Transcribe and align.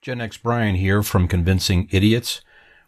Gen 0.00 0.20
X 0.20 0.36
Brian 0.36 0.76
here 0.76 1.02
from 1.02 1.26
Convincing 1.26 1.88
Idiots. 1.90 2.40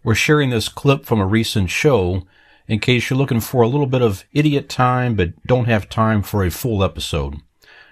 We're 0.05 0.15
sharing 0.15 0.50
this 0.50 0.68
clip 0.68 1.04
from 1.04 1.21
a 1.21 1.26
recent 1.26 1.68
show 1.68 2.22
in 2.68 2.79
case 2.79 3.10
you're 3.10 3.18
looking 3.18 3.40
for 3.40 3.62
a 3.62 3.68
little 3.68 3.88
bit 3.88 4.00
of 4.00 4.25
idiot 4.33 4.68
time 4.68 5.17
but 5.17 5.33
don't 5.44 5.65
have 5.65 5.88
time 5.88 6.23
for 6.23 6.44
a 6.44 6.52
full 6.52 6.84
episode. 6.84 7.34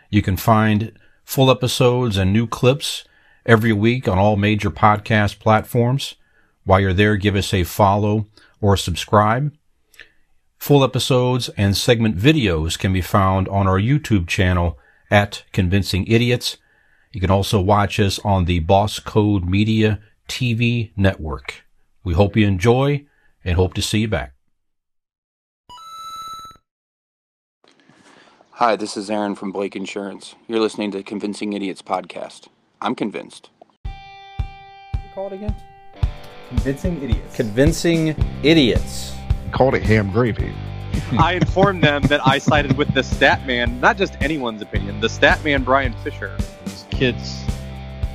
You 0.09 0.23
can 0.23 0.37
find 0.37 0.93
full 1.25 1.51
episodes 1.51 2.17
and 2.17 2.33
new 2.33 2.47
clips 2.47 3.05
every 3.45 3.73
week 3.73 4.07
on 4.07 4.19
all 4.19 4.37
major 4.37 4.71
podcast 4.71 5.41
platforms. 5.41 6.15
While 6.63 6.79
you're 6.79 6.93
there, 6.93 7.17
give 7.17 7.35
us 7.35 7.53
a 7.53 7.65
follow 7.65 8.27
or 8.61 8.77
subscribe. 8.77 9.53
Full 10.59 10.85
episodes 10.85 11.49
and 11.57 11.77
segment 11.77 12.17
videos 12.17 12.79
can 12.79 12.93
be 12.93 13.03
found 13.03 13.49
on 13.49 13.67
our 13.67 13.81
YouTube 13.81 14.29
channel 14.29 14.79
at 15.11 15.43
Convincing 15.53 16.07
Idiots. 16.07 16.57
You 17.11 17.21
can 17.21 17.31
also 17.31 17.61
watch 17.61 17.99
us 17.99 18.19
on 18.19 18.45
the 18.45 18.59
Boss 18.61 18.99
Code 18.99 19.49
Media 19.49 19.99
TV 20.29 20.93
network. 20.95 21.65
We 22.05 22.13
hope 22.13 22.37
you 22.37 22.47
enjoy 22.47 23.07
and 23.43 23.57
hope 23.57 23.73
to 23.75 23.83
see 23.83 24.01
you 24.01 24.09
back. 24.09 24.35
Hi, 28.53 28.77
this 28.77 28.97
is 28.97 29.09
Aaron 29.09 29.35
from 29.35 29.53
Blake 29.53 29.75
Insurance. 29.75 30.35
You're 30.49 30.61
listening 30.61 30.91
to 30.91 31.03
Convincing 31.03 31.55
Idiots 31.55 31.81
podcast. 31.81 32.49
I'm 32.83 32.95
convinced. 32.95 33.51
Call 35.15 35.29
it 35.29 35.33
again. 35.33 35.55
Convincing 36.49 37.03
idiots. 37.03 37.37
Convincing 37.37 38.09
Idiots. 38.43 39.15
called 39.53 39.75
it 39.75 39.83
ham 39.83 40.11
gravy. 40.11 40.53
I 41.19 41.35
informed 41.35 41.83
them 41.83 42.03
that 42.05 42.27
I 42.27 42.39
sided 42.39 42.77
with 42.77 42.93
the 42.93 43.03
stat 43.03 43.47
man, 43.47 43.81
not 43.81 43.97
just 43.97 44.15
anyone's 44.21 44.61
opinion, 44.61 45.01
the 45.01 45.09
stat 45.09 45.43
man 45.43 45.63
Brian 45.63 45.95
Fisher. 46.05 46.37
These 46.99 47.15
kids 47.15 47.45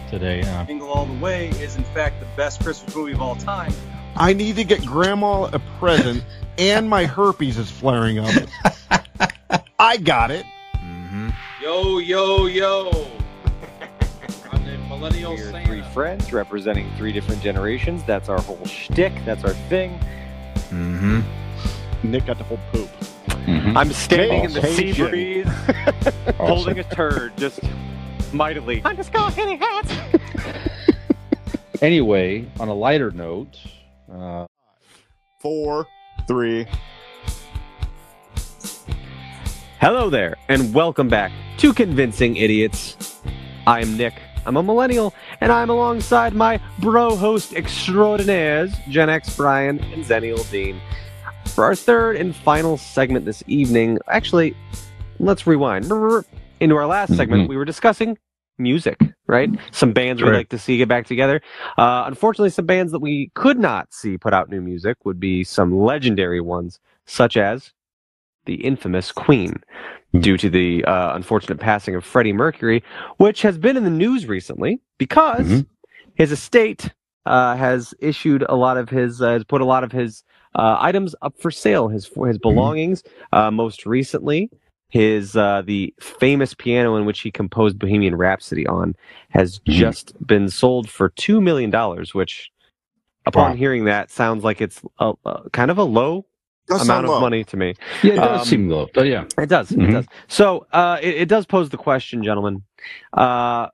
today. 0.10 0.42
Uh, 0.42 0.66
Jingle 0.66 0.90
All 0.90 1.06
the 1.06 1.20
Way 1.20 1.50
is 1.50 1.76
in 1.76 1.84
fact 1.86 2.20
the 2.20 2.28
best 2.36 2.64
Christmas 2.64 2.96
movie 2.96 3.14
of 3.14 3.22
all 3.22 3.36
time. 3.36 3.74
I 4.16 4.34
need 4.34 4.56
to 4.58 4.64
get 4.64 4.86
grandma 4.86 5.46
a 5.54 5.60
present, 5.80 6.24
and 6.58 6.90
my 6.90 7.06
herpes 7.06 7.58
is 7.58 7.72
flaring 7.72 8.20
up. 8.20 8.32
I 9.80 9.98
got 9.98 10.32
it. 10.32 10.46
Yo, 11.62 12.00
yo, 12.00 12.46
yo. 12.48 13.08
I'm 14.52 14.66
the 14.66 14.78
millennial 14.90 15.32
We're 15.32 15.52
Santa. 15.52 15.66
three 15.66 15.82
friends 15.94 16.34
representing 16.34 16.94
three 16.98 17.14
different 17.14 17.42
generations. 17.42 18.04
That's 18.04 18.28
our 18.28 18.42
whole 18.42 18.64
shtick. 18.66 19.14
That's 19.24 19.44
our 19.46 19.54
thing. 19.70 19.98
Mm-hmm. 20.70 21.22
Nick 22.04 22.26
got 22.26 22.38
the 22.38 22.44
whole 22.44 22.60
poop. 22.72 22.90
I'm 23.48 23.92
standing 23.94 24.44
in 24.44 24.54
the 24.54 24.62
sea 24.62 24.94
Caucasian. 24.94 25.10
breeze, 25.10 25.48
holding 26.38 26.80
a 26.80 26.84
turd, 26.84 27.36
just 27.38 27.60
mightily. 28.34 28.82
I'm 28.84 28.96
just 28.96 29.14
going 29.14 29.34
hitting 29.34 29.60
hats. 29.60 29.94
anyway, 31.82 32.50
on 32.60 32.68
a 32.68 32.74
lighter 32.74 33.12
note, 33.12 33.58
uh, 34.12 34.46
Four, 35.44 35.86
three. 36.26 36.66
Hello 39.82 40.10
there, 40.10 40.38
and 40.48 40.74
welcome 40.74 41.10
back 41.10 41.34
to 41.58 41.74
Convincing 41.74 42.38
Idiots. 42.38 43.20
I'm 43.68 43.98
Nick. 43.98 44.14
I'm 44.46 44.56
a 44.56 44.64
millennial, 44.64 45.14
and 45.42 45.52
I'm 45.52 45.70
alongside 45.70 46.34
my 46.34 46.62
bro 46.80 47.18
host 47.18 47.54
extraordinaires, 47.56 48.74
Gen 48.88 49.10
X 49.10 49.36
Brian 49.36 49.80
and 49.80 50.06
Zennial 50.06 50.50
Dean. 50.50 50.80
For 51.48 51.66
our 51.66 51.76
third 51.76 52.16
and 52.16 52.34
final 52.34 52.78
segment 52.78 53.26
this 53.26 53.44
evening, 53.48 54.00
actually, 54.08 54.56
let's 55.20 55.46
rewind. 55.46 55.90
Into 56.64 56.78
our 56.78 56.88
last 56.88 57.16
segment, 57.18 57.44
Mhm. 57.44 57.50
we 57.50 57.58
were 57.58 57.66
discussing 57.66 58.18
music, 58.58 58.98
right? 59.28 59.50
Some 59.72 59.92
bands 59.92 60.22
we'd 60.24 60.30
like 60.34 60.48
to 60.50 60.58
see 60.58 60.78
get 60.78 60.88
back 60.88 61.06
together. 61.06 61.42
Uh, 61.78 62.06
unfortunately, 62.08 62.52
some 62.52 62.66
bands 62.66 62.94
that 62.94 63.00
we 63.00 63.32
could 63.34 63.60
not 63.60 63.94
see 63.94 64.18
put 64.18 64.34
out 64.34 64.50
new 64.50 64.62
music 64.62 64.96
would 65.04 65.20
be 65.20 65.44
some 65.44 65.78
legendary 65.78 66.40
ones, 66.40 66.80
such 67.06 67.36
as 67.36 67.74
the 68.46 68.56
infamous 68.56 69.12
Queen, 69.12 69.62
due 70.22 70.38
to 70.38 70.50
the 70.50 70.86
uh, 70.86 71.14
unfortunate 71.16 71.60
passing 71.60 71.96
of 71.96 72.06
Freddie 72.06 72.32
Mercury, 72.32 72.82
which 73.18 73.42
has 73.42 73.58
been 73.58 73.76
in 73.76 73.84
the 73.84 73.90
news 73.90 74.26
recently 74.26 74.80
because 74.98 75.48
Mhm. 75.50 75.66
his 76.16 76.32
estate 76.32 76.94
uh, 77.26 77.56
has 77.58 77.94
issued 78.00 78.46
a 78.50 78.56
lot 78.56 78.76
of 78.78 78.90
his, 78.90 79.22
uh, 79.22 79.32
has 79.32 79.44
put 79.46 79.62
a 79.62 79.66
lot 79.66 79.84
of 79.84 79.92
his 79.92 80.24
uh, 80.56 80.78
items 80.80 81.16
up 81.22 81.34
for 81.40 81.50
sale, 81.50 81.88
his 81.88 82.10
his 82.28 82.38
belongings. 82.38 83.02
Uh, 83.32 83.50
most 83.50 83.86
recently, 83.86 84.50
his 84.94 85.36
uh, 85.36 85.64
the 85.66 85.94
famous 86.00 86.54
piano 86.56 86.96
in 86.98 87.06
which 87.06 87.22
he 87.22 87.32
composed 87.32 87.80
Bohemian 87.80 88.16
Rhapsody 88.16 88.68
on 88.68 88.96
has 89.32 89.60
Mhm. 89.62 89.74
just 89.80 90.14
been 90.28 90.50
sold 90.50 90.90
for 90.90 91.10
two 91.10 91.42
million 91.42 91.72
dollars, 91.72 92.14
which. 92.16 92.52
Upon 93.28 93.52
Wow. 93.52 93.58
hearing 93.58 93.86
that, 93.86 94.12
sounds 94.12 94.44
like 94.44 94.62
it's 94.62 94.82
a, 95.00 95.14
a, 95.26 95.50
kind 95.52 95.72
of 95.72 95.80
a 95.80 95.84
low 95.86 96.26
amount 96.82 97.08
of 97.08 97.12
money 97.22 97.46
to 97.46 97.58
me. 97.58 97.76
yeah, 98.04 98.14
it 98.16 98.18
does 98.22 98.42
Um, 98.42 98.50
seem 98.50 98.70
low, 98.70 98.90
but 98.94 99.08
yeah, 99.08 99.26
It 99.40 99.50
does. 99.50 99.72
It 99.72 99.78
Mhm. 99.80 99.92
does. 99.94 100.08
So 100.28 100.68
uh, 100.74 101.00
it, 101.02 101.16
it 101.24 101.30
does 101.30 101.46
pose 101.48 101.70
the 101.70 101.78
question, 101.78 102.24
gentlemen. 102.24 102.64
Uh, 103.14 103.70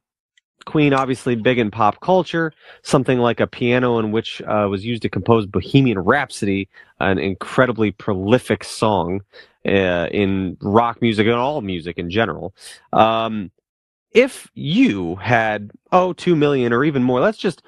Queen, 0.69 0.93
obviously 0.93 1.35
big 1.35 1.59
in 1.59 1.71
pop 1.71 1.99
culture. 2.01 2.53
Something 2.83 3.19
like 3.19 3.39
a 3.39 3.47
piano 3.47 3.99
in 3.99 4.11
which 4.11 4.41
uh, 4.43 4.67
was 4.69 4.85
used 4.85 5.01
to 5.01 5.09
compose 5.09 5.45
Bohemian 5.45 5.99
Rhapsody, 5.99 6.69
an 6.99 7.19
incredibly 7.19 7.91
prolific 7.91 8.63
song 8.63 9.21
uh, 9.65 10.07
in 10.11 10.57
rock 10.61 11.01
music 11.01 11.27
and 11.27 11.35
all 11.35 11.61
music 11.61 11.97
in 11.97 12.09
general. 12.09 12.53
Um, 12.93 13.51
if 14.11 14.49
you 14.55 15.15
had 15.15 15.71
oh 15.91 16.13
two 16.13 16.35
million 16.35 16.73
or 16.73 16.83
even 16.83 17.03
more, 17.03 17.19
let's 17.19 17.37
just 17.37 17.61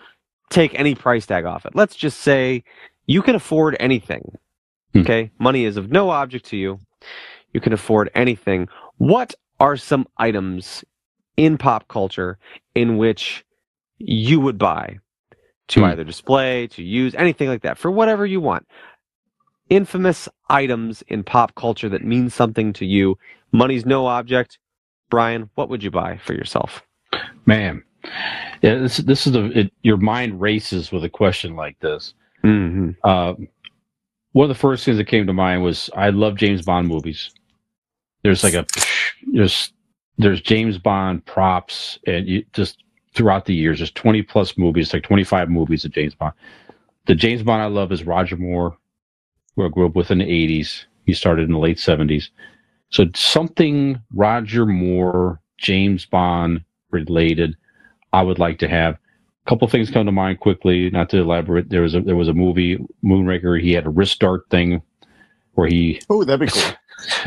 take 0.49 0.77
any 0.79 0.95
price 0.95 1.25
tag 1.25 1.45
off 1.45 1.65
it. 1.65 1.75
Let's 1.75 1.95
just 1.95 2.19
say 2.21 2.63
you 3.05 3.21
can 3.21 3.35
afford 3.35 3.75
anything. 3.79 4.37
Hmm. 4.93 5.01
Okay, 5.01 5.31
money 5.39 5.65
is 5.65 5.77
of 5.77 5.91
no 5.91 6.09
object 6.09 6.45
to 6.47 6.57
you 6.57 6.79
you 7.53 7.61
can 7.61 7.73
afford 7.73 8.09
anything. 8.15 8.67
What 8.97 9.35
are 9.59 9.77
some 9.77 10.07
items 10.17 10.83
in 11.41 11.57
pop 11.57 11.87
culture 11.87 12.37
in 12.75 12.97
which 12.97 13.43
you 13.97 14.39
would 14.39 14.59
buy 14.59 14.99
to 15.69 15.79
Hmm. 15.81 15.85
either 15.85 16.03
display, 16.03 16.67
to 16.67 16.83
use, 16.83 17.15
anything 17.15 17.47
like 17.49 17.63
that, 17.63 17.77
for 17.79 17.89
whatever 17.89 18.25
you 18.27 18.39
want? 18.41 18.67
Infamous 19.69 20.29
items 20.49 21.01
in 21.07 21.23
pop 21.23 21.55
culture 21.55 21.89
that 21.89 22.03
mean 22.03 22.29
something 22.29 22.73
to 22.73 22.85
you. 22.85 23.17
Money's 23.53 23.85
no 23.85 24.05
object. 24.05 24.59
Brian, 25.09 25.49
what 25.55 25.69
would 25.69 25.83
you 25.83 25.91
buy 25.91 26.17
for 26.25 26.33
yourself? 26.33 26.83
man, 27.45 27.83
yeah, 28.61 28.75
this 28.75 28.97
this 28.97 29.27
is 29.27 29.35
a 29.35 29.45
it, 29.59 29.73
your 29.81 29.97
mind 29.97 30.39
races 30.39 30.91
with 30.91 31.03
a 31.03 31.09
question 31.09 31.55
like 31.55 31.79
this. 31.79 32.13
Mm-hmm. 32.43 32.91
Uh, 33.03 33.33
one 34.33 34.45
of 34.45 34.49
the 34.49 34.55
first 34.61 34.85
things 34.85 34.97
that 34.97 35.05
came 35.07 35.27
to 35.27 35.33
mind 35.33 35.63
was 35.63 35.89
I 35.95 36.09
love 36.11 36.35
James 36.37 36.61
Bond 36.63 36.87
movies. 36.87 37.31
There's 38.23 38.43
like 38.43 38.53
a 38.53 38.65
there's 39.33 39.73
there's 40.21 40.41
James 40.41 40.77
Bond 40.77 41.25
props 41.25 41.99
and 42.05 42.27
you 42.27 42.45
just 42.53 42.83
throughout 43.13 43.45
the 43.45 43.55
years 43.55 43.79
there's 43.79 43.91
20 43.91 44.21
plus 44.23 44.57
movies 44.57 44.93
like 44.93 45.03
25 45.03 45.49
movies 45.49 45.85
of 45.85 45.91
James 45.91 46.15
Bond. 46.15 46.33
The 47.07 47.15
James 47.15 47.43
Bond 47.43 47.61
I 47.61 47.65
love 47.65 47.91
is 47.91 48.03
Roger 48.05 48.37
Moore, 48.37 48.77
who 49.55 49.65
I 49.65 49.69
grew 49.69 49.87
up 49.87 49.95
with 49.95 50.11
in 50.11 50.19
the 50.19 50.25
80s. 50.25 50.85
He 51.05 51.13
started 51.13 51.45
in 51.45 51.53
the 51.53 51.59
late 51.59 51.77
70s. 51.77 52.29
So 52.89 53.05
something 53.15 53.99
Roger 54.13 54.65
Moore, 54.65 55.41
James 55.57 56.05
Bond 56.05 56.63
related, 56.91 57.57
I 58.13 58.21
would 58.21 58.39
like 58.39 58.59
to 58.59 58.67
have. 58.67 58.95
A 59.45 59.49
couple 59.49 59.67
things 59.67 59.89
come 59.89 60.05
to 60.05 60.11
mind 60.11 60.39
quickly, 60.39 60.89
not 60.91 61.09
to 61.09 61.17
elaborate. 61.17 61.69
There 61.69 61.81
was 61.81 61.95
a 61.95 62.01
there 62.01 62.15
was 62.15 62.27
a 62.27 62.33
movie 62.33 62.77
Moonraker. 63.03 63.59
He 63.59 63.73
had 63.73 63.87
a 63.87 63.89
wrist 63.89 64.19
dart 64.19 64.43
thing 64.51 64.81
where 65.53 65.67
he 65.67 65.99
Oh, 66.09 66.23
that'd 66.23 66.47
be 66.47 66.53
cool. 66.53 66.73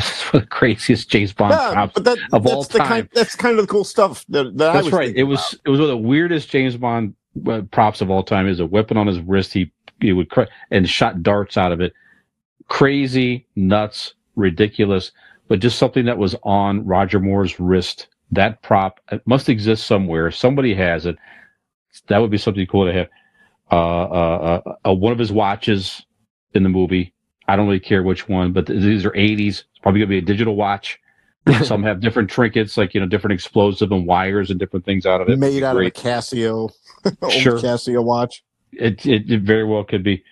the 0.35 0.47
craziest 0.47 1.09
James 1.09 1.33
Bond 1.33 1.53
yeah, 1.53 1.73
props 1.73 1.93
but 1.95 2.05
that, 2.05 2.19
of 2.33 2.43
that's 2.43 2.55
all 2.55 2.63
the 2.65 2.79
time. 2.79 2.89
kind. 2.89 3.09
That's 3.15 3.37
kind 3.37 3.57
of 3.59 3.67
the 3.67 3.71
cool 3.71 3.85
stuff 3.85 4.25
that, 4.31 4.57
that 4.59 4.73
That's 4.73 4.91
right. 4.91 5.15
It 5.15 5.25
was 5.25 5.59
it 5.65 5.71
was 5.71 5.79
one 5.79 5.89
of 5.89 5.97
the 5.97 6.09
weirdest 6.09 6.51
James 6.51 6.77
Bond 6.77 7.15
uh, 7.47 7.63
props 7.71 8.01
of 8.01 8.11
all 8.11 8.25
time. 8.25 8.49
Is 8.49 8.61
a 8.61 8.67
weapon 8.67 8.97
on 8.97 9.07
his 9.07 9.21
wrist. 9.21 9.53
He 9.53 9.73
he 10.01 10.13
would 10.13 10.31
cr- 10.31 10.43
and 10.71 10.89
shot 10.89 11.23
darts 11.23 11.57
out 11.57 11.73
of 11.73 11.81
it. 11.81 11.93
Crazy, 12.69 13.47
nuts, 13.55 14.15
ridiculous, 14.35 15.13
but 15.49 15.61
just 15.61 15.79
something 15.79 16.05
that 16.07 16.19
was 16.19 16.35
on 16.43 16.85
Roger 16.85 17.21
Moore's 17.21 17.61
wrist. 17.61 18.09
That 18.33 18.61
prop 18.63 19.01
must 19.27 19.49
exist 19.49 19.87
somewhere. 19.87 20.33
Somebody 20.33 20.75
has 20.75 21.07
it. 21.07 21.17
That 22.09 22.19
would 22.19 22.31
be 22.33 22.39
something 22.39 22.67
cool 22.67 22.87
to 22.87 22.93
have. 22.93 23.09
Uh, 23.71 23.77
uh, 23.77 24.61
uh, 24.67 24.89
uh, 24.91 24.95
one 24.95 25.13
of 25.13 25.19
his 25.19 25.33
watches 25.33 26.05
in 26.55 26.65
the 26.65 26.69
movie. 26.69 27.15
I 27.47 27.57
don't 27.57 27.67
really 27.67 27.81
care 27.81 28.03
which 28.03 28.29
one, 28.29 28.53
but 28.53 28.67
th- 28.67 28.83
these 28.83 29.05
are 29.05 29.11
80s. 29.13 29.65
Probably 29.85 30.01
gonna 30.01 30.09
be 30.09 30.19
a 30.19 30.23
digital 30.23 30.57
watch. 30.57 30.99
Some 31.63 31.83
have 31.83 32.01
different 32.01 32.31
trinkets, 32.31 32.79
like 32.79 32.95
you 32.95 33.01
know, 33.01 33.07
different 33.07 33.35
explosive 33.35 33.93
and 33.93 34.07
wires 34.07 34.51
and 34.51 34.59
different 34.59 34.87
things 34.87 35.05
out 35.07 35.21
of 35.21 35.29
it. 35.29 35.39
made 35.39 35.63
out 35.63 35.77
Great. 35.77 35.97
of 35.97 36.05
a 36.05 36.09
Casio, 36.09 36.71
old 37.23 37.33
Sure. 37.33 37.59
Casio 37.59 38.03
watch. 38.03 38.43
It, 38.73 39.05
it 39.07 39.31
it 39.31 39.43
very 39.43 39.65
well 39.65 39.85
could 39.85 40.03
be. 40.03 40.25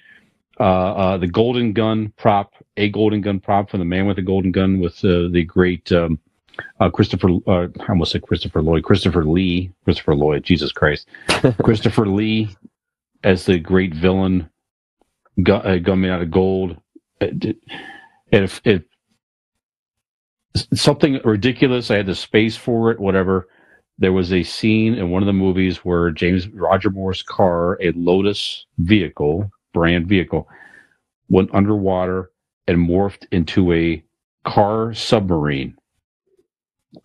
Uh, 0.59 0.63
uh, 0.65 1.19
the 1.19 1.27
golden 1.27 1.75
gun 1.75 2.13
prop, 2.17 2.55
a 2.79 2.89
golden 2.89 3.21
gun 3.21 3.41
prop 3.41 3.71
from 3.71 3.81
the 3.81 3.85
man 3.87 4.07
with 4.07 4.17
the 4.17 4.23
golden 4.23 4.53
gun 4.53 4.81
with 4.81 5.05
uh, 5.05 5.29
the 5.31 5.45
great 5.45 5.93
um, 5.93 6.19
uh, 6.81 6.91
Christopher, 6.91 7.29
uh, 7.47 7.69
I 7.81 7.87
almost 7.91 8.13
said 8.13 8.23
Christopher 8.23 8.63
Lloyd, 8.63 8.85
Christopher 8.85 9.25
Lee, 9.25 9.73
Christopher 9.85 10.15
Lloyd, 10.15 10.45
Jesus 10.45 10.73
Christ, 10.73 11.09
Christopher 11.63 12.07
Lee 12.07 12.49
as 13.25 13.47
the 13.47 13.59
great 13.59 13.95
villain, 13.95 14.49
gun, 15.43 15.67
uh, 15.67 15.77
gunman 15.77 16.11
out 16.11 16.23
of 16.23 16.31
gold. 16.31 16.77
It, 17.21 17.57
if 18.31 18.61
something 20.75 21.21
ridiculous, 21.25 21.91
I 21.91 21.97
had 21.97 22.07
the 22.07 22.15
space 22.15 22.57
for 22.57 22.91
it, 22.91 23.01
whatever. 23.01 23.49
There 23.99 24.13
was 24.13 24.33
a 24.33 24.43
scene 24.43 24.95
in 24.95 25.11
one 25.11 25.23
of 25.23 25.27
the 25.27 25.33
movies 25.33 25.79
where 25.79 26.11
James 26.11 26.49
Roger 26.49 26.91
Moore's 26.91 27.23
car, 27.23 27.79
a 27.81 27.93
Lotus 27.93 28.67
vehicle, 28.79 29.51
brand 29.73 30.09
vehicle, 30.09 30.49
went 31.29 31.55
underwater 31.55 32.31
and 32.67 32.79
morphed 32.79 33.27
into 33.33 33.73
a 33.73 34.03
car 34.45 34.93
submarine. 34.95 35.77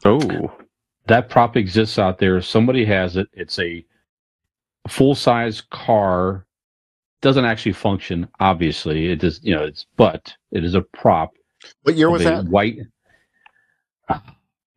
Oh, 0.06 0.52
That 1.08 1.30
prop 1.30 1.56
exists 1.56 1.98
out 1.98 2.20
there. 2.20 2.42
Somebody 2.42 2.84
has 2.86 3.16
it. 3.16 3.28
It's 3.34 3.58
a 3.60 3.86
full 4.88 5.16
size 5.16 5.62
car. 5.72 6.46
Doesn't 7.22 7.46
actually 7.46 7.74
function, 7.74 8.28
obviously. 8.40 9.12
It 9.12 9.20
does, 9.20 9.40
you 9.44 9.56
know, 9.56 9.64
it's 9.64 9.86
but 9.96 10.34
it 10.52 10.64
is 10.64 10.76
a 10.76 10.82
prop. 10.82 11.32
What 11.84 11.96
year 11.96 12.08
of 12.08 12.14
was 12.14 12.22
a 12.24 12.26
that? 12.26 12.46
White. 12.46 12.80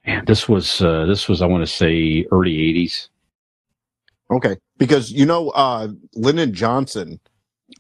Man, 0.07 0.25
this 0.25 0.49
was 0.49 0.81
uh, 0.81 1.05
this 1.07 1.29
was 1.29 1.43
I 1.43 1.47
want 1.47 1.63
to 1.63 1.73
say 1.73 2.27
early 2.33 2.53
'80s. 2.57 3.09
Okay, 4.31 4.57
because 4.79 5.11
you 5.13 5.27
know, 5.27 5.51
uh, 5.51 5.89
Lyndon 6.15 6.55
Johnson 6.55 7.21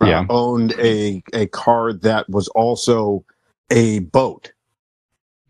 uh, 0.01 0.07
Yeah. 0.07 0.27
owned 0.29 0.75
a 0.79 1.23
a 1.33 1.47
car 1.47 1.93
that 1.93 2.29
was 2.29 2.49
also 2.49 3.25
a 3.71 4.01
boat. 4.01 4.53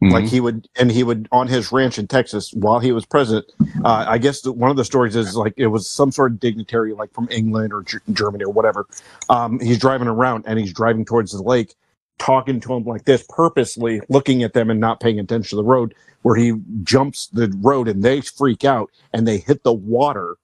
Like 0.03 0.25
Mhm. 0.25 0.29
he 0.29 0.41
would, 0.41 0.69
and 0.79 0.91
he 0.91 1.03
would 1.03 1.29
on 1.31 1.47
his 1.47 1.71
ranch 1.73 1.99
in 1.99 2.07
Texas 2.07 2.53
while 2.55 2.79
he 2.79 2.91
was 2.91 3.05
president. 3.05 3.53
Uh, 3.85 4.07
I 4.09 4.17
guess 4.17 4.41
the, 4.41 4.51
one 4.51 4.71
of 4.71 4.79
the 4.79 4.85
stories 4.85 5.15
is 5.15 5.37
like 5.37 5.53
it 5.59 5.67
was 5.67 5.91
some 5.91 6.11
sort 6.11 6.33
of 6.33 6.41
dignitary, 6.41 6.95
like 6.95 7.13
from 7.13 7.29
England 7.31 7.75
or 7.75 7.83
G- 7.83 7.99
Germany 8.13 8.45
or 8.45 8.53
whatever. 8.53 8.87
Um, 9.29 9.61
he's 9.61 9.79
driving 9.79 10.09
around 10.09 10.45
and 10.47 10.59
he's 10.59 10.73
driving 10.73 11.05
towards 11.05 11.33
the 11.33 11.43
lake, 11.43 11.75
talking 12.21 12.61
to 12.61 12.75
him 12.75 12.85
like 12.85 13.05
this, 13.05 13.25
purposely 13.29 14.01
looking 14.09 14.45
at 14.45 14.53
them 14.53 14.71
and 14.71 14.79
not 14.79 15.01
paying 15.01 15.19
attention 15.19 15.51
to 15.51 15.57
the 15.57 15.65
road. 15.65 15.95
Where 16.23 16.37
he 16.37 16.53
jumps 16.83 17.29
the 17.29 17.53
road 17.61 17.89
and 17.89 18.03
they 18.03 18.21
freak 18.21 18.63
out 18.63 18.91
and 19.13 19.27
they 19.27 19.39
hit 19.39 19.65
the 19.65 19.73
water, 19.73 20.37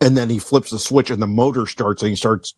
and 0.00 0.16
then 0.16 0.30
he 0.30 0.38
flips 0.38 0.70
the 0.70 0.78
switch 0.78 1.10
and 1.10 1.20
the 1.20 1.26
motor 1.26 1.66
starts 1.66 2.02
and 2.02 2.08
he 2.08 2.16
starts 2.16 2.54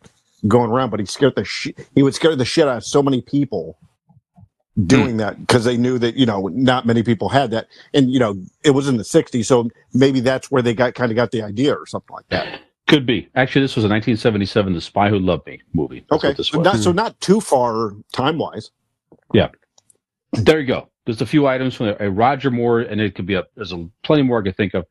going 0.47 0.71
around. 0.71 0.91
But 0.91 1.01
he 1.01 1.07
scared 1.07 1.35
the 1.35 1.45
shit. 1.45 1.77
He 1.97 2.05
would 2.05 2.15
scare 2.15 2.37
the 2.37 2.45
shit 2.45 2.69
out 2.69 2.77
of 2.77 2.85
so 2.85 3.03
many 3.03 3.23
people 3.23 3.77
hmm. 4.77 4.85
doing 4.87 5.17
that 5.17 5.41
because 5.41 5.65
they 5.65 5.77
knew 5.77 5.99
that 5.99 6.15
you 6.15 6.27
know 6.27 6.49
not 6.53 6.87
many 6.87 7.03
people 7.03 7.29
had 7.29 7.51
that 7.51 7.67
and 7.93 8.13
you 8.13 8.21
know 8.21 8.41
it 8.63 8.71
was 8.71 8.87
in 8.87 8.99
the 8.99 9.03
60s 9.03 9.47
so 9.47 9.69
maybe 9.93 10.21
that's 10.21 10.49
where 10.51 10.63
they 10.63 10.75
got 10.75 10.95
kind 10.95 11.11
of 11.11 11.17
got 11.17 11.33
the 11.33 11.43
idea 11.43 11.75
or 11.75 11.87
something 11.87 12.15
like 12.15 12.29
that 12.29 12.61
Could 12.89 13.07
be. 13.07 13.29
Actually, 13.35 13.63
this 13.63 13.77
was 13.77 13.85
a 13.85 13.89
1977 13.89 14.73
The 14.75 14.81
Spy 14.81 15.09
Who 15.11 15.19
Loved 15.19 15.47
Me 15.47 15.61
movie. 15.75 16.05
That's 16.11 16.25
okay 16.25 16.35
this 16.35 16.49
so 16.49 16.61
not, 16.61 16.79
so 16.79 16.93
not 16.93 17.21
too 17.21 17.41
far 17.41 17.93
time 18.13 18.39
wise 18.39 18.71
Yeah. 19.35 19.49
There 20.33 20.61
you 20.61 20.67
go. 20.67 20.91
There's 21.07 21.21
a 21.23 21.27
few 21.27 21.47
items 21.47 21.75
from 21.75 21.95
a 22.01 22.11
Roger 22.11 22.51
Moore, 22.51 22.81
and 22.81 23.01
it 23.01 23.15
could 23.15 23.27
be 23.27 23.35
a. 23.35 23.45
There's 23.57 23.73
a 23.73 23.89
plenty 24.05 24.23
more 24.23 24.41
I 24.41 24.45
could 24.45 24.57
think 24.57 24.75
of. 24.75 24.87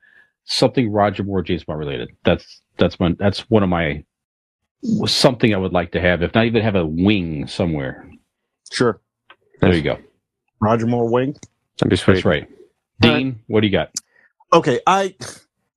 Something 0.45 0.91
Roger 0.91 1.23
Moore, 1.23 1.41
James 1.43 1.63
Bond 1.63 1.79
related. 1.79 2.09
That's 2.25 2.61
that's 2.77 2.99
my 2.99 3.15
that's 3.19 3.49
one 3.49 3.63
of 3.63 3.69
my 3.69 4.03
something 5.05 5.53
I 5.53 5.57
would 5.57 5.73
like 5.73 5.91
to 5.93 6.01
have. 6.01 6.23
If 6.23 6.35
not 6.35 6.45
even 6.45 6.63
have 6.63 6.75
a 6.75 6.85
wing 6.85 7.47
somewhere. 7.47 8.09
sure 8.71 9.01
There 9.61 9.73
you 9.73 9.81
go. 9.81 9.97
roger 10.61 10.87
moore 10.87 11.09
wing 11.09 11.35
that'd 11.77 11.89
be 11.89 11.95
sweet. 11.97 12.15
That's 12.15 12.25
right. 12.25 12.47
All 13.03 13.11
right. 13.11 13.17
Dean, 13.17 13.39
what 13.47 13.61
do 13.61 13.67
you 13.67 13.73
got? 13.73 13.91
okay 14.53 14.79
i 14.87 15.15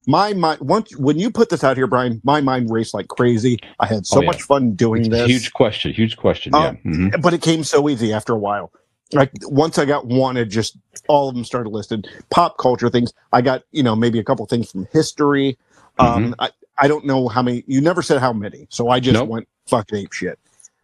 my 0.09 0.33
mind 0.33 0.59
once 0.61 0.97
when 0.97 1.19
you 1.19 1.31
put 1.31 1.51
this 1.51 1.63
out 1.63 1.77
here 1.77 1.87
brian 1.87 2.21
my 2.25 2.41
mind 2.41 2.71
raced 2.71 2.95
like 2.95 3.07
crazy 3.09 3.59
i 3.79 3.87
had 3.87 4.07
so 4.07 4.19
Oh, 4.19 4.23
yeah. 4.23 4.27
much 4.27 4.43
fun 4.43 4.73
doing 4.75 5.11
this 5.11 5.29
huge 5.31 5.53
question. 5.53 5.93
Huge 5.93 6.17
question. 6.17 6.53
Oh, 6.55 6.63
yeah. 6.63 6.73
Mhm. 6.85 7.21
but 7.23 7.35
it 7.35 7.43
came 7.43 7.63
so 7.63 7.89
easy 7.89 8.13
after 8.13 8.33
a 8.33 8.39
while. 8.39 8.73
Like 9.13 9.31
once 9.45 9.79
I 9.79 9.85
got 9.87 10.07
one, 10.07 10.37
it 10.37 10.47
just 10.47 10.77
all 11.09 11.29
of 11.29 11.35
them 11.35 11.45
started 11.45 11.71
listed. 11.71 12.07
Pop 12.31 12.59
culture 12.59 12.91
things. 12.91 13.13
I 13.33 13.41
got 13.43 13.63
you 13.71 13.83
know 13.83 13.95
maybe 13.97 14.19
a 14.19 14.25
couple 14.25 14.45
things 14.47 14.71
from 14.71 14.87
history. 14.93 15.57
Um, 15.99 16.35
I 16.39 16.51
I 16.77 16.89
don't 16.89 17.05
know 17.07 17.27
how 17.29 17.41
many. 17.43 17.65
You 17.67 17.81
never 17.81 18.03
said 18.03 18.19
how 18.21 18.33
many, 18.35 18.67
so 18.71 18.89
I 18.91 19.01
just 19.01 19.15
Nope. 19.15 19.29
went 19.29 19.49
fucking 19.67 19.99
ape 19.99 20.13
shit. 20.13 20.39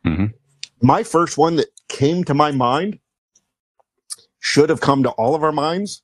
Mhm. 0.06 0.32
My 0.80 1.02
first 1.02 1.36
one 1.36 1.56
that 1.56 1.68
came 1.88 2.24
to 2.24 2.32
my 2.34 2.50
mind 2.50 2.98
should 4.40 4.70
have 4.70 4.80
come 4.80 5.02
to 5.02 5.10
all 5.10 5.34
of 5.34 5.42
our 5.42 5.52
minds 5.52 6.02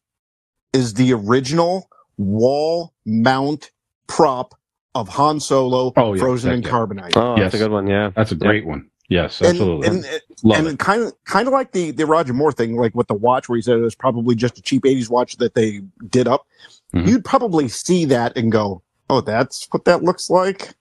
is 0.75 0.95
the 0.95 1.13
original 1.15 1.89
wall 2.21 2.93
mount 3.07 3.71
prop 4.07 4.55
of 4.95 5.09
Han 5.09 5.41
Solo 5.41 5.93
Oh, 5.97 6.15
yeah, 6.15 6.21
frozen 6.21 6.53
in 6.53 6.63
heck 6.63 6.71
yeah. 6.73 6.79
carbonite. 6.79 7.13
Oh, 7.17 7.37
that's 7.39 7.55
a 7.55 7.59
good 7.59 7.71
one. 7.71 7.87
Yeah. 7.87 8.11
That's 8.15 8.33
a 8.33 8.37
great 8.37 8.67
one. 8.67 8.89
Yes, 9.09 9.43
absolutely. 9.43 9.89
and, 9.89 10.05
Love 10.45 10.67
and 10.67 10.79
kind 10.79 11.03
of 11.03 11.13
kind 11.25 11.49
of 11.49 11.53
like 11.53 11.73
the 11.73 11.91
the 11.91 12.07
Roger 12.07 12.33
Moore 12.33 12.53
thing, 12.53 12.77
like 12.77 12.95
with 12.95 13.09
the 13.09 13.15
watch, 13.15 13.49
where 13.49 13.57
he 13.57 13.63
said 13.63 13.77
it 13.77 13.83
was 13.83 13.95
probably 13.97 14.35
just 14.37 14.57
a 14.59 14.63
cheap 14.63 14.85
'80s 14.85 15.11
watch 15.11 15.37
that 15.39 15.55
they 15.55 15.81
did 16.11 16.29
up. 16.29 16.47
Mhm. 16.95 17.09
You'd 17.09 17.25
probably 17.25 17.67
see 17.69 18.05
that 18.05 18.37
and 18.37 18.53
go, 18.53 18.83
"Oh, 19.09 19.21
that's 19.21 19.67
what 19.73 19.85
that 19.87 20.05
looks 20.05 20.31
like." 20.31 20.75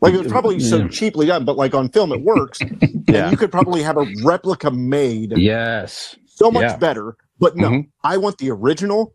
Like 0.00 0.14
it 0.14 0.18
was 0.18 0.30
probably 0.32 0.58
so 0.60 0.78
Yeah. 0.78 0.88
cheaply 0.88 1.26
done, 1.26 1.44
but 1.44 1.56
like 1.56 1.74
on 1.74 1.88
film, 1.88 2.12
it 2.12 2.22
works. 2.24 2.58
Yeah. 2.60 3.22
And 3.22 3.30
you 3.30 3.36
could 3.36 3.52
probably 3.52 3.82
have 3.82 3.96
a 3.96 4.04
replica 4.24 4.70
made 4.72 5.32
Yes. 5.38 6.16
so 6.26 6.50
much 6.50 6.62
Yeah. 6.62 6.76
better. 6.76 7.16
But 7.38 7.56
no, 7.56 7.70
Mhm. 7.70 7.88
I 8.02 8.16
want 8.16 8.38
the 8.38 8.50
original. 8.50 9.14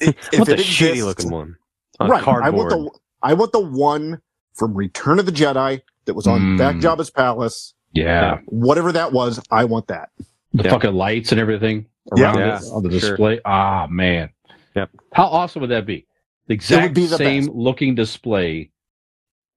If, 0.00 0.16
if 0.32 0.38
what 0.40 0.48
the 0.48 0.54
it 0.54 0.60
shitty 0.60 0.90
exists- 0.90 1.04
looking 1.04 1.30
one? 1.30 1.56
On 2.00 2.08
right? 2.10 2.26
I 2.26 2.50
want 2.50 2.70
the 2.70 2.90
I 3.22 3.34
want 3.34 3.52
the 3.52 3.60
one 3.60 4.20
from 4.54 4.74
Return 4.74 5.18
of 5.18 5.26
the 5.26 5.32
Jedi 5.32 5.80
that 6.04 6.14
was 6.14 6.26
on 6.26 6.40
Mm. 6.40 6.58
back 6.58 6.76
Jabba's 6.76 7.10
palace. 7.10 7.74
Yeah. 7.92 8.38
Whatever 8.46 8.92
that 8.92 9.12
was, 9.12 9.40
I 9.50 9.64
want 9.64 9.88
that. 9.88 10.10
The 10.54 10.64
Yeah. 10.64 10.70
fucking 10.70 10.94
lights 10.94 11.32
and 11.32 11.40
everything 11.40 11.86
around 12.16 12.38
Yeah, 12.38 12.58
it 12.58 12.62
on 12.72 12.82
the 12.84 12.90
sure. 13.00 13.10
display. 13.10 13.40
Ah, 13.44 13.86
man. 13.90 14.30
Yep. 14.76 14.90
How 15.12 15.24
awesome 15.26 15.60
would 15.62 15.70
that 15.70 15.86
be? 15.86 16.06
The 16.46 16.54
exact 16.54 16.94
be 16.94 17.06
the 17.06 17.16
same 17.16 17.46
best. 17.46 17.56
looking 17.56 17.94
display 17.94 18.70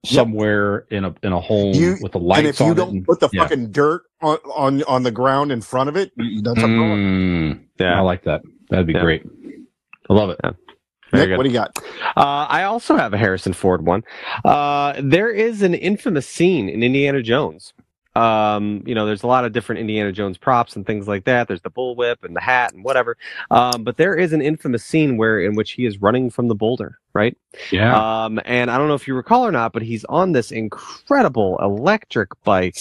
somewhere 0.05 0.79
in 0.89 1.05
a 1.05 1.13
in 1.23 1.31
a 1.31 1.39
home 1.39 1.73
You- 1.75 1.97
with 2.01 2.11
the 2.13 2.19
lights 2.19 2.39
and 2.39 2.47
if 2.47 2.59
you 2.59 2.73
don't 2.73 2.89
and- 2.95 3.05
put 3.05 3.19
the 3.19 3.29
yeah. 3.31 3.43
fucking 3.43 3.71
dirt 3.71 4.03
on, 4.21 4.37
on 4.55 4.83
on 4.83 5.03
the 5.03 5.11
ground 5.11 5.51
in 5.51 5.61
front 5.61 5.89
of 5.89 5.95
it, 5.95 6.11
you 6.17 6.25
you 6.25 6.41
done 6.41 6.55
something 6.55 6.79
wrong. 6.79 6.97
Mm, 6.97 7.59
Yeah. 7.79 7.97
I 7.97 8.01
like 8.01 8.23
that. 8.23 8.41
That'd 8.69 8.87
be 8.87 8.93
Yeah. 8.93 9.01
great. 9.01 9.23
I 10.09 10.13
love 10.13 10.29
it. 10.29 10.39
Very 11.11 11.23
Nick, 11.23 11.29
good. 11.29 11.37
what 11.37 11.43
do 11.43 11.49
you 11.49 11.55
got? 11.55 11.77
Uh, 12.15 12.47
I 12.49 12.63
also 12.63 12.95
have 12.95 13.13
a 13.13 13.17
Harrison 13.17 13.53
Ford 13.53 13.85
one. 13.85 14.03
Uh, 14.45 14.93
there 15.03 15.29
is 15.29 15.61
an 15.61 15.73
infamous 15.73 16.27
scene 16.27 16.69
in 16.69 16.83
Indiana 16.83 17.21
Jones. 17.21 17.73
Um, 18.15 18.83
you 18.85 18.93
know, 18.93 19.05
there's 19.05 19.23
a 19.23 19.27
lot 19.27 19.45
of 19.45 19.53
different 19.53 19.79
Indiana 19.79 20.11
Jones 20.11 20.37
props 20.37 20.75
and 20.75 20.85
things 20.85 21.07
like 21.07 21.23
that. 21.25 21.47
There's 21.47 21.61
the 21.61 21.71
bullwhip 21.71 22.23
and 22.23 22.35
the 22.35 22.41
hat 22.41 22.73
and 22.73 22.83
whatever. 22.83 23.17
Um, 23.51 23.83
but 23.83 23.95
there 23.97 24.15
is 24.15 24.33
an 24.33 24.41
infamous 24.41 24.83
scene 24.83 25.15
where 25.15 25.39
in 25.39 25.55
which 25.55 25.71
he 25.71 25.85
is 25.85 26.01
running 26.01 26.29
from 26.29 26.49
the 26.49 26.55
boulder, 26.55 26.97
right? 27.13 27.37
Yeah. 27.71 27.95
Um, 28.25 28.41
and 28.43 28.69
I 28.69 28.77
don't 28.77 28.89
know 28.89 28.95
if 28.95 29.07
you 29.07 29.15
recall 29.15 29.45
or 29.45 29.51
not, 29.51 29.71
but 29.71 29.81
he's 29.81 30.03
on 30.05 30.33
this 30.33 30.51
incredible 30.51 31.57
electric 31.61 32.29
bike. 32.43 32.77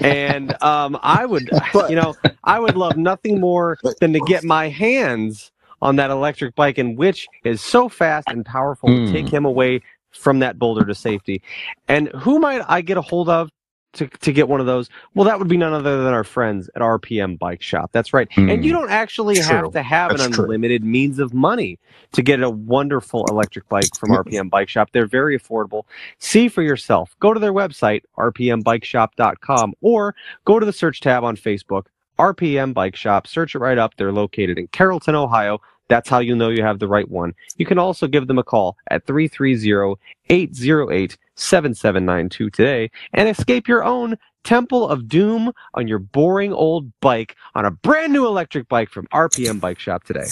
And 0.00 0.60
um, 0.62 0.98
I 1.02 1.26
would, 1.26 1.50
you 1.88 1.96
know, 1.96 2.14
I 2.44 2.60
would 2.60 2.76
love 2.76 2.96
nothing 2.96 3.40
more 3.40 3.76
than 4.00 4.12
to 4.12 4.20
get 4.20 4.44
my 4.44 4.68
hands 4.68 5.50
on 5.82 5.96
that 5.96 6.10
electric 6.10 6.54
bike, 6.54 6.78
and 6.78 6.96
which 6.98 7.26
is 7.44 7.60
so 7.60 7.88
fast 7.88 8.28
and 8.28 8.44
powerful 8.44 8.88
Hmm. 8.88 9.06
to 9.06 9.12
take 9.12 9.28
him 9.28 9.44
away 9.44 9.80
from 10.10 10.40
that 10.40 10.58
boulder 10.58 10.84
to 10.84 10.94
safety. 10.94 11.40
And 11.88 12.08
who 12.08 12.38
might 12.40 12.62
I 12.68 12.80
get 12.80 12.96
a 12.96 13.02
hold 13.02 13.28
of? 13.28 13.50
To, 13.94 14.06
to 14.06 14.32
get 14.32 14.46
one 14.48 14.60
of 14.60 14.66
those, 14.66 14.88
well, 15.16 15.24
that 15.24 15.40
would 15.40 15.48
be 15.48 15.56
none 15.56 15.72
other 15.72 16.04
than 16.04 16.14
our 16.14 16.22
friends 16.22 16.70
at 16.76 16.80
RPM 16.80 17.36
Bike 17.40 17.60
Shop. 17.60 17.90
That's 17.92 18.14
right. 18.14 18.28
And 18.36 18.58
Hmm. 18.60 18.62
you 18.62 18.72
don't 18.72 18.88
actually 18.88 19.34
True. 19.34 19.44
have 19.46 19.72
to 19.72 19.82
have 19.82 20.10
That's 20.12 20.26
an 20.26 20.30
true. 20.32 20.44
unlimited 20.44 20.84
means 20.84 21.18
of 21.18 21.34
money 21.34 21.76
to 22.12 22.22
get 22.22 22.40
a 22.40 22.48
wonderful 22.50 23.26
electric 23.26 23.68
bike 23.68 23.92
from 23.98 24.10
RPM 24.12 24.48
Bike 24.48 24.68
Shop. 24.68 24.90
They're 24.92 25.08
very 25.08 25.36
affordable. 25.36 25.86
See 26.18 26.48
for 26.48 26.62
yourself. 26.62 27.16
Go 27.18 27.34
to 27.34 27.40
their 27.40 27.52
website, 27.52 28.02
rpmbikeshop.com, 28.16 29.74
or 29.80 30.14
go 30.44 30.60
to 30.60 30.66
the 30.66 30.72
search 30.72 31.00
tab 31.00 31.24
on 31.24 31.36
Facebook, 31.36 31.86
RPM 32.20 32.74
Bike 32.74 32.96
Shop. 32.96 33.26
Search 33.26 33.54
it 33.54 33.60
right 33.60 33.78
up. 33.78 33.96
They're 33.96 34.12
located 34.12 34.58
in 34.58 34.68
Carrollton, 34.68 35.14
Ohio. 35.14 35.58
That's 35.88 36.08
how 36.08 36.18
you 36.18 36.36
know 36.36 36.50
you 36.50 36.62
have 36.62 36.78
the 36.78 36.86
right 36.86 37.08
one. 37.10 37.34
You 37.56 37.64
can 37.64 37.78
also 37.78 38.06
give 38.06 38.28
them 38.28 38.38
a 38.38 38.44
call 38.44 38.76
at 38.90 39.06
330 39.06 39.98
808 40.28 41.18
7792 41.34 42.50
today 42.50 42.90
and 43.14 43.26
escape 43.26 43.66
your 43.66 43.82
own 43.82 44.16
Temple 44.44 44.86
of 44.86 45.08
Doom 45.08 45.50
on 45.74 45.88
your 45.88 45.98
boring 45.98 46.52
old 46.52 46.92
bike 47.00 47.36
on 47.54 47.64
a 47.64 47.70
brand 47.70 48.12
new 48.12 48.26
electric 48.26 48.68
bike 48.68 48.90
from 48.90 49.06
RPM 49.06 49.58
Bike 49.58 49.78
Shop 49.78 50.04
today. 50.04 50.26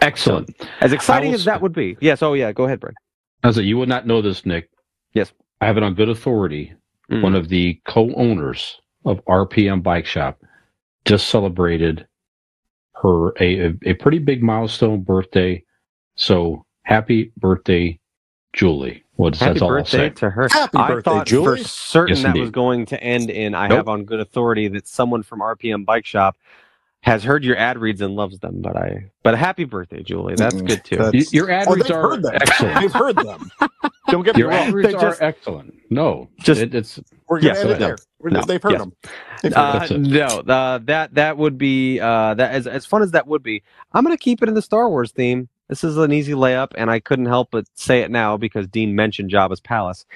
Excellent. 0.00 0.50
As 0.80 0.94
exciting 0.94 1.34
as 1.34 1.44
that 1.44 1.60
would 1.60 1.74
be. 1.74 1.98
Yes. 2.00 2.22
Oh, 2.22 2.32
yeah. 2.32 2.52
Go 2.52 2.64
ahead, 2.64 2.80
Brent. 2.80 2.96
I 3.44 3.50
said 3.50 3.66
you 3.66 3.76
would 3.76 3.88
not 3.88 4.06
know 4.06 4.22
this, 4.22 4.46
Nick. 4.46 4.70
Yes. 5.12 5.30
I 5.60 5.66
have 5.66 5.76
it 5.76 5.82
on 5.82 5.94
good 5.94 6.08
authority. 6.08 6.72
Mm. 7.10 7.22
One 7.22 7.34
of 7.34 7.48
the 7.48 7.80
co-owners 7.86 8.80
of 9.04 9.24
RPM 9.26 9.82
Bike 9.82 10.06
Shop 10.06 10.38
just 11.04 11.28
celebrated 11.28 12.06
her 12.96 13.30
a, 13.40 13.74
a 13.84 13.94
pretty 13.94 14.18
big 14.18 14.42
milestone 14.42 15.02
birthday. 15.02 15.62
So 16.16 16.64
happy 16.82 17.32
birthday, 17.36 17.98
Julie. 18.52 19.04
Well, 19.16 19.32
Happy 19.32 19.60
that's 19.60 19.62
all 19.62 19.70
I'll 19.70 19.78
birthday 19.78 20.08
say. 20.08 20.10
to 20.10 20.30
her. 20.30 20.48
Happy 20.48 20.78
I 20.78 20.88
birthday, 20.88 21.10
thought 21.10 21.26
Julie. 21.26 21.58
for 21.58 21.64
certain 21.64 22.16
Yes, 22.16 22.24
that 22.24 22.36
was 22.36 22.50
going 22.50 22.86
to 22.86 23.02
end 23.02 23.30
in 23.30 23.54
I 23.54 23.68
Nope. 23.68 23.76
have 23.78 23.88
on 23.88 24.04
good 24.04 24.20
authority 24.20 24.68
that 24.68 24.86
someone 24.86 25.22
from 25.22 25.40
RPM 25.40 25.84
Bike 25.84 26.06
Shop 26.06 26.36
has 27.02 27.22
heard 27.22 27.44
your 27.44 27.56
ad 27.56 27.78
reads 27.78 28.00
and 28.00 28.16
loves 28.16 28.38
them. 28.40 28.60
But 28.60 28.76
I 28.76 29.10
but 29.22 29.36
happy 29.36 29.64
birthday, 29.64 30.02
Julie. 30.02 30.34
That's 30.36 30.60
good 30.62 30.84
too. 30.84 30.96
That's- 30.96 31.32
Your 31.32 31.50
ad 31.50 31.66
Oh, 31.68 31.74
reads 31.74 31.90
are 31.90 32.00
heard 32.02 32.22
them. 32.22 32.34
excellent. 32.34 32.80
They've 32.80 32.92
heard 32.92 33.16
them. 33.16 33.50
Don't 34.08 34.24
get 34.24 34.36
me 34.36 34.40
Your 34.42 34.50
ad 34.50 34.66
wrong. 34.68 34.74
reads 34.74 34.92
just, 34.92 35.20
are 35.20 35.24
excellent. 35.24 35.74
No, 35.90 36.28
just 36.40 36.60
it, 36.62 36.74
it's 36.74 36.98
we're 37.28 37.40
gonna 37.40 37.54
yes, 37.54 37.60
end 37.62 37.70
it 37.70 37.78
there. 37.78 37.96
No, 38.22 38.40
they've 38.42 38.62
heard 38.62 38.72
Yes. 38.72 38.80
them. 38.80 38.92
They've 39.42 39.52
heard 39.54 39.60
Uh, 39.60 39.78
That's 39.80 39.90
no, 39.92 40.26
uh, 40.54 40.78
that 40.84 41.14
that 41.14 41.36
would 41.36 41.58
be 41.58 42.00
uh, 42.00 42.34
that 42.34 42.50
as 42.52 42.66
as 42.66 42.84
fun 42.86 43.02
as 43.02 43.10
that 43.12 43.26
would 43.26 43.42
be. 43.42 43.62
I'm 43.92 44.02
gonna 44.04 44.16
keep 44.16 44.42
it 44.42 44.48
in 44.48 44.54
the 44.54 44.62
Star 44.62 44.88
Wars 44.88 45.12
theme. 45.12 45.48
This 45.68 45.84
is 45.84 45.98
an 45.98 46.12
easy 46.12 46.32
layup, 46.32 46.68
and 46.76 46.90
I 46.90 46.98
couldn't 47.00 47.26
help 47.26 47.50
but 47.52 47.66
say 47.74 48.00
it 48.00 48.10
now 48.10 48.38
because 48.38 48.66
Dean 48.66 48.94
mentioned 48.96 49.30
Jabba's 49.30 49.60
palace. 49.60 50.06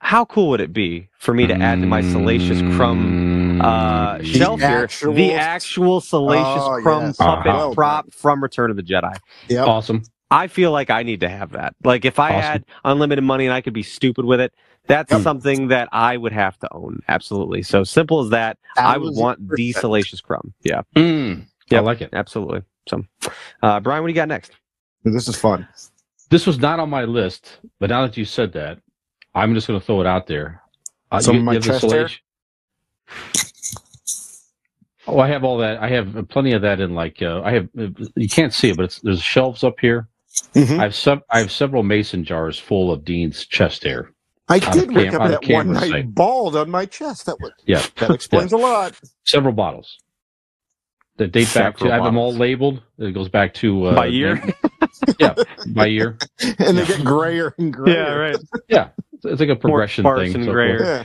How 0.00 0.24
cool 0.24 0.48
would 0.50 0.60
it 0.60 0.72
be 0.72 1.08
for 1.18 1.32
me 1.34 1.46
to 1.46 1.54
add 1.54 1.80
to 1.80 1.86
my 1.86 2.02
Salacious 2.02 2.60
Crumb 2.76 3.47
uh, 3.60 4.18
Mm, 4.18 4.24
shelf 4.24 4.60
here 4.60 4.68
actual- 4.84 5.14
the 5.14 5.32
actual 5.34 6.00
Salacious 6.00 6.62
Oh, 6.64 6.80
Crumb 6.82 7.02
yes. 7.06 7.16
puppet 7.16 7.46
Uh-huh. 7.52 7.74
prop 7.74 8.12
from 8.12 8.42
Return 8.42 8.70
of 8.70 8.76
the 8.76 8.82
Jedi? 8.82 9.16
Yep. 9.48 9.66
Awesome. 9.66 10.02
I 10.30 10.46
feel 10.46 10.72
like 10.72 10.90
I 10.90 11.02
need 11.04 11.20
to 11.20 11.28
have 11.28 11.52
that. 11.52 11.74
Like 11.84 12.04
if 12.04 12.18
I 12.18 12.28
Awesome. 12.34 12.40
had 12.42 12.64
unlimited 12.84 13.24
money 13.24 13.46
and 13.46 13.54
I 13.54 13.60
could 13.62 13.72
be 13.72 13.82
stupid 13.82 14.24
with 14.26 14.40
it, 14.40 14.52
that's 14.86 15.10
Yep. 15.12 15.22
something 15.22 15.68
that 15.68 15.88
I 15.92 16.16
would 16.16 16.32
have 16.32 16.58
to 16.58 16.68
own. 16.72 17.00
Absolutely. 17.08 17.62
So 17.62 17.82
simple 17.84 18.20
as 18.20 18.30
that. 18.30 18.58
I 18.76 18.98
would 18.98 19.14
want 19.16 19.38
the 19.56 19.72
Salacious 19.72 20.20
Crumb. 20.20 20.52
Yeah, 20.62 20.82
Mm, 20.96 21.46
I 21.72 21.78
like 21.80 22.00
it. 22.02 22.10
absolutely. 22.12 22.62
So, 22.88 23.04
uh, 23.62 23.80
Brian, 23.80 24.02
what 24.02 24.08
do 24.08 24.12
you 24.12 24.14
got 24.16 24.28
next? 24.28 24.52
This 25.04 25.28
is 25.28 25.36
fun. 25.36 25.66
This 26.30 26.46
was 26.46 26.58
not 26.58 26.78
on 26.78 26.90
my 26.90 27.04
list, 27.04 27.60
but 27.80 27.88
now 27.90 28.02
that 28.02 28.16
you 28.18 28.24
said 28.26 28.52
that, 28.52 28.78
I'm 29.34 29.54
just 29.54 29.66
going 29.66 29.78
to 29.80 29.84
throw 29.86 30.00
it 30.02 30.06
out 30.06 30.26
there. 30.26 30.62
Uh, 31.10 31.20
Some 31.20 31.34
you- 31.36 31.40
of 31.40 31.44
my 31.46 31.52
you 31.52 31.56
have 31.58 31.64
chest? 31.64 31.80
Salacious- 31.80 32.18
Oh, 35.06 35.18
I 35.20 35.28
have 35.28 35.42
all 35.44 35.58
that. 35.58 35.82
I 35.82 35.88
have 35.88 36.28
plenty 36.28 36.52
of 36.52 36.62
that 36.62 36.80
in 36.80 36.94
like 36.94 37.22
uh, 37.22 37.40
I 37.42 37.52
have. 37.52 37.68
You 37.74 38.28
can't 38.28 38.52
see 38.52 38.70
it, 38.70 38.76
but 38.76 38.84
it's, 38.84 39.00
there's 39.00 39.22
shelves 39.22 39.64
up 39.64 39.80
here. 39.80 40.08
Mhm. 40.54 40.78
I 40.78 40.82
have 40.82 40.94
sub, 40.94 41.22
I 41.30 41.38
have 41.38 41.50
several 41.50 41.82
mason 41.82 42.24
jars 42.24 42.58
full 42.58 42.92
of 42.92 43.04
Dean's 43.04 43.46
chest 43.46 43.84
hair. 43.84 44.12
I 44.50 44.58
did 44.58 44.90
a 44.90 44.92
wake 44.92 45.10
cam- 45.10 45.14
up 45.16 45.20
on 45.22 45.30
that 45.30 45.40
one 45.42 45.46
camera 45.66 45.74
night 45.80 45.90
site. 45.90 46.14
bald 46.14 46.56
on 46.56 46.70
my 46.70 46.84
chest. 46.86 47.26
That 47.26 47.36
was 47.40 47.52
Yeah, 47.66 47.82
that 47.96 48.10
explains 48.10 48.52
a 48.52 48.56
lot. 48.58 48.98
several 49.24 49.52
bottles 49.54 49.98
that 51.16 51.32
date 51.32 51.52
back 51.54 51.74
to. 51.76 51.78
Several 51.80 51.92
I 51.92 51.96
have 51.96 52.04
them 52.04 52.18
all 52.18 52.32
labeled. 52.34 52.82
It 52.98 53.12
goes 53.12 53.28
back 53.28 53.54
to 53.54 53.86
uh, 53.86 53.94
By 53.94 54.06
year? 54.06 54.42
yeah, 55.18 55.34
by 55.68 55.86
year. 55.86 56.18
And 56.58 56.76
they 56.78 56.86
get 56.86 57.02
grayer 57.04 57.54
and 57.58 57.72
grayer. 57.72 57.96
Yeah, 57.96 58.12
right. 58.14 58.36
Yeah, 58.68 58.88
it's 59.24 59.40
like 59.40 59.48
a 59.48 59.56
progression 59.56 60.02
sparse 60.02 60.32
thing. 60.32 60.44
so 60.44 60.52
grayer. 60.52 60.78
forth. 60.78 60.88
Yeah. 60.88 61.04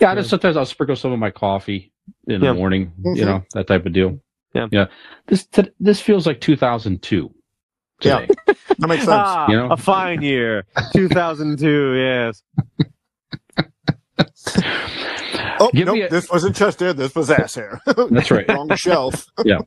Yeah, 0.00 0.12
I 0.12 0.14
just 0.14 0.30
sometimes 0.30 0.56
I'll 0.56 0.64
sprinkle 0.66 0.96
some 0.96 1.12
of 1.12 1.18
my 1.18 1.30
coffee 1.30 1.92
in 2.26 2.40
Yeah. 2.42 2.52
the 2.52 2.54
morning. 2.54 2.92
Mhm. 3.02 3.16
You 3.16 3.24
know 3.24 3.44
that 3.54 3.66
type 3.66 3.84
of 3.86 3.92
deal. 3.92 4.18
Yeah. 4.54 4.66
yeah. 4.70 4.86
This 5.26 5.46
t- 5.46 5.70
this 5.80 6.00
feels 6.00 6.26
like 6.26 6.40
2002. 6.40 7.30
Yeah. 8.02 8.20
Today. 8.20 8.34
That 8.78 8.88
makes 8.88 9.04
sense. 9.04 9.12
Ah, 9.12 9.48
You 9.50 9.56
know? 9.56 9.70
a 9.70 9.76
fine 9.76 10.22
year, 10.22 10.64
2002. 10.92 11.94
Yes. 11.96 12.42
oh, 15.60 15.70
Give 15.74 15.86
nope, 15.86 15.94
me 15.94 16.02
a- 16.02 16.08
this 16.08 16.30
wasn't 16.30 16.56
chest 16.56 16.80
hair. 16.80 16.92
This 16.92 17.14
was 17.14 17.30
ass 17.30 17.54
hair. 17.56 17.80
That's 18.10 18.30
right. 18.30 18.48
Wrong 18.48 18.74
shelf. 18.76 19.26
Yeah. 19.44 19.58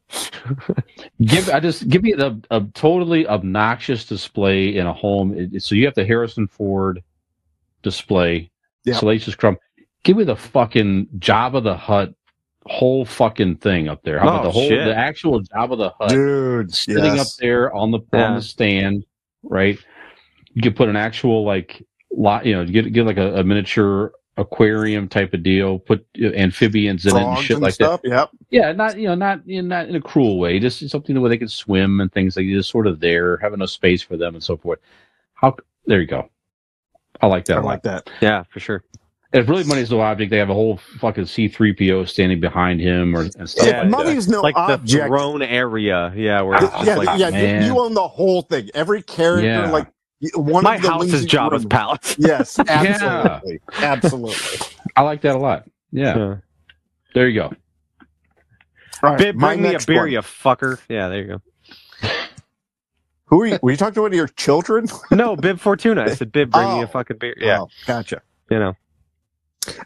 Give 1.21 1.49
I 1.49 1.59
just 1.59 1.87
give 1.89 2.03
me 2.03 2.13
the 2.13 2.41
a 2.51 2.61
totally 2.73 3.27
obnoxious 3.27 4.05
display 4.05 4.75
in 4.75 4.87
a 4.87 4.93
home. 4.93 5.37
It- 5.37 5.53
it- 5.55 5.63
so 5.63 5.75
you 5.75 5.85
have 5.85 5.95
the 5.95 6.05
Harrison 6.05 6.47
Ford 6.47 7.01
display, 7.83 8.49
Yeah. 8.85 8.95
Salacious 8.95 9.35
Crumb. 9.35 9.57
Give 10.03 10.17
me 10.17 10.23
the 10.23 10.35
fucking 10.35 11.07
Jabba 11.19 11.63
the 11.63 11.75
Hutt 11.77 12.13
whole 12.67 13.05
fucking 13.05 13.55
thing 13.57 13.87
up 13.87 14.03
there. 14.03 14.19
How 14.19 14.27
about 14.29 14.41
Oh, 14.41 14.43
the 14.45 14.51
whole 14.51 14.69
shit. 14.69 14.85
the 14.85 14.95
actual 14.95 15.41
Jabba 15.41 15.77
the 15.77 15.89
Hutt 15.99 16.09
Dude. 16.09 16.73
sitting 16.73 17.19
up 17.19 17.27
there 17.39 17.73
on 17.73 17.91
the 17.91 17.99
on 18.13 18.35
the 18.35 18.41
stand, 18.41 19.05
right? 19.43 19.77
You 20.53 20.61
could 20.61 20.75
put 20.75 20.89
an 20.89 20.95
actual 20.95 21.43
like 21.45 21.83
lot, 22.11 22.45
you 22.45 22.53
know, 22.55 22.65
get 22.65 22.91
get 22.93 23.05
like 23.05 23.17
a, 23.17 23.35
a 23.39 23.43
miniature 23.43 24.11
aquarium 24.37 25.07
type 25.07 25.33
of 25.33 25.43
deal. 25.43 25.79
Put 25.79 26.05
amphibians 26.19 27.05
in 27.05 27.15
it 27.15 27.21
and 27.23 27.37
shit 27.39 27.55
and 27.57 27.63
like 27.63 27.73
stuff. 27.73 28.01
Yep. 28.03 28.11
that. 28.31 28.37
Yeah, 28.49 28.71
not 28.73 28.97
you 28.97 29.07
know, 29.07 29.15
not 29.15 29.41
in 29.47 29.67
not 29.67 29.87
in 29.87 29.95
a 29.95 30.01
cruel 30.01 30.39
way. 30.39 30.59
Just 30.59 30.87
something 30.89 31.19
where 31.19 31.29
they 31.29 31.37
can 31.37 31.47
swim 31.47 31.99
and 32.01 32.11
things 32.11 32.35
like 32.37 32.45
just 32.47 32.69
sort 32.69 32.87
of 32.87 32.99
there, 32.99 33.37
have 33.37 33.53
enough 33.53 33.69
space 33.69 34.01
for 34.01 34.17
them 34.17 34.35
and 34.35 34.43
so 34.43 34.57
forth. 34.57 34.79
How 35.33 35.55
there 35.85 35.99
you 36.01 36.07
go. 36.07 36.29
I 37.21 37.27
like 37.27 37.45
that. 37.45 37.57
I 37.57 37.61
like 37.61 37.83
that. 37.83 38.09
Yeah, 38.21 38.43
for 38.49 38.59
sure. 38.59 38.83
If 39.33 39.47
really 39.47 39.63
money's 39.63 39.89
no 39.89 40.01
object, 40.01 40.29
they 40.29 40.37
have 40.39 40.49
a 40.49 40.53
whole 40.53 40.77
fucking 40.99 41.25
C 41.25 41.47
three 41.47 41.73
PO 41.73 42.03
standing 42.05 42.39
behind 42.41 42.81
him 42.81 43.15
or 43.15 43.21
and 43.21 43.49
stuff 43.49 43.65
Yeah, 43.65 43.81
like 43.81 43.89
money's 43.89 44.27
no 44.27 44.41
like 44.41 44.55
the 44.55 44.73
object. 44.73 45.07
throne 45.07 45.41
area. 45.41 46.11
Yeah, 46.15 46.41
where 46.41 46.55
it's 46.61 46.69
just 46.73 46.85
yeah, 46.85 46.95
like 46.95 47.19
yeah, 47.19 47.29
man. 47.29 47.61
you, 47.63 47.73
you 47.73 47.79
own 47.79 47.93
the 47.93 48.07
whole 48.07 48.41
thing. 48.41 48.69
Every 48.73 49.01
character, 49.01 49.47
Yeah. 49.47 49.69
like 49.71 49.87
one 50.35 50.63
my 50.65 50.75
of 50.75 50.81
the 50.81 50.89
house 50.89 51.03
is 51.05 51.13
lazy 51.13 51.27
Jabba's 51.27 51.65
palace. 51.65 52.15
Yes, 52.19 52.59
absolutely, 52.59 53.59
absolutely. 53.81 54.67
I 54.97 55.01
like 55.03 55.21
that 55.21 55.35
a 55.35 55.39
lot. 55.39 55.63
Yeah, 55.93 56.17
Yeah. 56.17 56.35
there 57.15 57.29
you 57.29 57.39
go. 57.39 57.53
All 59.03 59.11
right, 59.11 59.17
Bib, 59.17 59.37
bring 59.39 59.61
me 59.61 59.73
a 59.73 59.79
beer, 59.79 60.01
one. 60.01 60.11
you 60.11 60.19
fucker. 60.19 60.77
Yeah, 60.89 61.07
there 61.07 61.21
you 61.21 61.27
go. 61.27 62.09
Who 63.27 63.41
are 63.43 63.47
you? 63.47 63.59
Were 63.61 63.71
you 63.71 63.77
talking 63.77 63.93
to 63.95 64.01
one 64.01 64.11
of 64.11 64.15
your 64.15 64.27
children? 64.27 64.87
No, 65.09 65.37
Bib 65.37 65.57
Fortuna. 65.59 66.03
I 66.03 66.15
said, 66.15 66.33
Bib, 66.33 66.51
bring 66.51 66.67
me 66.67 66.79
Oh. 66.81 66.83
a 66.83 66.87
fucking 66.87 67.17
beer. 67.17 67.33
Yeah, 67.39 67.61
Oh, 67.61 67.69
gotcha. 67.87 68.21
you 68.49 68.59
know. 68.59 68.75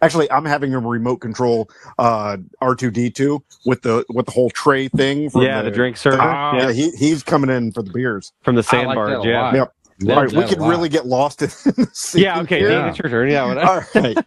Actually, 0.01 0.32
I'm 0.32 0.46
having 0.46 0.74
a 0.74 0.79
remote 0.79 1.17
control 1.17 1.70
uh, 2.00 2.38
R2D2 2.62 3.41
with 3.65 3.82
the 3.82 4.05
with 4.10 4.25
the 4.25 4.32
whole 4.32 4.50
tray 4.50 4.88
thing. 4.88 5.29
From 5.29 5.41
Yeah, 5.41 5.62
the 5.62 5.72
drink 5.72 5.98
server. 5.98 6.17
Ah. 6.22 6.55
Yeah, 6.55 6.67
yeah, 6.67 6.72
he, 6.72 6.91
he's 6.91 7.24
coming 7.24 7.50
in 7.50 7.72
for 7.72 7.82
the 7.82 7.91
beers. 7.91 8.32
from 8.44 8.55
the 8.55 8.65
I 8.72 8.86
like 8.86 8.98
that 8.98 9.24
Yeah. 9.25 9.53
Yep. 9.53 9.74
All 10.10 10.15
right, 10.24 10.29
we 10.29 10.36
that 10.39 10.46
a 10.51 10.55
could 10.55 10.62
really 10.62 10.89
get 10.89 11.05
lost 11.05 11.41
in 11.41 11.48
the 11.75 11.89
scene 11.94 12.24
Yeah, 12.24 12.41
okay, 12.41 12.60
here. 12.60 12.70
Dean, 12.70 12.86
it's 12.86 13.00
your 13.00 13.10
turn. 13.10 13.29
Yeah, 13.29 13.46
whatever. 13.48 13.88
All 13.96 14.01
right. 14.01 14.17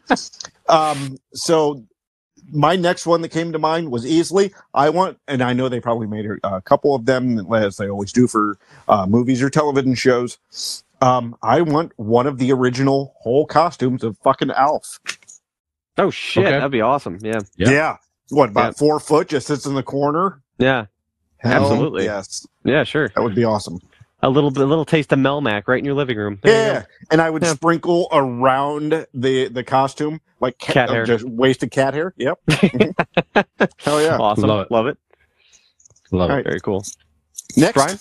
um, 0.68 1.18
so 1.34 1.84
my 2.50 2.76
next 2.76 3.06
one 3.06 3.20
that 3.20 3.28
came 3.28 3.52
to 3.52 3.58
mind 3.58 3.90
was 3.90 4.06
easily 4.06 4.52
I 4.74 4.90
want, 4.90 5.18
and 5.28 5.42
I 5.42 5.52
know 5.52 5.68
they 5.68 5.80
probably 5.80 6.06
made 6.06 6.26
a, 6.26 6.56
a 6.56 6.62
couple 6.62 6.94
of 6.94 7.04
them 7.04 7.52
as 7.54 7.76
they 7.76 7.88
always 7.88 8.12
do 8.12 8.26
for 8.26 8.58
uh, 8.88 9.06
movies 9.06 9.42
or 9.42 9.50
television 9.50 9.94
shows. 9.94 10.38
Um, 11.00 11.36
I 11.42 11.60
want 11.60 11.92
one 11.96 12.26
of 12.26 12.38
the 12.38 12.50
original 12.52 13.14
whole 13.18 13.46
costumes 13.46 14.02
of 14.02 14.16
fucking 14.18 14.50
Alf. 14.50 14.98
Oh 15.98 16.10
shit, 16.10 16.44
Okay. 16.46 16.52
that'd 16.54 16.70
be 16.70 16.80
awesome. 16.80 17.18
Yeah, 17.22 17.40
Yeah. 17.56 17.96
What 18.30 18.50
about 18.50 18.66
Yeah. 18.74 18.78
four 18.78 19.00
foot? 19.00 19.28
Just 19.28 19.46
sits 19.46 19.66
in 19.66 19.74
the 19.74 19.82
corner. 19.82 20.40
yeah, 20.58 20.86
Hell 21.38 21.62
Absolutely. 21.62 22.04
Yes, 22.04 22.46
yeah. 22.64 22.84
Sure. 22.84 23.08
that 23.14 23.22
would 23.22 23.34
be 23.34 23.44
awesome. 23.44 23.78
A 24.22 24.28
little 24.28 24.50
bit, 24.50 24.62
a 24.62 24.66
little 24.66 24.84
taste 24.84 25.12
of 25.12 25.18
Melmac 25.20 25.62
right 25.68 25.78
in 25.78 25.84
your 25.84 25.94
living 25.94 26.16
room. 26.16 26.38
There 26.42 26.72
Yeah, 26.74 26.84
and 27.12 27.20
I 27.22 27.30
would 27.30 27.42
Yeah. 27.42 27.54
sprinkle 27.54 28.08
around 28.12 29.06
the 29.14 29.48
the 29.48 29.62
costume 29.62 30.20
like 30.40 30.58
ca- 30.58 30.72
Cat 30.72 30.90
uh, 30.90 30.94
hair. 30.94 31.04
just 31.06 31.24
wasted 31.24 31.70
cat 31.70 31.94
hair. 31.94 32.14
Yep. 32.16 32.38
go. 32.48 32.56
Hell 33.78 34.02
yeah. 34.02 34.16
Awesome. 34.18 34.48
Love 34.48 34.66
it. 34.66 34.70
Love 34.72 34.86
it. 34.88 34.98
Love 36.10 36.30
All 36.30 36.34
it. 36.36 36.38
right. 36.38 36.44
Very 36.44 36.60
cool. 36.60 36.84
Next, 37.56 37.74
Brian? 37.74 37.98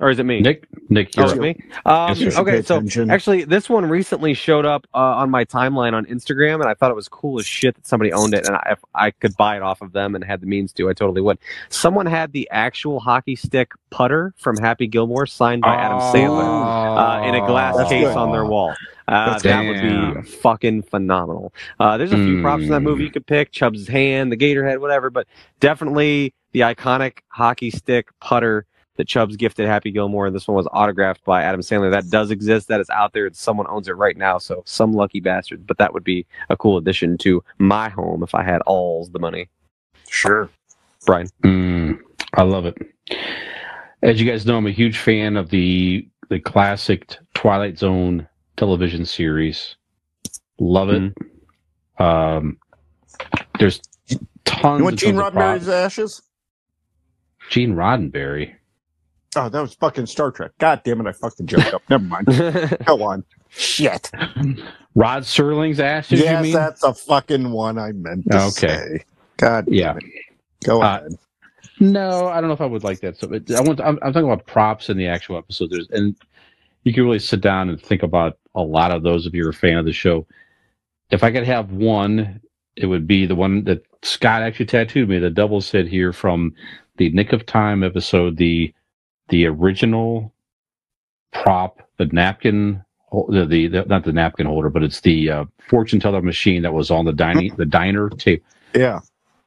Or 0.00 0.10
is 0.10 0.20
it 0.20 0.24
me? 0.26 0.40
Nick, 0.40 0.68
Nick, 0.90 1.10
Oh, 1.18 1.22
you're 1.22 1.26
is 1.26 1.32
up. 1.32 1.38
it 1.38 1.40
me? 1.40 1.64
Um, 1.84 2.14
Yes, 2.16 2.38
okay, 2.38 2.62
so 2.62 2.76
attention. 2.76 3.10
actually, 3.10 3.42
this 3.44 3.68
one 3.68 3.84
recently 3.86 4.32
showed 4.32 4.64
up 4.64 4.86
uh, 4.94 4.98
on 4.98 5.28
my 5.28 5.44
timeline 5.44 5.92
on 5.92 6.06
Instagram, 6.06 6.54
and 6.60 6.66
I 6.66 6.74
thought 6.74 6.92
it 6.92 6.94
was 6.94 7.08
cool 7.08 7.40
as 7.40 7.46
shit 7.46 7.74
that 7.74 7.84
somebody 7.86 8.12
owned 8.12 8.32
it, 8.32 8.46
and 8.46 8.54
I, 8.54 8.68
if 8.72 8.78
I 8.94 9.10
could 9.10 9.36
buy 9.36 9.56
it 9.56 9.62
off 9.62 9.82
of 9.82 9.92
them 9.92 10.14
and 10.14 10.22
had 10.22 10.40
the 10.40 10.46
means 10.46 10.72
to, 10.74 10.88
I 10.88 10.92
totally 10.92 11.20
would. 11.20 11.38
Someone 11.68 12.06
had 12.06 12.30
the 12.32 12.48
actual 12.52 13.00
hockey 13.00 13.34
stick 13.34 13.72
putter 13.90 14.34
from 14.38 14.56
Happy 14.56 14.86
Gilmore 14.86 15.26
signed 15.26 15.62
by 15.62 15.74
Adam 15.74 15.98
Sandler 15.98 16.44
uh, 17.24 17.26
in 17.26 17.34
a 17.34 17.44
glass 17.44 17.76
case 17.88 18.04
good. 18.06 18.16
on 18.16 18.30
their 18.30 18.44
wall. 18.44 18.74
Uh, 19.08 19.36
that 19.40 19.62
would 19.66 20.22
be 20.22 20.30
fucking 20.30 20.82
phenomenal. 20.82 21.52
Uh, 21.80 21.96
there's 21.96 22.12
a 22.12 22.16
few 22.16 22.40
props 22.42 22.62
in 22.62 22.68
that 22.68 22.80
movie 22.80 23.02
you 23.04 23.10
could 23.10 23.26
pick: 23.26 23.50
Chubb's 23.50 23.88
hand, 23.88 24.30
the 24.30 24.36
gator 24.36 24.64
head, 24.64 24.78
whatever. 24.80 25.10
But 25.10 25.26
definitely 25.60 26.34
the 26.52 26.60
iconic 26.60 27.18
hockey 27.28 27.70
stick 27.70 28.08
putter 28.20 28.64
that 28.98 29.06
Chubbs 29.06 29.36
gifted 29.36 29.66
Happy 29.66 29.90
Gilmore. 29.90 30.26
And 30.26 30.36
this 30.36 30.46
one 30.46 30.56
was 30.56 30.66
autographed 30.72 31.24
by 31.24 31.42
Adam 31.42 31.60
Sandler. 31.60 31.90
That 31.90 32.10
does 32.10 32.30
exist. 32.30 32.68
That 32.68 32.80
is 32.80 32.90
out 32.90 33.12
there. 33.12 33.30
Someone 33.32 33.66
owns 33.68 33.88
it 33.88 33.92
right 33.92 34.16
now. 34.16 34.38
So 34.38 34.62
some 34.66 34.92
lucky 34.92 35.20
bastards. 35.20 35.62
But 35.64 35.78
that 35.78 35.94
would 35.94 36.04
be 36.04 36.26
a 36.50 36.56
cool 36.56 36.76
addition 36.76 37.16
to 37.18 37.42
my 37.58 37.88
home 37.88 38.22
if 38.22 38.34
I 38.34 38.42
had 38.42 38.60
all 38.62 39.06
the 39.06 39.18
money. 39.18 39.48
sure. 40.08 40.50
Brian. 41.06 41.28
Mm, 41.42 42.00
I 42.34 42.42
love 42.42 42.66
it. 42.66 42.76
As 44.02 44.20
you 44.20 44.30
guys 44.30 44.44
know, 44.44 44.58
I'm 44.58 44.66
a 44.66 44.72
huge 44.72 44.98
fan 44.98 45.36
of 45.36 45.48
the 45.48 46.06
the 46.28 46.40
classic 46.40 47.16
Twilight 47.34 47.78
Zone 47.78 48.28
television 48.56 49.06
series. 49.06 49.76
Love 50.58 50.90
it. 50.90 51.14
Um, 51.98 52.58
there's 53.58 53.80
tons. 54.44 54.78
You 54.78 54.84
want 54.84 54.98
Gene 54.98 55.14
Roddenberry's 55.14 55.68
ashes? 55.68 56.20
Gene 57.48 57.74
Roddenberry. 57.74 58.54
Oh, 59.36 59.48
that 59.48 59.60
was 59.60 59.74
fucking 59.74 60.06
Star 60.06 60.30
Trek. 60.30 60.52
God 60.58 60.80
damn 60.84 61.00
it, 61.00 61.06
I 61.06 61.12
fucked 61.12 61.36
the 61.38 61.44
joke 61.44 61.72
up. 61.74 61.82
Never 61.90 62.04
mind. 62.04 62.26
Go 62.86 63.02
on. 63.02 63.24
Shit. 63.50 64.10
Rod 64.94 65.22
Serling's 65.22 65.80
ass. 65.80 66.08
Did 66.08 66.20
yes, 66.20 66.38
you 66.38 66.42
mean? 66.44 66.52
that's 66.54 66.82
a 66.82 66.94
fucking 66.94 67.50
one 67.50 67.78
I 67.78 67.92
meant 67.92 68.30
to 68.30 68.38
Okay. 68.44 68.50
say. 68.68 69.04
God 69.36 69.66
damn 69.66 69.74
Yeah. 69.74 69.96
it. 69.96 70.04
Go 70.64 70.82
Uh, 70.82 70.98
ahead. 70.98 71.12
No, 71.80 72.26
I 72.26 72.40
don't 72.40 72.48
know 72.48 72.54
if 72.54 72.60
I 72.60 72.66
would 72.66 72.82
like 72.84 73.00
that. 73.00 73.16
So 73.18 73.28
but 73.28 73.48
I 73.52 73.60
want. 73.60 73.80
I'm, 73.80 73.98
I'm 74.02 74.12
talking 74.12 74.28
about 74.28 74.46
props 74.46 74.88
in 74.88 74.96
the 74.96 75.06
actual 75.06 75.38
episode. 75.38 75.70
There's 75.70 75.88
and 75.90 76.16
you 76.84 76.92
can 76.92 77.04
really 77.04 77.20
sit 77.20 77.40
down 77.40 77.68
and 77.68 77.80
think 77.80 78.02
about 78.02 78.38
a 78.56 78.62
lot 78.62 78.90
of 78.90 79.02
those 79.04 79.26
if 79.26 79.34
you're 79.34 79.50
a 79.50 79.54
fan 79.54 79.76
of 79.76 79.84
the 79.84 79.92
show. 79.92 80.26
If 81.10 81.22
I 81.22 81.30
could 81.30 81.44
have 81.44 81.70
one, 81.70 82.40
it 82.76 82.86
would 82.86 83.06
be 83.06 83.26
the 83.26 83.36
one 83.36 83.62
that 83.64 83.84
Scott 84.02 84.42
actually 84.42 84.66
tattooed 84.66 85.08
me. 85.08 85.18
The 85.20 85.30
double 85.30 85.60
set 85.60 85.86
here 85.86 86.12
from 86.12 86.52
the 86.96 87.10
Nick 87.10 87.32
of 87.32 87.46
Time 87.46 87.84
episode. 87.84 88.36
The 88.38 88.74
the 89.28 89.46
original 89.46 90.32
prop, 91.32 91.80
the 91.98 92.06
napkin, 92.06 92.82
the, 93.28 93.46
the, 93.48 93.66
the 93.68 93.84
not 93.86 94.04
the 94.04 94.12
napkin 94.12 94.46
holder, 94.46 94.70
but 94.70 94.82
it's 94.82 95.00
the 95.00 95.30
uh, 95.30 95.44
fortune 95.68 96.00
teller 96.00 96.22
machine 96.22 96.62
that 96.62 96.72
was 96.72 96.90
on 96.90 97.04
the 97.04 97.12
dining 97.12 97.54
the 97.56 97.66
diner 97.66 98.08
tape 98.10 98.44
Yeah. 98.74 99.00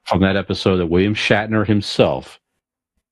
from 0.05 0.21
that 0.21 0.35
episode 0.35 0.77
that 0.77 0.87
William 0.87 1.15
Shatner 1.15 1.65
himself 1.65 2.39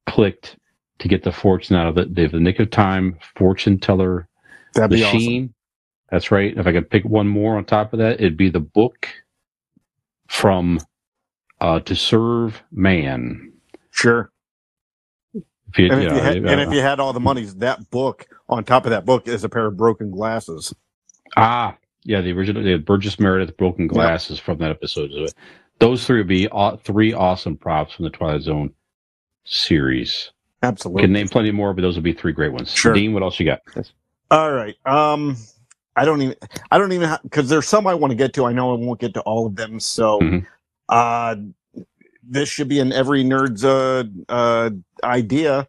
clicked 0.07 0.57
to 0.99 1.07
get 1.07 1.23
the 1.23 1.31
fortune 1.31 1.75
out 1.75 1.87
of 1.87 1.97
it. 1.97 2.13
They 2.15 2.23
have 2.23 2.31
the 2.31 2.39
Nick 2.39 2.59
of 2.59 2.69
Time 2.71 3.17
fortune 3.35 3.79
teller 3.79 4.27
That'd 4.73 4.91
be 4.91 5.03
awesome. 5.03 5.17
machine. 5.17 5.53
That's 6.11 6.31
right. 6.31 6.57
If 6.57 6.65
I 6.67 6.71
could 6.71 6.89
pick 6.89 7.05
one 7.05 7.27
more 7.27 7.57
on 7.57 7.65
top 7.65 7.93
of 7.93 7.99
that, 7.99 8.19
it'd 8.19 8.35
be 8.37 8.49
the 8.49 8.59
book 8.59 9.07
from 10.27 10.79
uh, 11.61 11.79
To 11.81 11.95
Serve 11.95 12.61
Man. 12.71 13.53
Sure. 13.91 14.31
If 15.71 15.77
you, 15.79 15.89
And 15.91 15.93
if, 15.93 15.99
you 15.99 16.09
you 16.09 16.15
know, 16.15 16.23
had, 16.23 16.35
and 16.37 16.61
if 16.61 16.73
you 16.73 16.81
had 16.81 16.99
all 16.99 17.13
the 17.13 17.19
monies, 17.19 17.55
that 17.57 17.89
book 17.91 18.25
on 18.47 18.63
top 18.63 18.85
of 18.85 18.91
that 18.91 19.05
book 19.05 19.27
is 19.27 19.43
a 19.43 19.49
pair 19.49 19.67
of 19.67 19.77
broken 19.77 20.09
glasses. 20.11 20.73
ah, 21.37 21.75
yeah, 22.03 22.21
the 22.21 22.31
original, 22.31 22.63
the 22.63 22.77
Burgess 22.77 23.19
Meredith 23.19 23.55
broken 23.57 23.87
glasses 23.87 24.39
from 24.39 24.57
that 24.59 24.71
episode. 24.71 25.11
Those 25.79 26.05
three 26.05 26.17
would 26.19 26.27
be 26.27 26.47
aw- 26.49 26.77
three 26.77 27.13
awesome 27.13 27.55
props 27.57 27.93
from 27.93 28.05
the 28.05 28.09
Twilight 28.11 28.41
Zone 28.41 28.73
series. 29.45 30.31
Absolutely. 30.63 31.03
Can 31.03 31.13
name 31.13 31.27
plenty 31.27 31.51
more, 31.51 31.73
but 31.73 31.81
those 31.81 31.95
would 31.95 32.03
be 32.03 32.13
three 32.13 32.33
great 32.33 32.51
ones. 32.51 32.71
Sure. 32.73 32.93
Dean, 32.93 33.13
what 33.13 33.23
else 33.23 33.39
you 33.39 33.45
got? 33.45 33.59
All 34.31 34.51
right. 34.51 34.75
Um, 34.85 35.37
I 35.95 36.05
don't 36.05 36.21
even. 36.21 36.35
I 36.71 36.77
don't 36.77 36.91
even 36.91 37.09
because 37.23 37.49
there's 37.49 37.67
some 37.67 37.87
I 37.87 37.93
want 37.93 38.11
to 38.11 38.15
get 38.15 38.33
to. 38.33 38.45
I 38.45 38.53
know 38.53 38.73
I 38.73 38.77
won't 38.77 38.99
get 38.99 39.13
to 39.15 39.21
all 39.21 39.45
of 39.47 39.55
them. 39.55 39.79
So, 39.79 40.19
Mhm. 40.19 40.45
uh, 40.89 41.35
this 42.29 42.49
should 42.49 42.69
be 42.69 42.79
in 42.79 42.93
every 42.93 43.23
nerd's 43.23 43.65
uh, 43.65 44.03
uh, 44.29 44.71
idea 45.03 45.67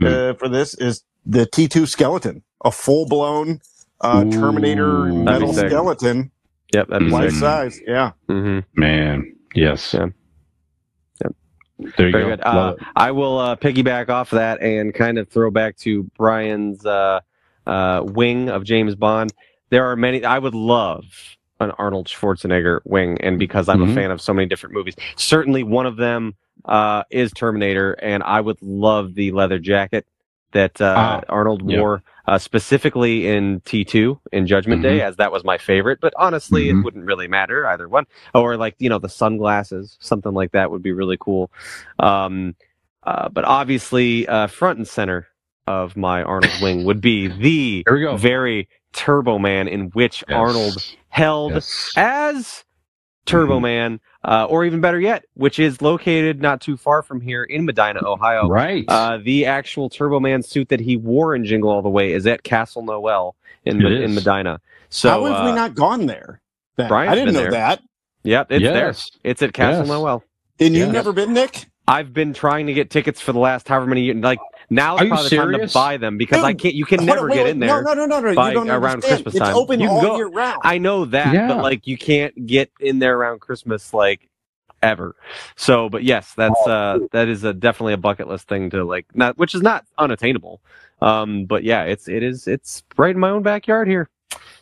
Hmm. 0.00 0.06
uh, 0.06 0.34
for 0.34 0.48
this 0.48 0.74
is 0.74 1.04
the 1.26 1.46
T2 1.46 1.88
skeleton, 1.88 2.42
a 2.64 2.70
full 2.70 3.06
blown 3.06 3.60
uh, 4.00 4.24
Terminator 4.26 5.08
Ooh. 5.08 5.24
metal 5.24 5.24
That'd 5.24 5.48
be 5.48 5.52
sick. 5.54 5.70
skeleton, 5.70 6.30
yep, 6.72 6.88
that'd 6.88 7.08
life 7.08 7.30
sick. 7.32 7.40
size. 7.40 7.80
Yeah. 7.86 8.12
hmm 8.28 8.60
Man, 8.76 9.36
yes. 9.54 9.94
Yeah. 9.94 10.06
There 11.96 12.06
you 12.08 12.12
Very 12.12 12.24
go. 12.24 12.30
good. 12.30 12.40
Uh, 12.42 12.74
I 12.96 13.12
will 13.12 13.38
uh, 13.38 13.56
piggyback 13.56 14.08
off 14.08 14.30
that 14.30 14.60
and 14.62 14.92
kind 14.94 15.18
of 15.18 15.28
throw 15.28 15.50
back 15.50 15.76
to 15.78 16.04
Brian's 16.16 16.84
uh, 16.86 17.20
uh, 17.66 18.02
wing 18.04 18.48
of 18.50 18.64
James 18.64 18.96
Bond. 18.96 19.32
There 19.70 19.86
are 19.90 19.96
many. 19.96 20.24
I 20.24 20.38
would 20.40 20.54
love 20.56 21.04
an 21.60 21.72
Arnold 21.72 22.06
Schwarzenegger 22.06 22.80
wing, 22.84 23.18
and 23.20 23.38
because 23.38 23.68
I'm 23.68 23.80
Mhm. 23.80 23.90
a 23.90 23.94
fan 23.94 24.10
of 24.10 24.20
so 24.20 24.32
many 24.32 24.46
different 24.46 24.74
movies, 24.74 24.94
certainly 25.16 25.62
one 25.62 25.86
of 25.86 25.96
them 25.96 26.34
uh, 26.64 27.04
is 27.10 27.30
Terminator, 27.32 27.92
and 28.02 28.22
I 28.24 28.40
would 28.40 28.60
love 28.60 29.14
the 29.14 29.30
leather 29.30 29.58
jacket 29.60 30.06
that 30.52 30.80
uh, 30.80 30.94
Ah, 30.96 31.20
Arnold 31.28 31.62
yeah. 31.70 31.78
wore. 31.80 32.02
Uh, 32.26 32.36
specifically 32.36 33.26
in 33.28 33.60
T2 33.60 34.18
in 34.32 34.46
Judgment 34.46 34.82
Day, 34.82 35.00
as 35.00 35.16
that 35.16 35.32
was 35.32 35.44
my 35.44 35.56
favorite, 35.56 35.98
but 36.00 36.12
honestly, 36.18 36.66
Mhm. 36.66 36.80
it 36.80 36.84
wouldn't 36.84 37.04
really 37.06 37.26
matter 37.28 37.66
either 37.68 37.88
one. 37.88 38.04
Or 38.34 38.56
like 38.58 38.74
you 38.78 38.90
know 38.90 38.98
the 38.98 39.08
sunglasses, 39.08 39.96
something 40.00 40.34
like 40.34 40.50
that 40.52 40.70
would 40.70 40.82
be 40.82 40.92
really 40.92 41.16
cool. 41.18 41.50
Um, 42.00 42.54
uh, 43.04 43.28
but 43.30 43.44
obviously, 43.46 44.26
uh, 44.28 44.46
front 44.48 44.78
and 44.78 44.86
center 44.86 45.28
of 45.66 45.96
my 45.96 46.22
Arnold 46.22 46.52
wing 46.60 46.84
would 46.84 47.00
be 47.00 47.28
the 47.84 47.84
very 48.16 48.68
Turbo 48.92 49.38
Man, 49.38 49.68
in 49.68 49.86
which 49.90 50.22
Yes. 50.28 50.36
Arnold 50.36 50.84
held 51.08 51.52
Yes. 51.54 51.90
as 51.96 52.64
Turbo 53.26 53.58
Mhm. 53.58 53.62
Man, 53.62 54.00
uh, 54.24 54.46
or 54.48 54.64
even 54.64 54.80
better 54.80 54.98
yet, 54.98 55.24
which 55.34 55.58
is 55.58 55.82
located 55.82 56.40
not 56.40 56.60
too 56.60 56.76
far 56.76 57.02
from 57.02 57.20
here 57.20 57.44
in 57.44 57.64
Medina, 57.66 58.00
Ohio. 58.04 58.48
Right. 58.48 58.84
Uh, 58.88 59.18
the 59.22 59.44
actual 59.46 59.90
Turbo 59.90 60.18
Man 60.20 60.42
suit 60.42 60.68
that 60.70 60.80
he 60.80 60.96
wore 60.96 61.34
in 61.34 61.44
Jingle 61.44 61.70
All 61.70 61.82
the 61.82 61.90
Way 61.90 62.12
is 62.12 62.26
at 62.26 62.42
Castle 62.42 62.82
Noel 62.82 63.36
in 63.66 63.84
It 63.84 63.92
in. 64.02 64.14
Medina. 64.14 64.60
So 64.88 65.10
How 65.10 65.24
have 65.26 65.42
uh, 65.42 65.50
we 65.50 65.52
not 65.52 65.74
gone 65.74 66.06
there? 66.06 66.40
Then? 66.76 66.88
Brian's 66.88 67.12
I 67.12 67.14
didn't 67.16 67.34
know 67.34 67.40
there. 67.42 67.50
that. 67.50 67.82
Yep, 68.24 68.46
it's 68.52 68.62
there. 68.64 68.94
It's 69.24 69.42
at 69.42 69.52
Castle 69.52 69.80
Yes. 69.82 69.88
Noel. 69.88 70.24
And 70.60 70.74
you've 70.74 70.86
Yeah. 70.86 70.92
never 70.92 71.12
been, 71.12 71.34
Nick? 71.34 71.66
I've 71.86 72.12
been 72.14 72.32
trying 72.32 72.66
to 72.66 72.72
get 72.72 72.90
tickets 72.90 73.20
for 73.20 73.32
the 73.32 73.38
last 73.38 73.68
however 73.68 73.86
many 73.86 74.02
years. 74.02 74.16
Like 74.18 74.40
now's 74.70 75.00
Are 75.00 75.04
you 75.04 75.10
probably 75.10 75.28
the 75.30 75.36
time 75.36 75.52
to 75.68 75.74
buy 75.74 75.96
them 75.96 76.18
because 76.18 76.42
I 76.42 76.54
can't. 76.54 76.74
You 76.74 76.84
can 76.84 77.04
never 77.06 77.22
on, 77.22 77.28
wait, 77.30 77.36
get 77.36 77.46
in 77.48 77.58
there. 77.60 77.82
No, 77.82 77.94
no, 77.94 78.06
no, 78.06 78.20
no. 78.20 78.34
by- 78.34 78.48
You 78.48 78.54
don't 78.54 78.70
around 78.70 78.84
understand. 78.84 79.24
Christmas 79.24 79.34
it's 79.34 79.44
time. 79.44 79.56
open 79.56 79.80
You 79.80 79.88
all 79.90 80.00
go- 80.02 80.16
year 80.16 80.28
round. 80.28 80.60
I 80.64 80.78
know 80.78 81.04
that, 81.06 81.32
Yeah. 81.34 81.48
but 81.48 81.58
like 81.62 81.86
you 81.86 81.96
can't 81.98 82.46
get 82.46 82.70
in 82.80 82.98
there 82.98 83.16
around 83.16 83.40
Christmas, 83.40 83.92
like 83.94 84.28
ever. 84.82 85.16
So, 85.56 85.88
but 85.88 86.04
yes, 86.04 86.32
that's 86.36 86.60
uh 86.66 86.98
that 87.12 87.28
is 87.28 87.44
a 87.44 87.52
definitely 87.52 87.94
a 87.94 87.98
bucket 87.98 88.28
list 88.28 88.48
thing 88.48 88.70
to 88.70 88.84
like 88.84 89.06
not, 89.14 89.36
which 89.38 89.54
is 89.54 89.62
not 89.62 89.84
unattainable. 89.98 90.60
Um, 91.00 91.44
but 91.46 91.64
yeah, 91.64 91.84
it's 91.84 92.08
it 92.08 92.22
is 92.22 92.46
it's 92.46 92.82
right 92.96 93.14
in 93.14 93.20
my 93.20 93.30
own 93.30 93.42
backyard 93.42 93.88
here. 93.88 94.08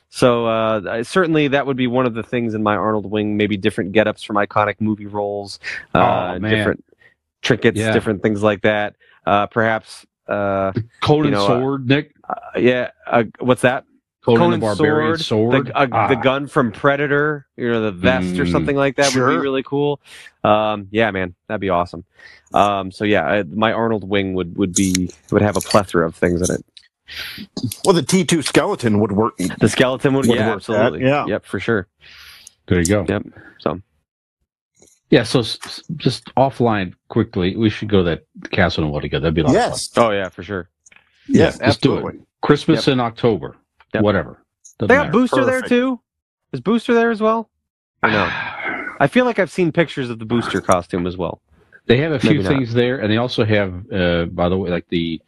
So 0.09 0.47
uh, 0.47 0.81
I- 0.89 1.03
certainly 1.03 1.49
that 1.49 1.67
would 1.67 1.77
be 1.77 1.87
one 1.89 2.07
of 2.07 2.15
the 2.15 2.23
things 2.23 2.55
in 2.55 2.63
my 2.63 2.77
Arnold 2.77 3.11
wing. 3.11 3.37
Maybe 3.37 3.57
different 3.57 3.93
get-ups 3.93 4.23
from 4.23 4.37
iconic 4.37 4.77
movie 4.81 5.07
roles, 5.07 5.59
uh, 5.95 6.35
Oh, 6.37 6.39
different 6.39 6.85
trinkets, 7.43 7.77
Yeah. 7.79 7.93
different 7.93 8.23
things 8.23 8.43
like 8.43 8.63
that. 8.63 8.95
Uh, 9.27 9.47
perhaps, 9.47 10.07
uh, 10.29 10.73
Conan 11.03 11.25
you 11.27 11.31
know, 11.33 11.45
uh, 11.45 11.47
Sword, 11.49 11.89
Nick. 11.89 12.13
yeah. 12.57 12.91
Uh, 13.07 13.25
what's 13.41 13.63
that? 13.63 13.85
Conan, 14.25 14.41
Conan 14.41 14.61
the 14.61 14.67
Barbarian 14.67 15.19
Sword. 15.19 15.67
The, 15.67 15.77
uh, 15.79 15.87
Ah, 15.93 16.09
the 16.09 16.17
gun 16.17 16.47
from 16.49 16.73
Predator, 16.73 17.47
you 17.57 17.69
know, 17.71 17.81
the 17.81 17.93
vest 17.93 18.39
or 18.41 18.45
Mm, 18.45 18.51
something 18.53 18.77
like 18.77 18.97
that 18.97 19.15
would 19.15 19.15
be 19.15 19.37
really 19.39 19.63
cool. 19.63 20.01
Um, 20.43 20.89
yeah, 20.91 21.11
man, 21.13 21.35
that'd 21.49 21.61
be 21.61 21.69
awesome. 21.71 22.05
Um, 22.53 22.91
so 22.91 23.05
yeah, 23.05 23.25
I, 23.25 23.43
my 23.45 23.73
Arnold 23.73 24.09
wing 24.09 24.35
would 24.35 24.57
would 24.57 24.75
be 24.75 25.11
would 25.31 25.43
have 25.43 25.57
a 25.57 25.61
plethora 25.61 26.07
of 26.07 26.15
things 26.17 26.49
in 26.49 26.57
it. 26.57 26.65
well, 27.85 27.95
the 27.95 28.03
T2 28.03 28.43
skeleton 28.45 28.99
would 28.99 29.13
work. 29.13 29.37
The 29.61 29.69
skeleton 29.69 30.15
would, 30.15 30.27
Would 30.27 30.37
yeah, 30.37 30.49
work 30.49 30.63
that, 30.65 30.77
absolutely, 30.77 31.07
yeah. 31.07 31.27
yep, 31.27 31.45
for 31.45 31.61
sure. 31.61 31.87
There 32.67 32.81
you 32.81 32.87
go. 32.87 33.05
Yep. 33.09 33.27
So 33.59 33.81
Yeah. 35.11 35.23
So 35.23 35.41
s- 35.41 35.59
s- 35.65 35.83
just 35.97 36.27
offline 36.37 36.95
quickly, 37.09 37.57
we 37.57 37.71
should 37.71 37.89
go 37.89 37.99
to 37.99 38.05
that 38.05 38.51
Castle 38.51 38.85
and 38.93 39.03
together. 39.03 39.23
That'd 39.23 39.35
be 39.35 39.41
a 39.43 39.45
lot 39.45 39.55
of 39.55 39.63
fun. 39.63 39.71
Yes. 39.71 39.91
oh 39.97 40.11
yeah, 40.11 40.29
for 40.29 40.43
sure. 40.43 40.69
Yes, 41.29 41.59
let's 41.61 41.77
do 41.79 41.95
it. 41.95 41.97
absolutely. 41.99 42.21
Christmas 42.43 42.89
in 42.89 43.01
October. 43.01 43.57
Yep. 43.95 44.03
Whatever. 44.03 44.43
Doesn't 44.79 44.89
They 44.89 44.95
got 44.95 45.07
matter. 45.07 45.13
Booster 45.13 45.45
there 45.45 45.63
too. 45.63 46.01
Is 46.53 46.61
Booster 46.61 46.95
there 46.95 47.11
as 47.11 47.21
well? 47.21 47.51
Or 48.03 48.11
no? 48.11 48.29
I 49.01 49.09
feel 49.09 49.25
like 49.25 49.39
I've 49.39 49.51
seen 49.51 49.73
pictures 49.73 50.09
of 50.11 50.19
the 50.19 50.25
Booster 50.25 50.61
costume 50.61 51.07
as 51.07 51.17
well. 51.17 51.41
They 51.87 51.99
have 51.99 52.13
a 52.13 52.19
few 52.19 52.31
Maybe 52.31 52.43
not. 52.43 52.49
things 52.49 52.75
there, 52.75 52.99
and 52.99 53.13
they 53.13 53.17
also 53.17 53.45
have, 53.45 53.93
uh, 53.93 54.25
by 54.27 54.49
the 54.49 54.57
way, 54.59 54.71
like 54.71 54.89
the 54.89 55.21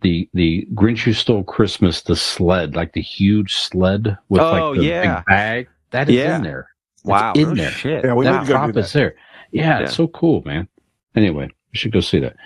the 0.00 0.28
the 0.34 0.66
Grinch 0.74 1.00
Who 1.00 1.12
Stole 1.12 1.44
Christmas, 1.44 2.02
the 2.02 2.16
sled, 2.16 2.74
like 2.74 2.92
the 2.92 3.02
huge 3.02 3.54
sled 3.56 4.16
with 4.28 4.40
Oh, 4.40 4.70
like 4.70 4.78
the 4.80 4.84
yeah. 4.84 5.16
big 5.18 5.24
bag. 5.26 5.68
That 5.90 6.08
is 6.08 6.16
Yeah. 6.16 6.36
in 6.36 6.42
there. 6.42 6.68
Wow, 7.04 7.32
in 7.34 7.48
no 7.50 7.54
there. 7.54 7.70
shit. 7.70 8.04
Yeah, 8.04 8.14
we 8.14 8.24
that 8.24 8.32
need 8.40 8.46
to 8.46 8.52
go 8.52 8.58
prop 8.58 8.76
is 8.76 8.92
there. 8.92 9.14
Yeah, 9.50 9.78
Yeah. 9.78 9.84
it's 9.84 9.94
so 9.96 10.08
cool, 10.08 10.42
man. 10.44 10.68
Anyway, 11.16 11.46
we 11.72 11.78
should 11.78 11.92
go 11.92 12.00
see 12.00 12.18
that. 12.20 12.36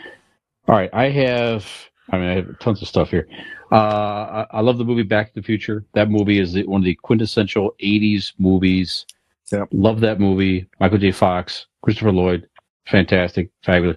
All 0.68 0.74
right, 0.74 0.90
I 0.92 1.08
have. 1.10 1.66
I 2.10 2.18
mean, 2.18 2.28
I 2.28 2.34
have 2.36 2.58
tons 2.60 2.80
of 2.82 2.88
stuff 2.88 3.10
here. 3.10 3.28
Uh, 3.72 3.74
I, 3.76 4.46
I 4.52 4.60
love 4.60 4.78
the 4.78 4.84
movie 4.84 5.02
Back 5.02 5.34
to 5.34 5.40
the 5.40 5.44
Future. 5.44 5.84
That 5.94 6.08
movie 6.08 6.38
is 6.38 6.52
the, 6.52 6.64
one 6.66 6.80
of 6.80 6.84
the 6.84 6.94
quintessential 7.02 7.74
'80s 7.82 8.32
movies. 8.38 9.06
Yep. 9.52 9.68
Love 9.72 10.00
that 10.00 10.18
movie. 10.20 10.66
Michael 10.80 10.98
J. 10.98 11.12
Fox, 11.12 11.66
Christopher 11.82 12.12
Lloyd, 12.12 12.48
fantastic, 12.86 13.50
fabulous. 13.64 13.96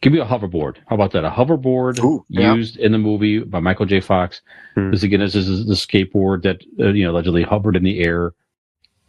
Give 0.00 0.12
me 0.12 0.20
a 0.20 0.24
hoverboard. 0.24 0.76
How 0.86 0.94
about 0.94 1.10
that? 1.12 1.24
A 1.24 1.30
hoverboard 1.30 1.98
Ooh, 2.04 2.24
yeah. 2.28 2.54
used 2.54 2.76
in 2.76 2.92
the 2.92 2.98
movie 2.98 3.40
by 3.40 3.58
Michael 3.58 3.86
J. 3.86 4.00
Fox. 4.00 4.42
Hmm. 4.76 4.90
This 4.92 5.02
again, 5.02 5.20
this 5.20 5.34
is 5.34 5.66
the 5.66 5.74
skateboard 5.74 6.42
that 6.42 6.62
uh, 6.80 6.90
you 6.92 7.04
know 7.04 7.10
allegedly 7.12 7.42
hovered 7.42 7.74
in 7.76 7.82
the 7.82 8.00
air. 8.00 8.32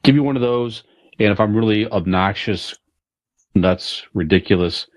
Give 0.03 0.15
me 0.15 0.21
one 0.21 0.35
of 0.35 0.41
those, 0.41 0.83
and 1.19 1.31
if 1.31 1.39
I'm 1.39 1.55
really 1.55 1.88
obnoxious, 1.89 2.75
nuts, 3.55 4.05
ridiculous, 4.13 4.88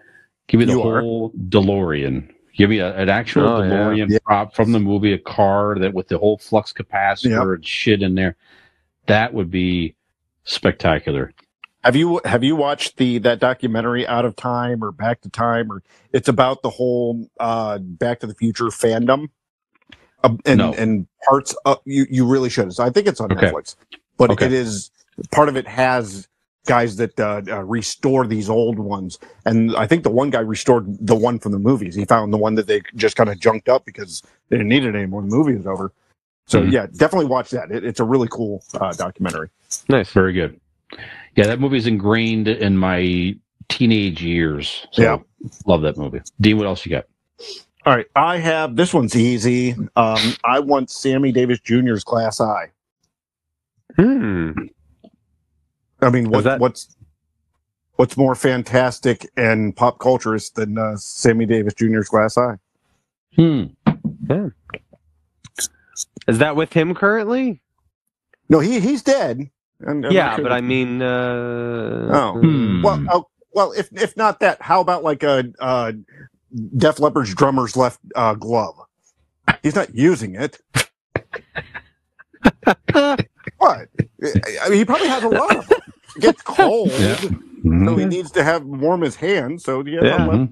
give 0.46 0.58
me 0.60 0.64
the 0.66 0.72
You 0.72 0.82
are. 0.82 1.00
whole 1.00 1.30
DeLorean. 1.48 2.28
Give 2.56 2.70
me 2.70 2.78
a, 2.78 2.94
an 2.96 3.08
actual 3.08 3.46
Oh. 3.46 3.62
DeLorean 3.62 4.08
Yeah. 4.10 4.18
prop 4.24 4.54
from 4.54 4.72
the 4.72 4.78
movie, 4.80 5.12
a 5.12 5.18
car 5.18 5.76
that 5.78 5.92
with 5.94 6.08
the 6.08 6.18
whole 6.18 6.38
flux 6.38 6.72
capacitor 6.72 7.30
Yep. 7.30 7.42
and 7.56 7.66
shit 7.66 8.02
in 8.02 8.14
there. 8.14 8.36
That 9.06 9.34
would 9.34 9.50
be 9.50 9.96
spectacular. 10.44 11.32
Have 11.82 11.96
you 11.96 12.20
have 12.24 12.44
you 12.44 12.54
watched 12.54 12.96
the 12.98 13.18
that 13.18 13.40
documentary 13.40 14.06
Out 14.06 14.24
of 14.24 14.36
Time 14.36 14.84
or 14.84 14.92
Back 14.92 15.20
to 15.22 15.28
Time 15.28 15.72
or 15.72 15.82
it's 16.12 16.28
about 16.28 16.62
the 16.62 16.70
whole 16.70 17.28
uh 17.40 17.78
Back 17.78 18.20
to 18.20 18.28
the 18.28 18.34
Future 18.34 18.66
fandom? 18.66 19.28
Um, 20.22 20.38
and 20.46 20.58
No. 20.58 20.72
and 20.74 21.08
parts 21.28 21.56
of 21.64 21.80
you 21.84 22.06
you 22.08 22.24
really 22.24 22.48
should. 22.50 22.72
So 22.72 22.84
I 22.84 22.90
think 22.90 23.08
it's 23.08 23.20
on 23.20 23.32
Okay. 23.32 23.50
Netflix. 23.50 23.74
But 24.16 24.30
Okay. 24.30 24.46
it 24.46 24.52
is 24.52 24.90
part 25.30 25.48
of 25.48 25.56
it 25.56 25.66
has 25.66 26.28
guys 26.66 26.96
that 26.96 27.18
uh, 27.18 27.42
uh, 27.48 27.62
restore 27.64 28.26
these 28.26 28.48
old 28.48 28.78
ones. 28.78 29.18
And 29.44 29.74
I 29.76 29.86
think 29.86 30.04
the 30.04 30.10
one 30.10 30.30
guy 30.30 30.40
restored 30.40 30.86
the 31.04 31.16
one 31.16 31.38
from 31.40 31.50
the 31.52 31.58
movies. 31.58 31.94
He 31.96 32.04
found 32.04 32.32
the 32.32 32.36
one 32.38 32.54
that 32.54 32.66
they 32.68 32.82
just 32.94 33.16
kind 33.16 33.28
of 33.28 33.38
junked 33.40 33.68
up 33.68 33.84
because 33.84 34.22
they 34.48 34.56
didn't 34.58 34.68
need 34.68 34.84
it 34.84 34.94
anymore. 34.94 35.22
The 35.22 35.28
movie 35.28 35.56
was 35.56 35.66
over. 35.66 35.92
So 36.46 36.62
Mhm. 36.62 36.72
yeah, 36.72 36.86
definitely 36.86 37.26
watch 37.26 37.50
that. 37.50 37.70
It, 37.72 37.84
it's 37.84 37.98
a 38.00 38.04
really 38.04 38.28
cool 38.30 38.62
uh, 38.74 38.92
documentary. 38.92 39.48
Nice. 39.88 40.10
Very 40.12 40.32
good. 40.32 40.60
Yeah, 41.34 41.46
that 41.46 41.58
movie's 41.60 41.86
ingrained 41.86 42.46
in 42.46 42.76
my 42.76 43.34
teenage 43.68 44.22
years. 44.22 44.86
So 44.92 45.02
Yeah. 45.02 45.18
love 45.66 45.82
that 45.82 45.96
movie. 45.96 46.20
Dean, 46.40 46.58
what 46.58 46.66
else 46.66 46.84
you 46.86 46.90
got? 46.90 47.06
All 47.84 47.96
right, 47.96 48.06
I 48.14 48.36
have 48.38 48.76
this 48.76 48.94
one's 48.94 49.16
easy. 49.16 49.74
Um, 49.96 50.34
I 50.44 50.60
want 50.60 50.90
Sammy 50.90 51.32
Davis 51.32 51.58
Jr.'s 51.58 52.04
Class 52.04 52.40
Eye. 52.40 52.70
Hmm. 53.96 54.52
I 56.00 56.10
mean, 56.10 56.30
what, 56.30 56.44
that- 56.44 56.60
what's 56.60 56.96
what's 57.96 58.16
more 58.16 58.34
fantastic 58.34 59.28
and 59.36 59.76
pop 59.76 59.98
culturist 59.98 60.54
than 60.54 60.78
uh, 60.78 60.96
Sammy 60.96 61.46
Davis 61.46 61.74
Jr.'s 61.74 62.08
Glass 62.08 62.36
Eye? 62.38 62.56
Hmm. 63.36 63.64
Yeah. 64.28 64.48
Is 66.28 66.38
that 66.38 66.56
with 66.56 66.72
him 66.72 66.94
currently? 66.94 67.60
No, 68.48 68.58
he 68.60 68.80
he's 68.80 69.02
dead. 69.02 69.48
And- 69.80 70.04
and 70.04 70.12
yeah, 70.14 70.30
I'm 70.30 70.36
sure 70.36 70.42
but 70.44 70.52
I 70.52 70.60
mean, 70.60 71.02
uh, 71.02 72.10
Oh. 72.12 72.40
Hmm. 72.40 72.82
well, 72.82 73.04
oh, 73.10 73.26
well, 73.52 73.72
if 73.72 73.88
if 73.92 74.16
not 74.16 74.40
that, 74.40 74.62
how 74.62 74.80
about 74.80 75.02
like 75.04 75.22
a 75.22 75.44
uh, 75.60 75.92
Def 76.76 76.98
Leppard's 77.00 77.34
drummer's 77.34 77.76
left 77.76 78.00
uh, 78.14 78.34
glove? 78.34 78.74
He's 79.62 79.74
not 79.74 79.94
using 79.94 80.34
it. 80.36 80.60
what? 83.62 83.88
I 84.64 84.68
mean, 84.68 84.78
he 84.78 84.84
probably 84.84 85.08
has 85.08 85.22
a 85.22 85.28
lot 85.28 85.56
of 85.56 85.68
them. 85.68 85.80
It 86.16 86.20
gets 86.22 86.42
cold. 86.58 86.90
Yeah. 86.92 87.16
So 87.16 87.28
Mhm. 87.64 87.98
he 88.00 88.04
needs 88.06 88.30
to 88.32 88.42
have 88.42 88.64
warm 88.64 89.02
his 89.02 89.14
hands. 89.16 89.62
So 89.64 89.84
yeah, 89.86 90.00
Yeah. 90.02 90.26
let- 90.26 90.48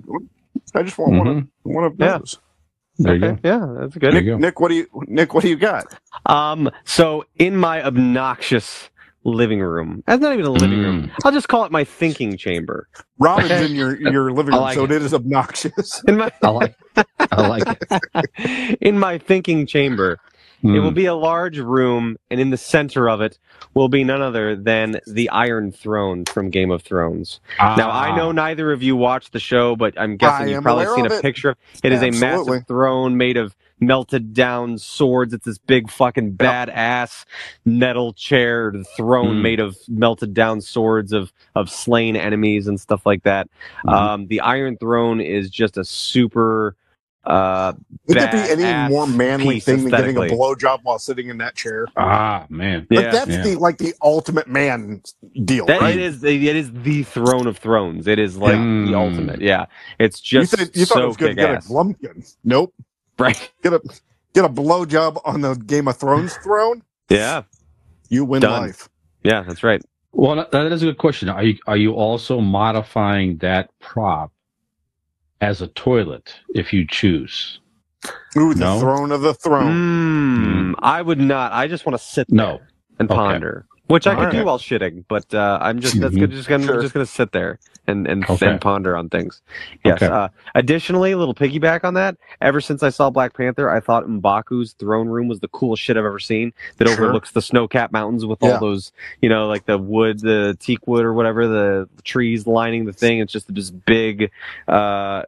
I 0.74 0.82
just 0.84 0.96
want 0.96 1.18
one 1.18 1.26
of 1.28 1.44
one 1.64 1.84
of 1.84 1.94
Yeah. 1.98 2.18
those. 2.18 2.38
There 2.98 3.16
you 3.16 3.24
okay, 3.24 3.40
go. 3.42 3.48
yeah, 3.48 3.80
that's 3.80 3.96
good. 3.96 4.14
Nick, 4.14 4.26
go. 4.26 4.36
Nick, 4.38 4.60
what 4.60 4.68
do 4.68 4.74
you 4.76 4.86
Nick? 5.08 5.34
What 5.34 5.42
do 5.42 5.48
you 5.48 5.56
got? 5.56 5.86
Um, 6.26 6.70
so 6.84 7.24
in 7.36 7.56
my 7.56 7.82
obnoxious 7.84 8.90
living 9.24 9.60
room, 9.60 10.02
that's 10.06 10.20
not 10.22 10.32
even 10.34 10.44
a 10.46 10.50
living 10.50 10.78
room. 10.78 11.02
Mm. 11.08 11.10
I'll 11.24 11.32
just 11.32 11.48
call 11.48 11.64
it 11.64 11.72
my 11.72 11.82
thinking 11.82 12.36
chamber. 12.36 12.86
Robin's 13.18 13.50
in 13.70 13.74
your 13.74 13.96
your 14.00 14.30
living 14.32 14.52
room, 14.54 14.62
like 14.62 14.74
so 14.76 14.84
it. 14.84 14.92
it 14.92 15.02
is 15.02 15.12
obnoxious. 15.14 16.02
In 16.06 16.16
my 16.18 16.30
I 16.42 16.48
like. 16.50 16.74
I 17.32 17.46
like 17.48 17.64
it. 17.66 18.78
in 18.82 18.98
my 18.98 19.18
thinking 19.18 19.66
chamber, 19.66 20.18
it 20.62 20.66
Mm. 20.66 20.82
will 20.82 20.90
be 20.90 21.06
a 21.06 21.14
large 21.14 21.58
room, 21.58 22.16
and 22.30 22.40
in 22.40 22.50
the 22.50 22.56
center 22.56 23.08
of 23.08 23.20
it 23.20 23.38
will 23.74 23.88
be 23.88 24.04
none 24.04 24.20
other 24.22 24.54
than 24.56 25.00
the 25.06 25.28
Iron 25.30 25.72
Throne 25.72 26.24
from 26.26 26.50
Game 26.50 26.70
of 26.70 26.82
Thrones. 26.82 27.40
Now 27.58 27.90
I 27.90 28.14
know 28.16 28.28
Ah. 28.28 28.32
neither 28.32 28.72
of 28.72 28.82
you 28.82 28.94
watched 28.96 29.32
the 29.32 29.40
show, 29.40 29.74
but 29.76 29.94
I'm 29.98 30.16
guessing 30.16 30.48
I 30.48 30.50
you've 30.52 30.62
probably 30.62 30.86
seen 30.94 31.06
a 31.06 31.14
it. 31.14 31.22
picture. 31.22 31.56
It 31.82 31.92
is 31.92 32.02
a 32.02 32.06
Absolutely. 32.08 32.50
massive 32.56 32.66
throne 32.66 33.16
made 33.16 33.36
of 33.36 33.54
melted 33.82 34.34
down 34.34 34.76
swords. 34.76 35.32
It's 35.32 35.46
this 35.46 35.56
big 35.56 35.90
fucking 35.90 36.32
badass 36.32 37.24
metal 37.64 38.12
chair 38.12 38.74
throne 38.96 39.36
Mm. 39.36 39.42
made 39.42 39.60
of 39.60 39.78
melted 39.88 40.34
down 40.34 40.60
swords 40.60 41.12
of 41.14 41.32
of 41.54 41.70
slain 41.70 42.14
enemies 42.16 42.66
and 42.66 42.78
stuff 42.78 43.06
like 43.06 43.22
that. 43.22 43.48
Mhm. 43.86 43.92
Um, 43.92 44.26
the 44.26 44.40
Iron 44.40 44.76
Throne 44.76 45.20
is 45.20 45.48
just 45.50 45.78
a 45.78 45.84
super. 45.84 46.76
Uh, 47.24 47.74
Would 48.06 48.16
there 48.16 48.32
be 48.32 48.64
any 48.64 48.88
more 48.92 49.06
manly 49.06 49.60
thing 49.60 49.82
than 49.82 49.90
getting 49.90 50.16
a 50.16 50.22
aesthetically. 50.22 50.38
blowjob 50.38 50.80
while 50.84 50.98
sitting 50.98 51.28
in 51.28 51.38
that 51.38 51.54
chair? 51.54 51.86
Ah, 51.96 52.46
man. 52.48 52.86
Like 52.90 53.04
yeah, 53.04 53.10
that's 53.10 53.30
Yeah. 53.30 53.42
the 53.42 53.56
like 53.56 53.76
the 53.78 53.94
ultimate 54.02 54.48
man 54.48 55.02
deal, 55.44 55.66
That 55.66 55.80
right? 55.82 55.94
it 55.94 56.00
is. 56.00 56.24
It 56.24 56.42
is 56.42 56.72
the 56.72 57.02
throne 57.02 57.46
of 57.46 57.58
thrones. 57.58 58.06
It 58.06 58.18
is 58.18 58.36
like 58.38 58.52
Yeah. 58.54 58.58
the 58.58 58.92
Mm. 58.92 58.94
ultimate. 58.96 59.40
Yeah, 59.42 59.66
it's 59.98 60.18
just. 60.20 60.52
You, 60.52 60.56
just 60.58 60.72
said, 60.72 60.80
you 60.80 60.86
thought 60.86 60.94
so 60.94 61.04
it 61.04 61.06
was 61.08 61.16
going 61.18 61.36
to 61.36 61.42
get 61.42 61.50
a 61.50 61.56
ass. 61.56 61.68
Glumpkin. 61.68 62.34
Nope. 62.42 62.72
Right. 63.18 63.50
Get 63.62 63.74
a 63.74 63.82
get 64.34 64.44
a 64.46 64.48
blowjob 64.48 65.20
on 65.26 65.42
the 65.42 65.54
Game 65.54 65.88
of 65.88 65.96
Thrones 65.98 66.34
throne. 66.38 66.82
Yeah. 67.10 67.42
You 68.08 68.24
win 68.24 68.40
Done. 68.40 68.62
life. 68.62 68.88
Yeah. 69.22 69.42
That's 69.46 69.62
right. 69.62 69.82
Well, 70.12 70.36
that- 70.36 70.50
that 70.52 70.72
is 70.72 70.82
a 70.82 70.86
good 70.86 70.98
question. 70.98 71.28
Are 71.28 71.42
you 71.44 71.58
are 71.66 71.76
you 71.76 71.92
also 71.92 72.40
modifying 72.40 73.36
that 73.38 73.70
prop 73.78 74.32
as 75.40 75.62
a 75.62 75.68
toilet 75.68 76.34
if 76.54 76.72
you 76.72 76.86
choose? 76.86 77.60
Ooh, 78.36 78.54
the 78.54 78.60
No. 78.60 78.80
throne 78.80 79.12
of 79.12 79.22
the 79.22 79.34
throne. 79.34 79.82
Mm, 80.72 80.74
I 80.80 81.02
would 81.02 81.18
not. 81.20 81.52
I 81.52 81.66
just 81.68 81.84
want 81.86 81.98
to 81.98 82.04
sit 82.04 82.30
No. 82.30 82.60
and 82.98 83.10
Okay. 83.10 83.16
ponder, 83.16 83.66
which 83.90 84.06
I 84.06 84.14
could 84.14 84.18
Alright. 84.20 84.34
do 84.34 84.44
while 84.44 84.58
shitting. 84.58 85.04
But 85.08 85.32
uh, 85.34 85.58
I'm 85.60 85.80
just 85.80 86.00
that's 86.00 86.14
Mhm. 86.14 86.20
good. 86.20 86.30
Just 86.30 86.48
gonna 86.48 86.64
Sure. 86.64 86.80
just 86.80 86.94
gonna 86.94 87.06
sit 87.06 87.32
there 87.32 87.58
and 87.86 88.06
and, 88.06 88.24
Okay. 88.28 88.46
and 88.48 88.60
ponder 88.60 88.96
on 88.96 89.08
things. 89.08 89.42
Yes. 89.84 90.02
Okay. 90.02 90.06
Uh, 90.12 90.28
additionally, 90.54 91.12
a 91.12 91.16
little 91.18 91.34
piggyback 91.34 91.84
on 91.84 91.94
that. 91.94 92.16
Ever 92.40 92.60
since 92.60 92.82
I 92.82 92.88
saw 92.90 93.10
Black 93.10 93.34
Panther, 93.34 93.68
I 93.68 93.80
thought 93.80 94.06
Mbaku's 94.06 94.72
throne 94.74 95.08
room 95.08 95.28
was 95.28 95.40
the 95.40 95.48
coolest 95.48 95.82
shit 95.82 95.96
I've 95.96 96.04
ever 96.04 96.18
seen. 96.20 96.52
That 96.78 96.88
Sure. 96.88 96.96
overlooks 97.04 97.32
the 97.32 97.42
snow-capped 97.42 97.92
mountains 97.92 98.24
with 98.24 98.38
Yeah. 98.42 98.52
all 98.54 98.60
those, 98.60 98.92
you 99.20 99.28
know, 99.28 99.48
like 99.48 99.66
the 99.66 99.78
wood, 99.78 100.20
the 100.20 100.56
teak 100.60 100.86
wood 100.86 101.04
or 101.04 101.12
whatever, 101.12 101.48
the 101.48 101.88
trees 102.04 102.46
lining 102.46 102.84
the 102.84 102.92
thing. 102.92 103.18
It's 103.18 103.32
just 103.32 103.52
this 103.52 103.70
big. 103.70 104.30
Uh, 104.68 105.22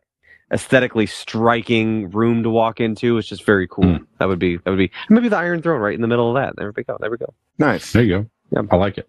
aesthetically 0.52 1.06
striking 1.06 2.10
room 2.10 2.42
to 2.42 2.50
walk 2.50 2.78
into 2.78 3.16
it's 3.16 3.26
just 3.26 3.42
very 3.46 3.66
cool 3.66 3.84
Mm. 3.84 4.06
that 4.18 4.28
would 4.28 4.38
be 4.38 4.58
that 4.58 4.66
would 4.68 4.76
be 4.76 4.90
maybe 5.08 5.30
the 5.30 5.36
iron 5.38 5.62
throne 5.62 5.80
right 5.80 5.94
in 5.94 6.02
the 6.02 6.06
middle 6.06 6.28
of 6.28 6.34
that 6.34 6.56
there 6.56 6.70
we 6.76 6.82
go 6.84 6.98
there 7.00 7.10
we 7.10 7.16
go 7.16 7.32
Nice. 7.58 7.90
There 7.94 8.02
you 8.02 8.08
go. 8.18 8.26
Yep. 8.54 8.66
I 8.70 8.76
like 8.76 8.98
it. 8.98 9.08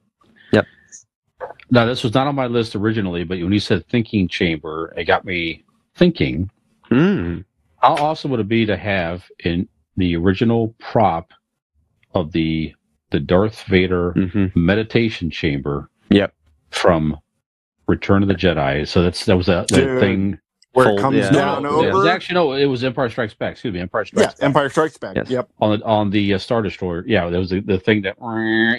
Yep. 0.52 0.66
Now, 1.72 1.86
this 1.86 2.04
was 2.04 2.14
not 2.14 2.28
on 2.28 2.36
my 2.36 2.48
list 2.48 2.76
originally, 2.76 3.24
but 3.24 3.40
when 3.40 3.52
you 3.52 3.60
said 3.60 3.88
thinking 3.88 4.28
chamber, 4.28 4.94
it 4.98 5.06
got 5.06 5.26
me 5.26 5.64
thinking 5.96 6.50
mm. 6.90 7.44
how 7.78 7.96
awesome 7.96 8.32
would 8.32 8.40
it 8.40 8.48
be 8.48 8.66
to 8.66 8.78
have 8.78 9.24
in 9.44 9.68
the 9.98 10.16
original 10.16 10.76
prop 10.80 11.32
of 12.14 12.32
the 12.32 12.74
the 13.12 13.20
Darth 13.20 13.64
Vader 13.66 14.12
hmm 14.14 14.48
meditation 14.56 15.30
chamber 15.30 15.90
Yep. 16.10 16.34
from 16.72 17.18
Return 17.88 18.24
of 18.24 18.28
the 18.30 18.36
Jedi. 18.36 18.88
So 18.88 19.04
that's 19.04 19.26
that 19.26 19.38
was 19.38 19.46
that, 19.48 19.68
that 19.68 20.00
thing. 20.00 20.40
Where 20.74 20.86
Fold- 20.88 21.00
it 21.00 21.02
comes 21.02 21.18
yeah. 21.18 21.30
down 21.32 21.64
no, 21.64 21.84
it 21.84 21.88
was 21.94 22.02
over. 22.06 22.10
actually 22.10 22.34
no, 22.36 22.54
it 22.54 22.66
was 22.66 22.84
Empire 22.84 23.10
Strikes 23.10 23.34
Back. 23.36 23.52
Excuse 23.54 23.74
me, 23.74 23.80
Empire 23.80 24.02
yeah, 24.02 24.08
Strikes 24.08 24.34
Back. 24.40 24.44
Empire 24.46 24.70
Strikes 24.70 24.98
Back. 24.98 25.16
Yes. 25.16 25.30
Yep. 25.30 25.50
on 25.62 25.78
the 25.80 25.86
on 25.86 26.10
the 26.10 26.34
uh, 26.34 26.38
Star 26.40 26.62
Destroyer. 26.64 27.04
Yeah, 27.08 27.30
there 27.30 27.40
was 27.40 27.52
the, 27.52 27.60
the 27.62 27.80
thing 27.80 28.02
that 28.02 28.16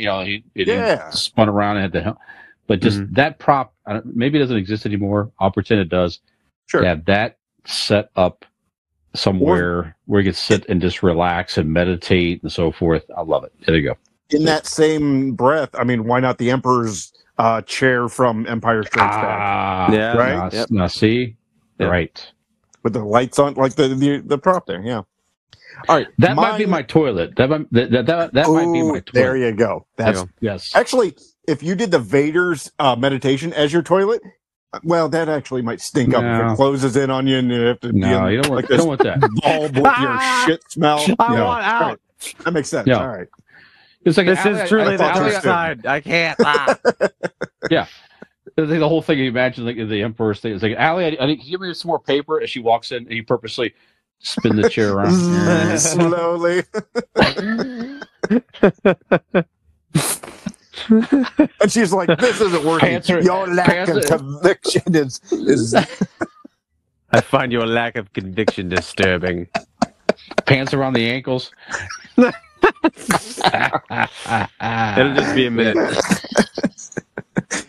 you 0.01 0.07
know 0.07 0.25
he 0.25 0.45
it 0.57 0.67
Yeah. 0.69 1.09
spun 1.11 1.49
around 1.49 1.77
and 1.77 1.83
had 1.83 1.93
the 1.93 2.03
hel- 2.03 2.21
but 2.67 2.81
just 2.81 2.99
Mm-hmm. 2.99 3.15
that 3.15 3.39
prop 3.39 3.75
I 3.87 4.01
maybe 4.05 4.39
it 4.39 4.43
doesn't 4.43 4.57
exist 4.57 4.87
anymore. 4.87 5.31
I'll 5.39 5.51
pretend 5.53 5.81
it 5.81 5.89
does. 5.89 6.19
Sure. 6.67 6.81
To 6.81 6.87
have 6.89 7.05
that 7.05 7.39
set 7.67 8.11
up 8.17 8.45
somewhere 9.15 9.97
where 10.07 10.21
you 10.21 10.29
can 10.31 10.35
sit 10.35 10.69
and 10.69 10.81
just 10.81 11.03
relax 11.03 11.57
and 11.59 11.73
meditate 11.73 12.43
and 12.43 12.51
so 12.51 12.73
forth. 12.73 13.05
I 13.17 13.23
love 13.23 13.45
it. 13.45 13.53
There 13.67 13.77
you 13.77 13.89
go. 13.91 13.97
In 14.31 14.45
that 14.47 14.67
same 14.67 15.33
breath, 15.35 15.69
I 15.75 15.85
mean, 15.85 16.05
why 16.05 16.19
not 16.21 16.39
the 16.39 16.51
Emperor's 16.51 17.13
uh, 17.39 17.61
chair 17.63 18.09
from 18.09 18.47
Empire 18.47 18.83
Strikes 18.83 19.15
Back 19.17 19.39
Ah, 19.41 19.93
Yeah. 19.93 20.17
Right? 20.17 20.33
Now, 20.35 20.51
Yep. 20.53 20.71
now 20.71 20.87
see, 20.89 21.37
Yep. 21.79 21.91
right. 21.91 22.33
with 22.83 22.93
the 22.93 23.05
lights 23.05 23.39
on, 23.39 23.55
like 23.55 23.75
the 23.75 23.89
the, 23.89 24.23
the 24.25 24.39
prop 24.39 24.67
there? 24.67 24.83
Yeah. 24.83 25.03
All 25.89 25.97
right. 25.97 26.07
That 26.19 26.37
might 26.37 26.57
be 26.59 26.67
my 26.67 26.83
toilet. 26.83 27.35
That 27.37 27.51
might, 27.51 27.71
that 27.73 27.91
that, 27.91 28.07
that, 28.07 28.33
that 28.35 28.49
might 28.49 28.73
be 28.73 28.83
my 28.83 29.01
toilet. 29.01 29.11
There 29.13 29.37
you 29.37 29.53
go. 29.53 29.87
That's 29.97 30.21
There 30.23 30.31
Yes. 30.41 30.75
actually 30.75 31.17
if 31.49 31.63
you 31.63 31.75
did 31.75 31.91
the 31.91 31.99
Vader's 31.99 32.71
uh, 32.79 32.97
meditation 32.97 33.53
as 33.53 33.73
your 33.73 33.83
toilet. 33.83 34.23
Well, 34.83 35.09
that 35.11 35.29
actually 35.29 35.63
might 35.63 35.81
stink 35.81 36.15
up 36.15 36.25
if 36.25 36.53
it 36.53 36.57
closes 36.57 36.97
in 36.97 37.09
on 37.09 37.29
you 37.29 37.39
and 37.39 37.49
you 37.49 37.61
have 37.61 37.79
to 37.81 37.93
be 37.93 38.01
No, 38.01 38.27
in, 38.27 38.33
you 38.33 38.43
don't 38.43 38.51
want, 38.51 38.63
like 38.63 38.71
you 38.71 38.77
this 38.77 38.79
don't 38.79 38.89
want 38.89 39.03
that. 39.05 39.21
bulb 39.43 39.77
with 39.77 39.99
your 40.01 40.21
shit 40.47 40.63
smell. 40.69 40.99
I 41.21 41.35
Yeah. 41.35 41.45
want 41.45 41.65
out. 41.65 41.83
All 41.83 41.89
right. 41.91 41.99
That 42.45 42.51
makes 42.55 42.69
sense. 42.71 42.89
Yeah. 42.89 42.99
All 43.01 43.07
right. 43.09 43.29
It's 44.05 44.17
like 44.19 44.27
this 44.27 44.45
Allie, 44.45 44.61
is 44.63 44.69
truly 44.69 44.95
I 44.95 44.97
the 44.97 45.05
I- 45.05 45.35
outside 45.37 45.87
i 45.87 46.01
can't 46.01 46.37
ah. 46.45 46.77
I 46.91 47.07
think 47.71 47.89
the 48.57 48.89
whole 48.89 49.03
thing 49.03 49.19
you 49.19 49.29
imagine 49.29 49.65
like 49.65 49.77
the 49.77 50.03
emperor's 50.03 50.41
thing 50.41 50.53
is 50.53 50.63
like 50.63 50.77
Allie, 50.77 51.07
I, 51.07 51.25
I 51.25 51.27
think 51.27 51.45
give 51.45 51.61
me 51.61 51.73
some 51.75 51.89
more 51.89 51.99
paper 51.99 52.41
as 52.41 52.51
she 52.51 52.61
walks 52.61 52.93
in 52.93 52.99
and 53.05 53.13
you 53.13 53.25
purposely 53.25 53.75
spin 54.21 54.57
the 54.57 54.69
chair 54.69 54.93
around. 54.95 55.15
Slowly. 55.79 56.63
and 61.61 61.71
she's 61.73 61.93
like, 61.93 62.09
"This 62.19 62.41
isn't 62.41 62.65
working. 62.65 62.89
Pants 62.89 63.11
are- 63.11 63.23
Your 63.23 63.47
lack 63.47 63.67
pants 63.69 64.11
of 64.11 64.21
conviction 64.21 64.83
is 64.95 65.21
is 65.33 65.75
i 67.11 67.21
find 67.21 67.53
your 67.53 67.67
lack 67.67 67.97
of 67.97 68.13
conviction 68.13 68.69
disturbing 68.69 69.47
Pants 70.47 70.73
around 70.75 70.95
the 70.95 71.09
ankles. 71.11 71.51
it'll 72.17 72.33
just 75.15 75.35
be 75.35 75.47
a 75.47 75.51
minute 75.51 75.77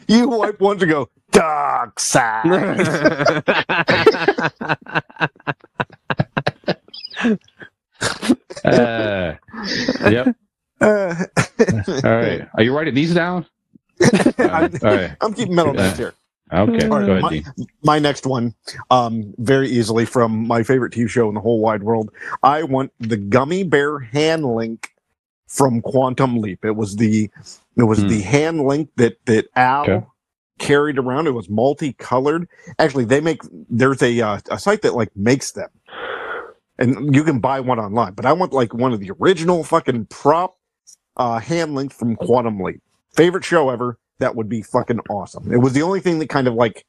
you 0.07 0.27
wipe 0.29 0.59
once 0.59 0.81
and 0.81 0.91
go 0.91 1.09
dark 1.31 1.99
side. 1.99 2.45
Uh, 8.63 9.35
yep. 10.09 10.35
Uh, 10.81 11.15
All 12.03 12.03
right. 12.03 12.47
Are 12.55 12.63
you 12.63 12.75
writing 12.75 12.93
these 12.93 13.13
down? 13.13 13.45
All 14.01 14.09
I'm, 14.39 14.71
right. 14.71 14.83
All 14.83 14.95
right. 14.95 15.11
I'm 15.21 15.33
keeping 15.33 15.55
mental 15.55 15.73
notes 15.73 15.97
here. 15.97 16.13
Okay. 16.51 16.87
All 16.87 16.99
right, 16.99 17.05
Go 17.05 17.11
ahead, 17.13 17.21
my- 17.21 17.29
Dean. 17.29 17.45
my 17.83 17.99
next 17.99 18.25
one, 18.25 18.53
um, 18.91 19.33
very 19.37 19.69
easily 19.69 20.05
from 20.05 20.45
my 20.47 20.63
favorite 20.63 20.93
TV 20.93 21.09
show 21.09 21.27
in 21.29 21.35
the 21.35 21.41
whole 21.41 21.59
wide 21.59 21.83
world. 21.83 22.11
I 22.43 22.63
want 22.63 22.91
the 22.99 23.17
gummy 23.17 23.63
bear 23.63 23.99
hand 23.99 24.45
link 24.45 24.91
from 25.47 25.81
Quantum 25.81 26.37
Leap. 26.41 26.65
It 26.65 26.75
was 26.75 26.95
the 26.97 27.29
it 27.77 27.83
was 27.83 28.01
Hmm. 28.01 28.07
the 28.07 28.21
hand 28.21 28.61
link 28.65 28.89
that 28.97 29.17
that 29.25 29.47
Al 29.55 29.83
Okay. 29.83 30.05
carried 30.59 30.97
around. 30.97 31.27
It 31.27 31.31
was 31.31 31.49
multicolored. 31.49 32.47
Actually, 32.79 33.05
they 33.05 33.21
make 33.21 33.41
there's 33.69 34.01
a 34.01 34.21
uh, 34.21 34.39
a 34.49 34.59
site 34.59 34.81
that 34.83 34.95
like 34.95 35.15
makes 35.15 35.51
them, 35.51 35.69
and 36.77 37.13
you 37.15 37.23
can 37.23 37.39
buy 37.39 37.59
one 37.59 37.79
online. 37.79 38.13
But 38.13 38.25
I 38.25 38.33
want 38.33 38.53
like 38.53 38.73
one 38.73 38.93
of 38.93 38.99
the 38.99 39.11
original 39.21 39.63
fucking 39.63 40.05
prop 40.07 40.57
uh, 41.17 41.39
hand 41.39 41.75
link 41.75 41.93
from 41.93 42.15
Quantum 42.15 42.59
Leap. 42.59 42.81
Favorite 43.13 43.43
show 43.45 43.69
ever. 43.69 43.97
That 44.19 44.35
would 44.35 44.47
be 44.49 44.61
fucking 44.61 44.99
awesome. 45.09 45.51
It 45.51 45.57
was 45.57 45.73
the 45.73 45.81
only 45.81 45.99
thing 45.99 46.19
that 46.19 46.29
kind 46.29 46.47
of 46.47 46.53
like 46.53 46.85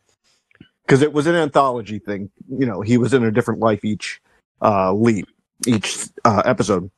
because 0.85 1.03
it 1.03 1.12
was 1.12 1.27
an 1.27 1.35
anthology 1.35 1.99
thing. 1.99 2.31
You 2.49 2.66
know, 2.66 2.81
he 2.81 2.97
was 2.99 3.12
in 3.12 3.25
a 3.25 3.31
different 3.33 3.61
life 3.61 3.85
each 3.85 4.21
uh, 4.62 4.92
leap, 4.92 5.27
each 5.66 6.09
uh, 6.25 6.42
episode. 6.45 6.90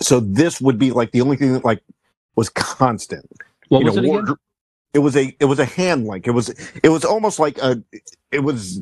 So 0.00 0.20
this 0.20 0.60
would 0.60 0.78
be 0.78 0.90
like 0.92 1.10
the 1.12 1.20
only 1.20 1.36
thing 1.36 1.52
that 1.54 1.64
like 1.64 1.82
was 2.36 2.48
constant. 2.50 3.26
What 3.68 3.80
You 3.80 3.86
was 3.86 3.96
know, 3.96 4.02
it 4.02 4.04
again? 4.04 4.14
wardrobe- 4.14 4.38
It 4.94 5.00
was 5.00 5.16
a 5.16 5.36
it 5.40 5.44
was 5.46 5.58
a 5.58 5.64
hand 5.64 6.06
link. 6.06 6.26
It 6.26 6.32
was 6.32 6.48
it 6.82 6.88
was 6.88 7.04
almost 7.04 7.38
like 7.38 7.58
a 7.58 7.82
it 8.32 8.40
was 8.40 8.80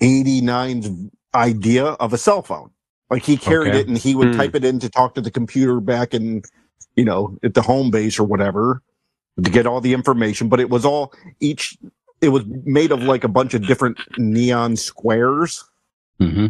1989's 0.00 0.90
idea 1.34 1.84
of 1.84 2.12
a 2.12 2.18
cell 2.18 2.42
phone. 2.42 2.70
Like 3.10 3.22
he 3.22 3.36
carried 3.36 3.70
Okay. 3.70 3.80
it 3.80 3.88
and 3.88 3.98
he 3.98 4.14
would 4.14 4.28
Hmm. 4.32 4.38
type 4.38 4.54
it 4.54 4.64
in 4.64 4.78
to 4.80 4.88
talk 4.88 5.14
to 5.14 5.20
the 5.20 5.30
computer 5.30 5.80
back 5.80 6.14
in 6.14 6.42
you 6.96 7.04
know 7.04 7.36
at 7.42 7.54
the 7.54 7.62
home 7.62 7.90
base 7.90 8.18
or 8.18 8.24
whatever 8.24 8.82
to 9.42 9.50
get 9.50 9.66
all 9.66 9.80
the 9.80 9.92
information. 9.94 10.48
But 10.48 10.60
it 10.60 10.70
was 10.70 10.84
all 10.84 11.12
each 11.40 11.76
it 12.20 12.28
was 12.28 12.44
made 12.64 12.92
of 12.92 13.02
like 13.02 13.24
a 13.24 13.28
bunch 13.28 13.54
of 13.54 13.66
different 13.66 13.98
neon 14.18 14.76
squares. 14.76 15.64
hmm 16.20 16.46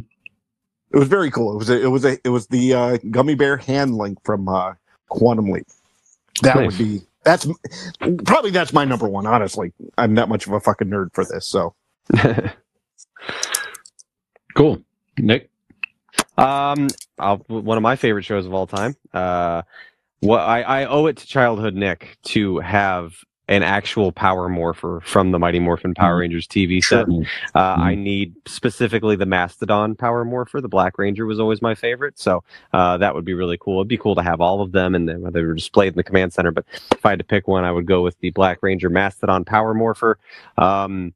It 0.94 0.98
was 0.98 1.08
very 1.08 1.30
cool. 1.30 1.52
It 1.52 1.58
was 1.58 1.70
a, 1.70 1.82
it 1.82 1.88
was 1.88 2.04
a 2.04 2.18
it 2.24 2.28
was 2.28 2.46
the 2.46 2.74
uh, 2.74 2.98
gummy 3.10 3.34
bear 3.34 3.56
hand 3.56 3.96
link 3.96 4.18
from 4.24 4.48
uh, 4.48 4.74
Quantum 5.08 5.50
Leap. 5.50 5.66
That 6.42 6.56
Nice. 6.56 6.66
would 6.66 6.78
be 6.78 7.02
that's 7.24 7.46
probably 8.24 8.50
that's 8.52 8.72
my 8.72 8.84
number 8.84 9.08
one. 9.08 9.26
Honestly, 9.26 9.72
I'm 9.98 10.14
that 10.14 10.28
much 10.28 10.46
of 10.46 10.52
a 10.52 10.60
fucking 10.60 10.88
nerd 10.88 11.12
for 11.12 11.24
this. 11.24 11.46
So 11.46 11.74
Cool. 14.54 14.82
Nick. 15.18 15.50
Um, 16.38 16.88
I'll, 17.18 17.38
one 17.48 17.76
of 17.76 17.82
my 17.82 17.96
favorite 17.96 18.24
shows 18.24 18.46
of 18.46 18.54
all 18.54 18.66
time. 18.66 18.96
Uh, 19.12 19.62
what 20.20 20.40
I, 20.40 20.62
I 20.62 20.84
owe 20.86 21.06
it 21.06 21.16
to 21.18 21.26
childhood 21.26 21.74
Nick 21.74 22.18
to 22.26 22.58
have 22.60 23.14
an 23.48 23.62
actual 23.62 24.10
Power 24.10 24.48
Morpher 24.48 25.00
from 25.04 25.30
the 25.30 25.38
Mighty 25.38 25.58
Morphin 25.60 25.92
Power 25.94 26.16
Mhm. 26.16 26.20
Rangers 26.20 26.46
TV 26.46 26.80
set. 26.82 27.06
Uh, 27.54 27.58
I 27.78 27.94
need 27.94 28.34
specifically 28.46 29.16
the 29.16 29.26
Mastodon 29.26 29.94
Power 29.96 30.24
Morpher. 30.24 30.60
The 30.62 30.68
Black 30.68 30.96
Ranger 30.98 31.26
was 31.26 31.38
always 31.38 31.60
my 31.60 31.74
favorite, 31.74 32.18
so 32.18 32.42
uh, 32.72 32.96
that 32.98 33.14
would 33.14 33.24
be 33.24 33.34
really 33.34 33.58
cool. 33.60 33.80
It'd 33.80 33.88
be 33.88 33.98
cool 33.98 34.14
to 34.14 34.22
have 34.22 34.40
all 34.40 34.62
of 34.62 34.72
them, 34.72 34.94
and 34.94 35.06
then 35.08 35.22
they 35.32 35.42
were 35.42 35.54
displayed 35.54 35.92
in 35.92 35.96
the 35.96 36.02
command 36.02 36.32
center. 36.32 36.52
But 36.52 36.64
if 36.92 37.04
I 37.04 37.10
had 37.10 37.18
to 37.18 37.24
pick 37.24 37.46
one, 37.46 37.64
I 37.64 37.72
would 37.72 37.86
go 37.86 38.02
with 38.02 38.18
the 38.20 38.30
Black 38.30 38.62
Ranger 38.62 38.88
Mastodon 38.88 39.44
Power 39.44 39.74
Morpher. 39.74 40.18
Um, 40.56 41.12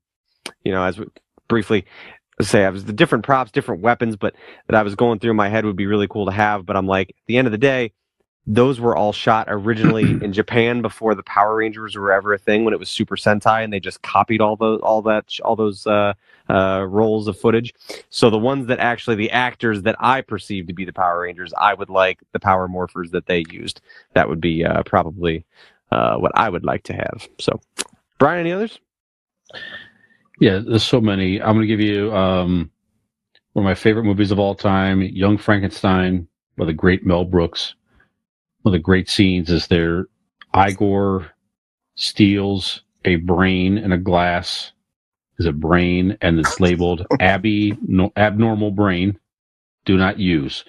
you 0.64 0.72
know, 0.72 0.82
as 0.84 0.98
we 0.98 1.06
briefly 1.48 1.86
say, 2.42 2.64
I 2.64 2.70
was 2.70 2.84
the 2.84 2.92
different 2.92 3.24
props, 3.24 3.50
different 3.50 3.80
weapons, 3.80 4.16
but 4.16 4.34
that 4.66 4.76
I 4.76 4.82
was 4.82 4.94
going 4.94 5.18
through 5.18 5.30
in 5.30 5.36
my 5.36 5.48
head 5.48 5.64
would 5.64 5.76
be 5.76 5.86
really 5.86 6.08
cool 6.08 6.26
to 6.26 6.32
have. 6.32 6.66
But 6.66 6.76
I'm 6.76 6.86
like, 6.86 7.08
at 7.10 7.14
the 7.26 7.38
end 7.38 7.46
of 7.48 7.52
the 7.52 7.58
day, 7.58 7.92
those 8.50 8.80
were 8.80 8.96
all 8.96 9.12
shot 9.12 9.46
originally 9.48 10.02
in 10.24 10.32
Japan 10.32 10.80
before 10.80 11.14
the 11.14 11.22
Power 11.22 11.56
Rangers 11.56 11.94
were 11.94 12.11
ever 12.11 12.32
a 12.32 12.38
thing 12.38 12.64
when 12.64 12.72
it 12.72 12.80
was 12.80 12.88
Super 12.88 13.14
Sentai, 13.14 13.62
and 13.62 13.70
they 13.70 13.78
just 13.78 14.00
copied 14.00 14.40
all 14.40 14.56
those, 14.56 14.80
all 14.82 15.02
that, 15.02 15.26
all 15.44 15.54
those 15.54 15.87
uh, 15.87 16.14
uh, 16.48 16.87
rolls 16.88 17.28
of 17.28 17.38
footage. 17.38 17.74
So 18.08 18.30
the 18.30 18.38
ones 18.38 18.66
that 18.68 18.78
actually 18.78 19.16
the 19.16 19.30
actors 19.30 19.82
that 19.82 19.96
I 20.00 20.22
perceive 20.22 20.66
to 20.68 20.72
be 20.72 20.87
the 20.87 20.94
Power 20.94 21.20
Rangers, 21.20 21.52
I 21.58 21.74
would 21.74 21.90
like 21.90 22.20
the 22.32 22.40
Power 22.40 22.68
Morphers 22.68 23.11
that 23.11 23.26
they 23.26 23.44
used. 23.50 23.82
That 24.14 24.30
would 24.30 24.40
be 24.40 24.64
uh, 24.64 24.82
probably 24.84 25.44
uh, 25.92 26.16
what 26.16 26.32
I 26.34 26.48
would 26.48 26.64
like 26.64 26.84
to 26.84 26.94
have. 26.94 27.28
So, 27.38 27.61
Brian, 28.18 28.40
any 28.40 28.52
others? 28.52 28.80
Yeah, 30.40 30.61
there's 30.66 30.84
so 30.84 31.02
many. 31.02 31.40
I'm 31.42 31.54
going 31.54 31.66
to 31.68 31.76
give 31.76 31.80
you 31.80 32.14
um, 32.14 32.70
one 33.52 33.66
of 33.66 33.68
my 33.68 33.74
favorite 33.74 34.04
movies 34.04 34.30
of 34.30 34.38
all 34.38 34.54
time, 34.54 35.02
Young 35.02 35.37
Frankenstein, 35.37 36.26
by 36.56 36.64
the 36.64 36.72
great 36.72 37.04
Mel 37.04 37.24
Brooks. 37.26 37.74
One 38.62 38.75
of 38.75 38.79
the 38.79 38.83
great 38.83 39.09
scenes 39.09 39.51
is 39.51 39.66
there 39.68 40.07
Igor 40.57 41.31
steals 41.94 42.83
a 43.05 43.16
brain 43.16 43.79
in 43.79 43.92
a 43.92 43.99
glass. 43.99 44.73
Is 45.38 45.47
a 45.47 45.53
brain 45.53 46.18
and 46.21 46.38
it's 46.40 46.59
labeled 46.61 47.07
Abby 47.21 47.79
no, 47.87 48.12
abnormal 48.16 48.73
brain. 48.73 49.18
Do 49.85 49.97
not 49.97 50.18
use. 50.18 50.64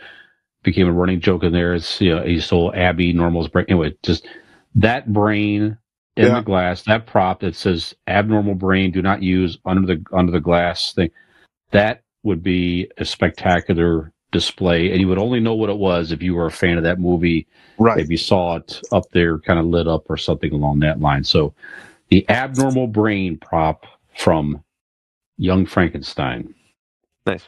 Became 0.63 0.88
a 0.88 0.93
running 0.93 1.21
joke 1.21 1.43
in 1.43 1.54
there. 1.54 1.73
It's 1.73 1.99
you 1.99 2.15
know 2.15 2.23
he 2.23 2.39
stole 2.39 2.71
Abby 2.75 3.12
normal's 3.13 3.47
brain. 3.47 3.65
Anyway, 3.69 3.95
just 4.04 4.28
that 4.75 5.12
brain 5.12 5.78
in 6.15 6.25
Yeah. 6.28 6.36
the 6.36 6.41
glass, 6.41 6.84
that 6.84 7.08
prop 7.08 7.39
that 7.39 7.56
says 7.56 7.95
abnormal 8.08 8.56
brain, 8.56 8.91
do 8.91 9.02
not 9.02 9.23
use 9.23 9.58
under 9.65 9.88
the 9.88 10.04
under 10.13 10.32
the 10.32 10.39
glass 10.41 10.93
thing. 10.93 11.10
That 11.71 12.04
would 12.23 12.43
be 12.43 12.91
a 12.97 13.06
spectacular 13.06 14.12
display, 14.31 14.91
and 14.91 14.99
you 14.99 15.07
would 15.07 15.17
only 15.17 15.39
know 15.39 15.53
what 15.53 15.69
it 15.69 15.77
was 15.77 16.11
if 16.11 16.21
you 16.21 16.35
were 16.35 16.45
a 16.45 16.51
fan 16.51 16.77
of 16.77 16.83
that 16.83 16.99
movie 16.99 17.47
right, 17.77 17.99
if 17.99 18.09
you 18.09 18.17
saw 18.17 18.57
it 18.57 18.81
up 18.91 19.09
there 19.11 19.39
kind 19.39 19.59
of 19.59 19.65
lit 19.65 19.87
up 19.87 20.09
or 20.09 20.17
something 20.17 20.53
along 20.53 20.79
that 20.79 20.99
line. 20.99 21.23
So 21.23 21.53
the 22.09 22.27
abnormal 22.29 22.87
brain 22.87 23.37
prop 23.37 23.85
from 24.17 24.63
Young 25.37 25.65
Frankenstein. 25.65 26.53
Nice. 27.25 27.47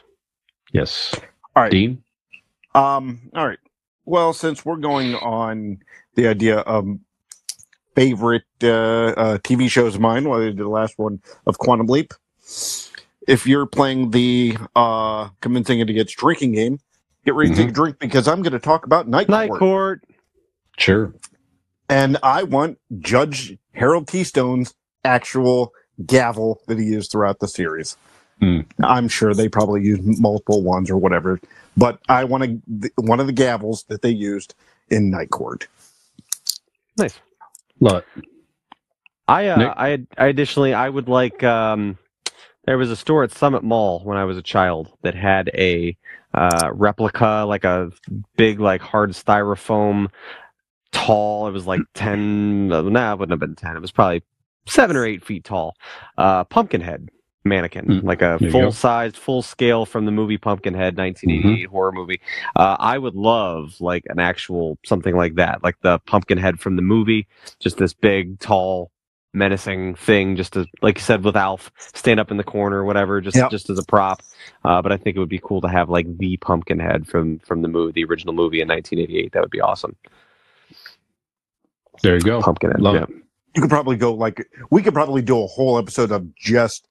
Yes. 0.72 1.14
All 1.54 1.64
right. 1.64 1.72
Dean? 1.72 2.02
Um, 2.74 3.30
all 3.34 3.46
right. 3.46 3.58
Well, 4.04 4.32
since 4.32 4.64
we're 4.64 4.76
going 4.76 5.14
on 5.16 5.78
the 6.14 6.26
idea 6.26 6.58
of 6.60 6.98
favorite 7.94 8.44
uh, 8.62 8.68
uh, 8.68 9.38
TV 9.38 9.68
shows 9.68 9.94
of 9.94 10.00
mine, 10.00 10.28
well, 10.28 10.40
the 10.40 10.68
last 10.68 10.98
one 10.98 11.20
of 11.46 11.58
Quantum 11.58 11.86
Leap. 11.86 12.14
If 13.28 13.46
you're 13.46 13.66
playing 13.66 14.10
the 14.10 14.56
uh, 14.74 15.28
convincing 15.40 15.80
idiots 15.80 16.12
drinking 16.12 16.52
game, 16.52 16.78
get 17.24 17.34
ready 17.34 17.50
to 17.50 17.56
take 17.56 17.68
a 17.68 17.72
drink 17.72 17.98
because 17.98 18.26
I'm 18.28 18.42
going 18.42 18.52
to 18.52 18.58
talk 18.58 18.84
about 18.86 19.08
Night, 19.08 19.28
Night 19.28 19.48
Court. 19.48 19.60
Court. 19.60 20.04
Sure. 20.78 21.14
and 21.88 22.18
I 22.22 22.42
want 22.44 22.78
Judge 22.98 23.56
Harold 23.74 24.08
T. 24.08 24.24
Stone's 24.24 24.74
actual 25.04 25.72
gavel 26.06 26.60
that 26.66 26.78
he 26.78 26.84
used 26.84 27.12
throughout 27.12 27.38
the 27.40 27.46
series. 27.48 27.96
Hmm. 28.40 28.60
I'm 28.82 29.08
sure 29.08 29.34
they 29.34 29.48
probably 29.48 29.82
used 29.82 30.02
multiple 30.20 30.62
ones 30.62 30.90
or 30.90 30.96
whatever, 30.96 31.38
but 31.76 32.00
I 32.08 32.24
want 32.24 32.60
to, 32.80 32.90
one 32.96 33.20
of 33.20 33.26
the 33.28 33.32
gavels 33.32 33.86
that 33.86 34.02
they 34.02 34.10
used 34.10 34.54
in 34.88 35.10
Night 35.10 35.30
Court. 35.30 35.68
Nice. 36.98 37.20
Love 37.78 38.02
it. 38.16 38.24
I 39.28 39.46
uh, 39.48 39.74
I 39.76 40.04
I 40.18 40.26
additionally 40.26 40.74
I 40.74 40.88
would 40.88 41.08
like 41.08 41.44
um 41.44 41.96
there 42.64 42.78
was 42.78 42.90
a 42.90 42.96
store 42.96 43.24
at 43.24 43.32
Summit 43.32 43.62
Mall 43.62 44.00
when 44.04 44.16
I 44.16 44.24
was 44.24 44.36
a 44.36 44.42
child 44.42 44.92
that 45.02 45.14
had 45.14 45.50
a 45.54 45.96
uh, 46.34 46.70
replica 46.72 47.44
like 47.46 47.64
a 47.64 47.90
big 48.36 48.60
like 48.60 48.80
hard 48.80 49.10
styrofoam 49.10 50.08
tall. 50.92 51.48
It 51.48 51.52
was 51.52 51.66
like 51.66 51.80
10 51.94 52.68
no, 52.68 52.82
nah 52.88 53.12
it 53.12 53.18
wouldn't 53.18 53.32
have 53.32 53.40
been 53.40 53.56
10 53.56 53.76
it 53.76 53.80
was 53.80 53.90
probably 53.90 54.22
7 54.66 54.96
or 54.96 55.04
8 55.04 55.24
feet 55.24 55.44
tall. 55.44 55.74
Uh 56.16 56.44
pumpkinhead 56.44 57.08
mannequin 57.44 57.86
Mm, 57.86 58.04
like 58.04 58.22
a 58.22 58.36
there 58.38 58.48
you 58.48 58.52
go. 58.52 58.60
full 58.60 58.72
sized 58.72 59.16
full 59.16 59.42
scale 59.42 59.84
from 59.84 60.04
the 60.04 60.12
movie 60.12 60.38
Pumpkinhead 60.38 60.96
1988 60.96 61.68
horror 61.68 61.90
movie. 61.92 62.20
Uh, 62.54 62.76
I 62.78 62.96
would 62.98 63.16
love 63.16 63.74
like 63.80 64.04
an 64.08 64.20
actual 64.20 64.78
something 64.84 65.16
like 65.16 65.34
that 65.34 65.62
like 65.64 65.76
the 65.82 65.98
Pumpkinhead 66.06 66.60
from 66.60 66.76
the 66.76 66.82
movie 66.82 67.26
just 67.58 67.78
this 67.78 67.92
big 67.94 68.38
tall 68.38 68.92
menacing 69.34 69.94
thing 69.94 70.36
just 70.36 70.52
to 70.52 70.66
like 70.82 70.98
you 70.98 71.02
said 71.02 71.24
with 71.24 71.36
alf 71.36 71.70
stand 71.78 72.20
up 72.20 72.30
in 72.30 72.36
the 72.36 72.44
corner 72.44 72.78
or 72.78 72.84
whatever 72.84 73.20
just 73.20 73.36
Yep. 73.36 73.50
just 73.50 73.70
as 73.70 73.78
a 73.78 73.84
prop 73.84 74.20
uh, 74.64 74.82
but 74.82 74.92
i 74.92 74.96
think 74.98 75.16
it 75.16 75.20
would 75.20 75.28
be 75.30 75.40
cool 75.42 75.60
to 75.62 75.68
have 75.68 75.88
like 75.88 76.06
the 76.18 76.36
pumpkin 76.36 76.78
head 76.78 77.06
from 77.06 77.38
from 77.38 77.62
the 77.62 77.68
movie 77.68 77.92
the 77.92 78.04
original 78.04 78.34
movie 78.34 78.60
in 78.60 78.68
1988 78.68 79.32
that 79.32 79.40
would 79.40 79.50
be 79.50 79.60
awesome 79.62 79.96
There 82.02 82.14
you 82.14 82.20
go. 82.20 82.40
pumpkin 82.42 82.70
head 82.72 82.80
Love 82.80 82.94
yeah. 82.96 83.02
it. 83.04 83.08
You 83.54 83.60
could 83.62 83.70
probably 83.70 83.96
go 83.96 84.14
like, 84.14 84.48
we 84.70 84.82
could 84.82 84.94
probably 84.94 85.20
do 85.22 85.42
a 85.42 85.46
whole 85.46 85.76
episode 85.78 86.10
of 86.10 86.34
just 86.34 86.86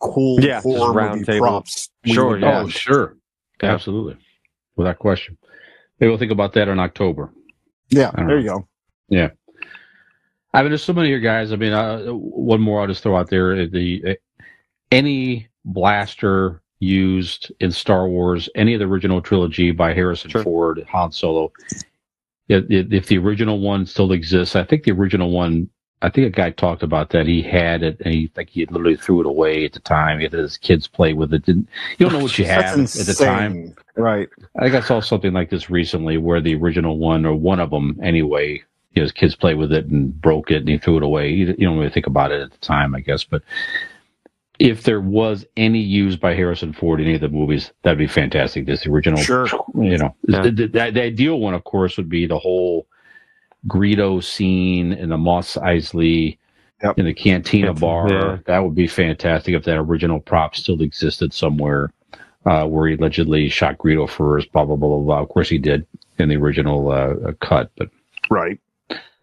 cool 0.00 0.40
Yeah, 0.40 0.54
just 0.56 0.66
horror 0.66 0.92
round 0.92 1.20
movie 1.20 1.24
table. 1.32 1.46
props. 1.46 1.90
Sure, 2.04 2.36
yeah. 2.38 2.60
Oh, 2.62 2.68
sure. 2.68 3.16
Yeah. 3.62 3.72
Absolutely. 3.72 4.16
Without 4.74 4.98
question. 4.98 5.38
Maybe 6.00 6.08
we'll 6.10 6.18
think 6.18 6.32
about 6.32 6.54
that 6.54 6.66
in 6.66 6.80
October. 6.80 7.32
Yeah, 7.90 8.10
I 8.14 8.16
don't 8.18 8.26
there 8.26 8.40
you 8.40 8.48
go. 8.48 8.68
I 10.54 10.62
mean, 10.62 10.70
there's 10.70 10.84
so 10.84 10.92
many 10.92 11.08
here, 11.08 11.20
guys. 11.20 11.52
I 11.52 11.56
mean, 11.56 11.72
uh, 11.72 12.08
one 12.10 12.60
more 12.60 12.80
I'll 12.80 12.86
just 12.86 13.02
throw 13.02 13.16
out 13.16 13.30
there: 13.30 13.66
the 13.66 14.18
any 14.90 15.48
blaster 15.64 16.62
used 16.80 17.52
in 17.60 17.70
Star 17.70 18.08
Wars, 18.08 18.48
any 18.54 18.74
of 18.74 18.80
the 18.80 18.86
original 18.86 19.22
trilogy 19.22 19.70
by 19.70 19.94
Harrison 19.94 20.30
Sure. 20.30 20.42
Ford, 20.42 20.84
Han 20.90 21.12
Solo. 21.12 21.52
If, 22.48 22.64
if 22.68 23.06
the 23.06 23.18
original 23.18 23.60
one 23.60 23.86
still 23.86 24.12
exists, 24.12 24.56
I 24.56 24.64
think 24.64 24.84
the 24.84 24.92
original 24.92 25.30
one. 25.30 25.70
I 26.04 26.10
think 26.10 26.26
a 26.26 26.30
guy 26.30 26.50
talked 26.50 26.82
about 26.82 27.10
that. 27.10 27.28
He 27.28 27.42
had 27.42 27.84
it, 27.84 28.00
and 28.04 28.12
he 28.12 28.30
like 28.36 28.50
he 28.50 28.66
literally 28.66 28.96
threw 28.96 29.20
it 29.20 29.26
away 29.26 29.64
at 29.64 29.72
the 29.72 29.80
time. 29.80 30.18
He 30.18 30.24
had 30.24 30.32
his 30.32 30.56
kids 30.58 30.88
play 30.88 31.12
with 31.12 31.32
it. 31.32 31.46
Didn't 31.46 31.68
you 31.96 32.04
don't 32.04 32.18
know 32.18 32.24
what 32.24 32.36
you 32.36 32.44
have 32.44 32.64
at 32.64 32.88
the 32.88 33.14
time? 33.14 33.76
Right. 33.96 34.28
I 34.58 34.64
think 34.64 34.74
I 34.74 34.80
saw 34.80 35.00
something 35.00 35.32
like 35.32 35.48
this 35.48 35.70
recently 35.70 36.18
where 36.18 36.40
the 36.40 36.56
original 36.56 36.98
one, 36.98 37.24
or 37.24 37.36
one 37.36 37.60
of 37.60 37.70
them 37.70 38.00
anyway, 38.02 38.64
you 38.94 39.00
know, 39.00 39.04
his 39.04 39.12
kids 39.12 39.34
played 39.34 39.56
with 39.56 39.72
it 39.72 39.86
and 39.86 40.18
broke 40.20 40.50
it 40.50 40.58
and 40.58 40.68
he 40.68 40.78
threw 40.78 40.96
it 40.98 41.02
away. 41.02 41.30
You, 41.30 41.46
you 41.58 41.66
don't 41.66 41.78
really 41.78 41.90
think 41.90 42.06
about 42.06 42.30
it 42.32 42.40
at 42.42 42.50
the 42.50 42.58
time, 42.58 42.94
I 42.94 43.00
guess. 43.00 43.24
But 43.24 43.42
if 44.58 44.82
there 44.84 45.00
was 45.00 45.44
any 45.56 45.80
used 45.80 46.20
by 46.20 46.34
Harrison 46.34 46.72
Ford 46.72 47.00
in 47.00 47.06
any 47.06 47.14
of 47.16 47.20
the 47.20 47.28
movies, 47.28 47.72
that'd 47.82 47.98
be 47.98 48.06
fantastic. 48.06 48.66
This 48.66 48.86
original, 48.86 49.20
Sure. 49.22 49.46
you 49.74 49.98
know, 49.98 50.14
Yeah. 50.28 50.42
the, 50.42 50.50
the, 50.50 50.66
the 50.68 51.02
ideal 51.02 51.40
one, 51.40 51.54
of 51.54 51.64
course, 51.64 51.96
would 51.96 52.08
be 52.08 52.26
the 52.26 52.38
whole 52.38 52.86
Greedo 53.66 54.22
scene 54.22 54.92
in 54.92 55.08
the 55.08 55.18
Mos 55.18 55.54
Eisley 55.56 56.38
Yep. 56.82 56.98
in 56.98 57.04
the 57.06 57.14
cantina 57.14 57.68
Cantina, 57.68 57.74
bar. 57.74 58.10
yeah. 58.10 58.38
That 58.46 58.64
would 58.64 58.74
be 58.74 58.88
fantastic 58.88 59.54
if 59.54 59.62
that 59.64 59.78
original 59.78 60.18
prop 60.18 60.56
still 60.56 60.82
existed 60.82 61.32
somewhere 61.32 61.92
uh, 62.44 62.66
where 62.66 62.88
he 62.88 62.94
allegedly 62.96 63.48
shot 63.48 63.78
Greedo 63.78 64.08
first, 64.10 64.50
blah, 64.50 64.64
blah, 64.64 64.74
blah, 64.74 64.88
blah, 64.88 64.98
blah. 64.98 65.20
Of 65.22 65.28
course 65.28 65.48
he 65.48 65.58
did 65.58 65.86
in 66.18 66.28
the 66.28 66.34
original 66.36 66.90
uh, 66.90 67.14
uh, 67.28 67.32
cut, 67.40 67.70
but 67.76 67.88
Right. 68.30 68.58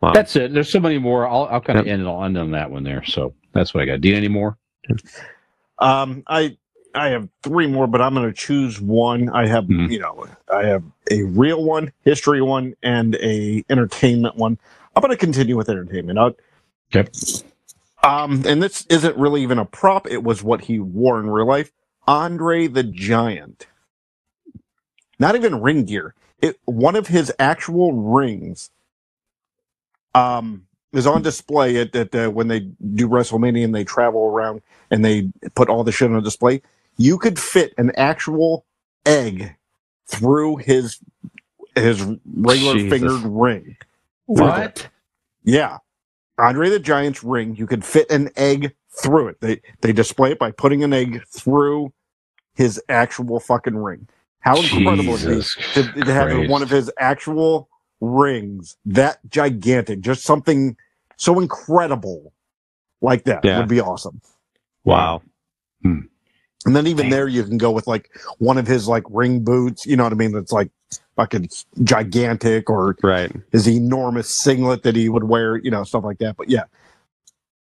Wow. 0.01 0.13
that's 0.13 0.35
it. 0.35 0.53
There's 0.53 0.69
so 0.69 0.79
many 0.79 0.97
more. 0.97 1.27
I'll, 1.27 1.45
I'll 1.51 1.61
kind 1.61 1.77
of 1.79 1.85
Yep. 1.85 1.93
end, 1.99 2.07
I'll 2.07 2.23
end 2.23 2.37
on 2.37 2.51
that 2.51 2.71
one 2.71 2.83
there. 2.83 3.03
So 3.05 3.33
that's 3.53 3.73
what 3.73 3.83
I 3.83 3.85
got. 3.85 4.01
Do 4.01 4.09
you 4.09 4.15
any 4.15 4.27
more? 4.29 4.57
Um, 5.79 6.23
I 6.27 6.57
I 6.95 7.09
have 7.09 7.29
three 7.43 7.67
more, 7.67 7.85
but 7.87 8.01
I'm 8.01 8.13
going 8.15 8.25
to 8.27 8.33
choose 8.33 8.81
one. 8.81 9.29
I 9.29 9.45
have 9.47 9.65
Mhm. 9.65 9.91
you 9.91 9.99
know 9.99 10.25
I 10.53 10.65
have 10.65 10.83
a 11.11 11.23
real 11.23 11.63
one, 11.63 11.91
history 12.03 12.41
one, 12.41 12.75
and 12.81 13.15
a 13.15 13.63
entertainment 13.69 14.35
one. 14.35 14.57
I'm 14.95 15.01
going 15.01 15.11
to 15.11 15.17
continue 15.17 15.55
with 15.57 15.69
entertainment. 15.69 16.17
I'll, 16.19 16.35
Okay. 16.95 17.09
Um, 18.01 18.43
and 18.47 18.63
this 18.63 18.85
isn't 18.89 19.15
really 19.17 19.43
even 19.43 19.59
a 19.59 19.65
prop. 19.65 20.07
It 20.09 20.23
was 20.23 20.41
what 20.41 20.61
he 20.61 20.79
wore 20.79 21.19
in 21.19 21.29
real 21.29 21.45
life. 21.45 21.71
Andre 22.07 22.67
the 22.67 22.83
Giant. 22.83 23.67
Not 25.19 25.35
even 25.35 25.61
ring 25.61 25.83
gear. 25.85 26.15
It 26.41 26.57
one 26.65 26.95
of 26.95 27.07
his 27.07 27.31
actual 27.37 27.91
rings. 27.93 28.71
Um, 30.15 30.65
is 30.91 31.05
on 31.05 31.21
display 31.21 31.77
at, 31.77 31.95
at 31.95 32.15
uh, 32.15 32.29
when 32.29 32.47
they 32.47 32.61
do 32.95 33.07
WrestleMania 33.07 33.63
and 33.63 33.75
they 33.75 33.83
travel 33.83 34.23
around 34.23 34.61
and 34.89 35.05
they 35.05 35.29
put 35.55 35.69
all 35.69 35.83
the 35.83 35.91
shit 35.91 36.11
on 36.11 36.23
display. 36.23 36.61
You 36.97 37.17
could 37.17 37.39
fit 37.39 37.73
an 37.77 37.91
actual 37.95 38.65
egg 39.05 39.55
through 40.07 40.57
his 40.57 40.99
his 41.75 42.03
regular 42.25 42.73
Jesus. 42.73 42.89
fingered 42.89 43.21
ring. 43.23 43.77
What? 44.25 44.89
Yeah. 45.43 45.77
Andre 46.37 46.69
the 46.69 46.79
Giant's 46.79 47.23
ring, 47.23 47.55
you 47.55 47.67
could 47.67 47.83
fit 47.83 48.09
an 48.09 48.29
egg 48.35 48.73
through 48.89 49.27
it. 49.29 49.41
They 49.41 49.61
they 49.81 49.93
display 49.93 50.31
it 50.31 50.39
by 50.39 50.51
putting 50.51 50.83
an 50.83 50.93
egg 50.93 51.23
through 51.27 51.93
his 52.55 52.81
actual 52.89 53.39
fucking 53.39 53.77
ring. 53.77 54.07
How 54.39 54.55
incredible 54.55 55.15
it 55.15 55.23
is 55.23 55.53
Jesus 55.53 55.73
to, 55.73 56.05
to 56.05 56.13
have 56.13 56.29
Christ. 56.29 56.49
one 56.49 56.61
of 56.61 56.69
his 56.69 56.89
actual 56.97 57.69
rings 58.01 58.77
that 58.85 59.19
gigantic, 59.29 60.01
just 60.01 60.23
something 60.23 60.75
so 61.17 61.39
incredible 61.39 62.33
like 63.01 63.23
that 63.25 63.43
Yeah. 63.45 63.59
would 63.59 63.67
be 63.67 63.81
awesome. 63.81 64.21
Wow. 64.83 65.21
And 66.65 66.75
then 66.75 66.87
even 66.87 67.05
Damn. 67.05 67.11
there, 67.11 67.27
you 67.27 67.43
can 67.43 67.57
go 67.57 67.71
with 67.71 67.87
like 67.87 68.09
one 68.37 68.57
of 68.57 68.67
his 68.67 68.87
like 68.87 69.03
ring 69.09 69.43
boots. 69.43 69.85
You 69.85 69.95
know 69.95 70.03
what 70.03 70.11
I 70.11 70.17
mean? 70.17 70.33
That's 70.33 70.51
like 70.51 70.69
fucking 71.15 71.49
gigantic, 71.83 72.69
or 72.69 72.97
Right. 73.01 73.31
his 73.51 73.67
enormous 73.67 74.29
singlet 74.29 74.83
that 74.83 74.95
he 74.95 75.07
would 75.07 75.23
wear. 75.23 75.55
You 75.57 75.71
know, 75.71 75.83
stuff 75.83 76.03
like 76.03 76.17
that. 76.19 76.35
But 76.35 76.49
yeah, 76.49 76.63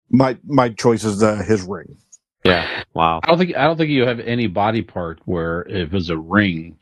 my 0.09 0.37
my 0.45 0.69
choice 0.69 1.03
is 1.03 1.21
uh, 1.21 1.43
his 1.43 1.61
ring. 1.63 1.95
Yeah. 2.43 2.83
Wow. 2.95 3.19
I 3.23 3.27
don't 3.27 3.37
think 3.37 3.55
I 3.55 3.65
don't 3.65 3.77
think 3.77 3.91
you 3.91 4.05
have 4.07 4.19
any 4.19 4.47
body 4.47 4.81
part 4.81 5.19
where 5.25 5.61
if 5.69 5.89
it 5.89 5.93
was 5.93 6.09
a 6.09 6.17
ring, 6.17 6.77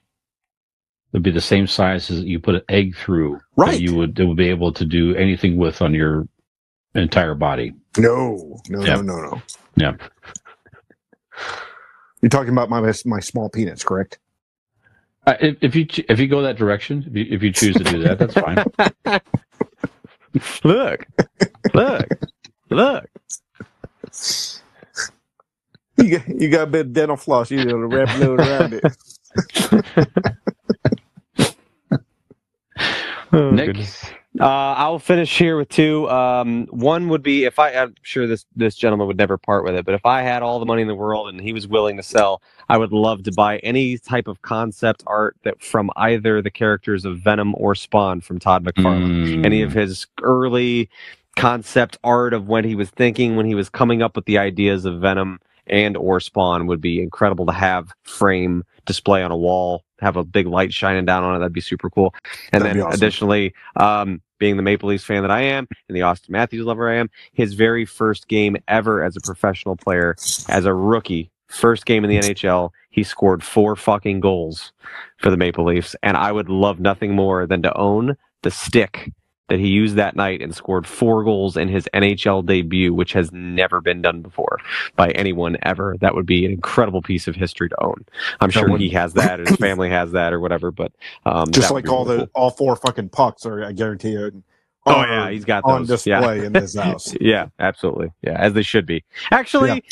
it'd 1.15 1.23
be 1.23 1.31
the 1.31 1.39
same 1.39 1.65
size 1.65 2.11
as 2.11 2.19
you 2.23 2.41
put 2.41 2.55
an 2.55 2.61
egg 2.67 2.93
through. 2.97 3.39
Right. 3.55 3.79
You 3.79 3.95
would 3.95 4.19
it 4.19 4.25
would 4.25 4.35
be 4.35 4.49
able 4.49 4.73
to 4.73 4.83
do 4.83 5.15
anything 5.15 5.55
with 5.55 5.81
on 5.81 5.93
your 5.93 6.27
entire 6.93 7.35
body. 7.35 7.73
No, 7.97 8.59
no, 8.67 8.83
Yeah. 8.83 8.95
no, 8.95 9.01
no, 9.01 9.21
no. 9.21 9.41
Yeah. 9.77 9.93
You're 12.21 12.29
talking 12.29 12.51
about 12.51 12.69
my 12.69 12.93
my 13.05 13.21
small 13.21 13.49
penis, 13.49 13.81
correct? 13.81 14.19
Uh, 15.25 15.35
if, 15.39 15.57
if 15.61 15.75
you 15.75 15.87
if 16.09 16.19
you 16.19 16.27
go 16.27 16.41
that 16.41 16.57
direction, 16.57 17.05
if 17.07 17.15
you, 17.15 17.25
if 17.29 17.41
you 17.41 17.53
choose 17.53 17.75
to 17.77 17.83
do 17.85 18.03
that, 18.03 18.19
that's 18.19 18.33
fine. 18.33 18.65
Look. 20.65 21.07
Look. 21.73 22.07
Look. 22.69 23.09
You 25.97 26.17
got, 26.19 26.27
you 26.27 26.49
got 26.49 26.63
a 26.63 26.67
bit 26.67 26.87
of 26.87 26.93
dental 26.93 27.15
floss. 27.15 27.49
You 27.51 27.63
know 27.63 27.79
to 27.79 27.87
wrap 27.87 28.09
it 28.19 28.27
around 28.27 28.81
it. 28.83 28.83
Oh, 33.35 33.51
Nick? 33.51 33.67
goodness. 33.67 34.05
Uh, 34.39 34.43
I'll 34.43 34.99
finish 34.99 35.37
here 35.37 35.57
with 35.57 35.69
two. 35.69 36.09
Um, 36.09 36.67
one 36.69 37.07
would 37.07 37.23
be 37.23 37.45
if 37.45 37.57
I, 37.57 37.71
I'm 37.71 37.95
sure 38.01 38.27
this 38.27 38.45
this 38.55 38.75
gentleman 38.75 39.07
would 39.07 39.17
never 39.17 39.37
part 39.37 39.63
with 39.63 39.75
it, 39.75 39.85
but 39.85 39.93
if 39.93 40.05
I 40.05 40.23
had 40.23 40.43
all 40.43 40.59
the 40.59 40.65
money 40.65 40.81
in 40.81 40.89
the 40.89 40.95
world 40.95 41.29
and 41.29 41.39
he 41.39 41.53
was 41.53 41.67
willing 41.67 41.95
to 41.97 42.03
sell, 42.03 42.41
I 42.67 42.77
would 42.77 42.91
love 42.91 43.23
to 43.23 43.31
buy 43.31 43.59
any 43.59 43.97
type 43.97 44.27
of 44.27 44.41
concept 44.41 45.03
art 45.07 45.37
that 45.43 45.61
from 45.61 45.89
either 45.95 46.41
the 46.41 46.51
characters 46.51 47.05
of 47.05 47.19
Venom 47.19 47.55
or 47.57 47.75
Spawn 47.75 48.19
from 48.19 48.39
Todd 48.39 48.65
McFarlane. 48.65 49.37
Mm. 49.37 49.45
Any 49.45 49.61
of 49.61 49.71
his 49.71 50.05
early 50.21 50.89
concept 51.37 51.97
art 52.03 52.33
of 52.33 52.47
when 52.47 52.65
he 52.65 52.75
was 52.75 52.89
thinking 52.89 53.37
when 53.37 53.45
he 53.45 53.55
was 53.55 53.69
coming 53.69 54.01
up 54.01 54.15
with 54.17 54.25
the 54.25 54.37
ideas 54.37 54.83
of 54.83 54.99
Venom 54.99 55.39
and 55.67 55.97
or 55.97 56.19
Spawn 56.19 56.67
would 56.67 56.81
be 56.81 57.01
incredible 57.01 57.45
to 57.45 57.51
have 57.51 57.91
frame 58.03 58.63
display 58.85 59.23
on 59.23 59.31
a 59.31 59.37
wall, 59.37 59.83
have 59.99 60.17
a 60.17 60.23
big 60.23 60.47
light 60.47 60.73
shining 60.73 61.05
down 61.05 61.23
on 61.23 61.35
it. 61.35 61.39
That'd 61.39 61.53
be 61.53 61.61
super 61.61 61.89
cool. 61.89 62.13
And 62.51 62.63
That'd 62.63 62.77
then 62.77 62.85
awesome. 62.85 62.97
additionally, 62.97 63.53
um, 63.75 64.21
being 64.37 64.57
the 64.57 64.63
Maple 64.63 64.89
Leafs 64.89 65.03
fan 65.03 65.21
that 65.21 65.31
I 65.31 65.41
am 65.41 65.67
and 65.87 65.95
the 65.95 66.01
Auston 66.01 66.29
Matthews 66.29 66.65
lover 66.65 66.89
I 66.89 66.95
am, 66.95 67.09
his 67.33 67.53
very 67.53 67.85
first 67.85 68.27
game 68.27 68.57
ever 68.67 69.03
as 69.03 69.15
a 69.15 69.21
professional 69.21 69.75
player, 69.75 70.15
as 70.49 70.65
a 70.65 70.73
rookie, 70.73 71.31
first 71.47 71.85
game 71.85 72.03
in 72.03 72.09
the 72.09 72.19
NHL, 72.19 72.71
he 72.89 73.03
scored 73.03 73.43
four 73.43 73.75
fucking 73.75 74.19
goals 74.19 74.73
for 75.17 75.29
the 75.29 75.37
Maple 75.37 75.65
Leafs. 75.65 75.95
And 76.03 76.17
I 76.17 76.31
would 76.31 76.49
love 76.49 76.79
nothing 76.79 77.15
more 77.15 77.45
than 77.47 77.61
to 77.63 77.77
own 77.77 78.15
the 78.43 78.51
stick 78.51 79.11
that 79.47 79.59
he 79.59 79.67
used 79.67 79.95
that 79.95 80.15
night 80.15 80.41
and 80.41 80.55
scored 80.55 80.87
four 80.87 81.23
goals 81.23 81.55
in 81.55 81.67
his 81.67 81.87
NHL 81.93 82.45
debut, 82.45 82.93
which 82.93 83.13
has 83.13 83.31
never 83.31 83.79
been 83.79 84.01
done 84.01 84.21
before 84.21 84.59
by 84.95 85.11
anyone 85.11 85.57
ever. 85.61 85.95
That 86.01 86.15
would 86.15 86.25
be 86.25 86.45
an 86.45 86.51
incredible 86.51 87.01
piece 87.01 87.27
of 87.27 87.35
history 87.35 87.69
to 87.69 87.83
own. 87.83 88.05
I'm 88.39 88.49
sure 88.49 88.75
he 88.77 88.89
has 88.89 89.13
that, 89.13 89.39
or 89.39 89.45
his 89.45 89.55
family 89.59 89.89
has 89.89 90.11
that, 90.13 90.33
or 90.33 90.39
whatever. 90.39 90.71
But 90.71 90.93
um, 91.25 91.51
Just 91.51 91.71
like 91.71 91.87
all 91.89 92.05
the 92.05 92.29
all 92.33 92.49
four 92.49 92.75
fucking 92.75 93.09
pucks 93.09 93.45
are, 93.45 93.63
I 93.63 93.71
guarantee 93.71 94.11
you. 94.11 94.43
Oh 94.87 94.93
are 94.93 95.07
yeah, 95.07 95.29
he's 95.31 95.45
got 95.45 95.63
on 95.63 95.85
those. 95.85 96.05
Yeah. 96.05 96.19
display 96.19 96.45
in 96.45 96.53
his 96.53 96.75
house. 96.75 97.15
yeah, 97.21 97.47
absolutely. 97.59 98.11
Yeah, 98.21 98.39
as 98.39 98.53
they 98.53 98.61
should 98.61 98.85
be. 98.85 99.03
Actually, 99.31 99.83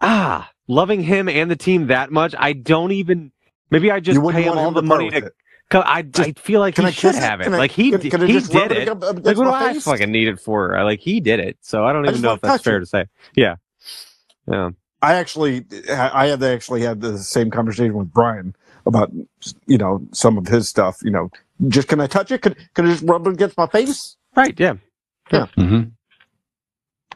ah, 0.00 0.50
loving 0.66 1.02
him 1.02 1.28
and 1.28 1.50
the 1.50 1.56
team 1.56 1.88
that 1.88 2.10
much, 2.10 2.34
I 2.38 2.52
don't 2.52 2.92
even. 2.92 3.32
Maybe 3.70 3.90
I 3.90 4.00
just 4.00 4.20
pay 4.32 4.42
him 4.42 4.58
all 4.58 4.68
him 4.68 4.74
the 4.74 4.82
money 4.82 5.10
to. 5.10 5.16
it. 5.16 5.34
'Cause 5.70 5.84
I, 5.86 6.04
I 6.16 6.32
feel 6.32 6.60
like 6.60 6.74
Can 6.74 6.84
he 6.84 6.88
I 6.88 6.90
should 6.92 7.12
kiss 7.12 7.16
it? 7.16 7.22
have 7.22 7.40
it. 7.40 7.48
I- 7.48 7.56
like 7.58 7.70
he 7.70 7.90
can- 7.90 8.00
did, 8.00 8.10
can 8.10 8.26
he 8.26 8.32
just 8.34 8.52
did 8.52 8.72
it 8.72 8.78
it. 8.78 8.88
up- 8.88 8.98
up 9.02 9.02
Like 9.02 9.16
against 9.18 9.38
what 9.38 9.44
do 9.44 9.50
my 9.50 9.64
I 9.66 9.72
face? 9.72 9.84
fucking 9.84 10.10
need 10.12 10.28
it 10.28 10.38
for? 10.40 10.76
I- 10.76 10.82
Like 10.82 11.00
he 11.00 11.20
did 11.20 11.40
it, 11.40 11.56
so 11.62 11.84
I 11.84 11.92
don't 11.92 12.02
even 12.04 12.14
just 12.14 12.22
know 12.24 12.34
if 12.34 12.40
that's 12.42 12.62
fair 12.62 12.76
it. 12.76 12.80
to 12.80 12.86
say. 12.86 13.06
Yeah, 13.34 13.56
yeah. 14.46 14.70
I 15.02 15.14
actually, 15.14 15.64
I 15.90 16.26
have 16.26 16.42
actually 16.42 16.82
had 16.82 17.00
the 17.00 17.16
same 17.18 17.50
conversation 17.50 17.94
with 17.94 18.12
Brian 18.12 18.54
about, 18.84 19.10
you 19.66 19.78
know, 19.78 20.06
some 20.12 20.36
of 20.36 20.46
his 20.46 20.68
stuff. 20.68 20.98
You 21.02 21.10
know, 21.10 21.30
just 21.68 21.88
can 21.88 22.00
I 22.00 22.06
touch 22.06 22.30
it? 22.30 22.42
Can, 22.42 22.54
can 22.74 22.86
I 22.86 22.90
just 22.90 23.04
rub 23.04 23.26
it 23.26 23.32
against 23.32 23.56
my 23.56 23.66
face? 23.66 24.16
Right. 24.36 24.54
Yeah. 24.60 24.74
Mhm. 25.32 25.92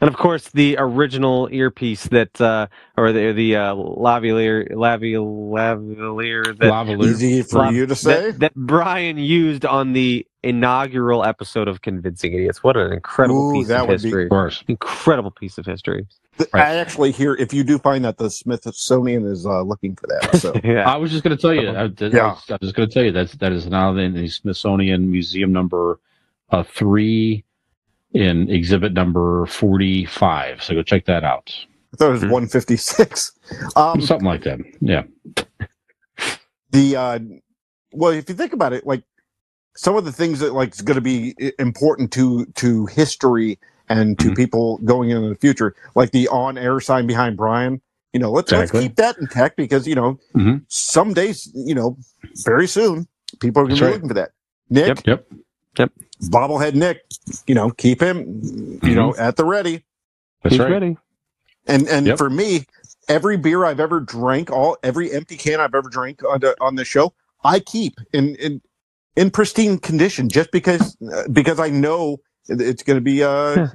And 0.01 0.09
of 0.09 0.17
course, 0.17 0.49
the 0.49 0.75
original 0.77 1.47
earpiece 1.51 2.03
that, 2.09 2.39
uh, 2.41 2.67
or 2.97 3.13
the 3.13 3.31
the 3.31 3.55
uh, 3.55 3.75
lavalier, 3.75 4.69
lavalier, 4.71 5.19
lavalier 5.19 6.43
that 6.57 6.71
Lavalier. 6.71 7.11
Easy 7.11 7.41
for 7.43 7.59
Love- 7.59 7.73
you 7.73 7.85
to 7.85 7.95
say. 7.95 8.31
that, 8.31 8.39
that 8.39 8.55
Brian 8.55 9.17
used 9.17 9.65
on 9.65 9.93
the 9.93 10.27
inaugural 10.43 11.23
episode 11.23 11.67
of 11.69 11.81
Convincing 11.81 12.33
Idiots. 12.33 12.61
What 12.61 12.75
an 12.77 12.91
incredible 12.91 13.51
Ooh, 13.51 13.53
piece 13.53 13.69
that 13.69 13.83
of 13.83 13.87
would 13.87 14.01
be- 14.01 14.07
history! 14.09 14.23
Of 14.25 14.29
course. 14.29 14.63
Incredible 14.67 15.31
piece 15.31 15.57
of 15.57 15.65
history. 15.65 16.05
Th- 16.37 16.49
Right. 16.53 16.67
I 16.67 16.75
actually 16.75 17.11
hear 17.11 17.33
if 17.35 17.53
you 17.53 17.63
do 17.63 17.77
find 17.79 18.03
that 18.03 18.17
the 18.17 18.29
Smithsonian 18.29 19.25
is 19.25 19.45
uh, 19.45 19.61
looking 19.61 19.95
for 19.95 20.07
that. 20.07 20.35
So 20.41 20.53
Yeah. 20.65 20.91
I 20.91 20.97
was 20.97 21.09
just 21.09 21.23
going 21.23 21.37
to 21.37 21.41
tell 21.41 21.53
you. 21.53 21.69
I, 21.69 21.83
I 21.85 21.89
Yeah. 22.13 22.33
was, 22.33 22.51
I 22.51 22.57
was 22.59 22.73
going 22.73 22.89
to 22.89 22.93
tell 22.93 23.03
you 23.03 23.13
that's 23.13 23.33
that 23.35 23.53
is 23.53 23.67
now 23.67 23.95
in 23.95 24.13
the 24.13 24.27
Smithsonian 24.27 25.09
Museum 25.09 25.53
number 25.53 26.01
uh, 26.49 26.63
three 26.63 27.45
in 28.15 28.49
exhibit 28.49 28.93
number 28.93 29.45
45. 29.47 30.63
So 30.63 30.73
go 30.73 30.83
check 30.83 31.05
that 31.05 31.23
out. 31.23 31.53
I 31.93 31.97
thought 31.97 32.09
it 32.09 32.13
was 32.13 32.21
Hmm. 32.23 32.29
156. 32.31 33.31
Um, 33.75 34.01
Something 34.01 34.25
like 34.27 34.43
that. 34.43 34.59
Yeah. 34.81 35.03
the 36.71 36.95
uh 36.95 37.19
well 37.93 38.11
if 38.11 38.27
you 38.27 38.35
think 38.35 38.51
about 38.53 38.73
it 38.73 38.85
like 38.85 39.03
some 39.77 39.95
of 39.95 40.03
the 40.05 40.11
things 40.11 40.39
that 40.39 40.53
like 40.53 40.73
is 40.73 40.81
going 40.81 40.95
to 40.95 41.01
be 41.01 41.35
important 41.59 42.11
to 42.11 42.45
to 42.55 42.85
history 42.87 43.59
and 43.87 44.17
to 44.19 44.29
Mhm. 44.31 44.35
people 44.35 44.77
going 44.79 45.09
into 45.09 45.29
the 45.29 45.35
future 45.35 45.75
like 45.95 46.11
the 46.11 46.27
on 46.29 46.57
air 46.57 46.79
sign 46.79 47.05
behind 47.07 47.37
brian 47.37 47.81
you 48.13 48.19
know 48.19 48.31
let's 48.31 48.51
Exactly. 48.51 48.79
let's 48.81 48.87
keep 48.89 48.95
that 48.97 49.17
intact 49.19 49.55
because 49.57 49.87
you 49.87 49.95
know 49.95 50.19
Mhm. 50.35 50.63
some 50.67 51.13
days 51.13 51.49
you 51.53 51.75
know 51.75 51.97
very 52.45 52.67
soon 52.67 53.07
people 53.39 53.61
are 53.61 53.65
going 53.67 53.75
to 53.77 53.81
be 53.81 53.85
right. 53.85 53.93
looking 53.93 54.07
for 54.09 54.15
that 54.15 54.31
nick 54.69 54.87
Yep. 54.87 54.99
Yep. 55.05 55.27
Yep. 55.77 55.91
Bobblehead 56.23 56.73
nick 56.75 57.01
you 57.47 57.53
know 57.55 57.69
keep 57.71 58.01
him 58.01 58.79
you 58.83 58.95
know 58.95 59.15
at 59.17 59.35
the 59.35 59.45
ready 59.45 59.83
That's 60.43 60.53
He's 60.55 60.59
right. 60.59 60.71
ready. 60.71 60.97
and 61.67 61.87
and 61.87 62.07
Yep. 62.07 62.17
for 62.17 62.29
me, 62.29 62.65
every 63.09 63.37
beer 63.37 63.65
I've 63.65 63.79
ever 63.79 63.99
drank, 63.99 64.51
all 64.51 64.77
every 64.83 65.11
empty 65.11 65.37
can 65.37 65.59
I've 65.59 65.73
ever 65.75 65.89
drank 65.89 66.23
on 66.23 66.39
the 66.41 66.55
on 66.61 66.75
the 66.75 66.85
show, 66.85 67.13
I 67.43 67.59
keep 67.59 67.95
in 68.13 68.35
in 68.35 68.61
in 69.15 69.31
pristine 69.31 69.77
condition 69.79 70.29
just 70.29 70.51
because 70.51 70.95
uh, 71.13 71.23
because 71.31 71.59
I 71.59 71.69
know 71.69 72.17
it's 72.47 72.83
going 72.83 72.97
to 72.97 73.01
be 73.01 73.23
uh 73.23 73.55
Yeah. 73.55 73.67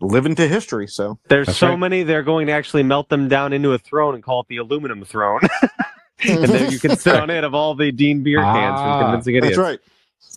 living 0.00 0.34
to 0.36 0.46
history. 0.48 0.86
So 0.86 1.18
There's 1.28 1.46
That's 1.48 1.58
so 1.58 1.68
right. 1.68 1.78
many, 1.78 2.02
they're 2.04 2.22
going 2.22 2.46
to 2.46 2.52
actually 2.52 2.82
melt 2.84 3.08
them 3.08 3.28
down 3.28 3.52
into 3.52 3.72
a 3.72 3.78
throne 3.78 4.14
and 4.14 4.22
call 4.22 4.40
it 4.40 4.46
the 4.48 4.58
aluminum 4.58 5.04
throne. 5.04 5.40
and 6.22 6.44
then 6.44 6.70
you 6.70 6.78
can 6.78 6.96
sit 7.04 7.14
on 7.16 7.30
it 7.30 7.44
of 7.44 7.54
all 7.54 7.74
the 7.74 7.90
Dean 7.92 8.22
beer 8.22 8.38
cans 8.38 8.80
Ah, 8.80 8.82
from 8.82 9.02
Convincing 9.04 9.34
Idiots. 9.36 9.56
that's 9.56 9.66
right, 9.68 9.80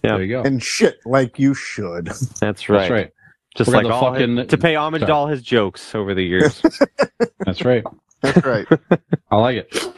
Yeah. 0.03 0.11
There 0.13 0.23
you 0.23 0.29
go. 0.35 0.41
and 0.43 0.61
shit 0.61 0.97
like 1.05 1.39
you 1.39 1.53
should. 1.53 2.05
That's 2.39 2.69
right. 2.69 2.79
That's 2.79 2.91
right. 2.91 3.11
Just 3.55 3.67
We're 3.69 3.75
like 3.77 3.83
gonna 3.83 3.95
all 3.95 4.13
his- 4.13 4.47
to 4.47 4.57
pay 4.57 4.75
homage 4.75 5.01
to 5.01 5.13
all 5.13 5.27
his 5.27 5.41
jokes 5.43 5.93
over 5.93 6.13
the 6.15 6.23
years. 6.33 6.61
That's 7.39 7.63
right. 7.63 7.83
That's 8.21 8.43
right. 8.45 8.65
I 9.31 9.37
like 9.37 9.57
it. 9.57 9.93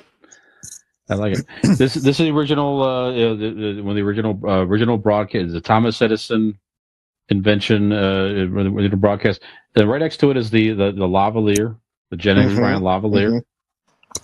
I 1.10 1.14
like 1.16 1.38
it. 1.38 1.46
This 1.78 1.94
this 1.94 2.06
is 2.08 2.18
the 2.18 2.32
original 2.32 2.82
uh, 2.82 3.10
uh, 3.12 3.36
the, 3.36 3.74
the, 3.76 3.82
one 3.82 3.92
of 3.92 3.96
the 3.96 4.02
original 4.02 4.40
uh, 4.44 4.66
original 4.66 4.98
broadcast, 4.98 5.54
the 5.54 5.62
Thomas 5.62 6.02
Edison 6.02 6.58
invention, 7.30 7.92
uh, 7.94 8.28
the 8.28 8.42
original 8.52 8.98
broadcast. 8.98 9.42
And 9.76 9.90
right 9.90 10.00
next 10.02 10.18
to 10.18 10.32
it 10.32 10.38
is 10.38 10.50
the 10.50 10.70
the, 10.72 10.92
the 10.92 11.08
lavalier, 11.08 11.78
the 12.10 12.18
Gen 12.18 12.38
X 12.40 12.52
Mhm. 12.52 12.58
Brian 12.58 12.82
lavalier. 12.82 13.30
Mhm. 13.40 14.24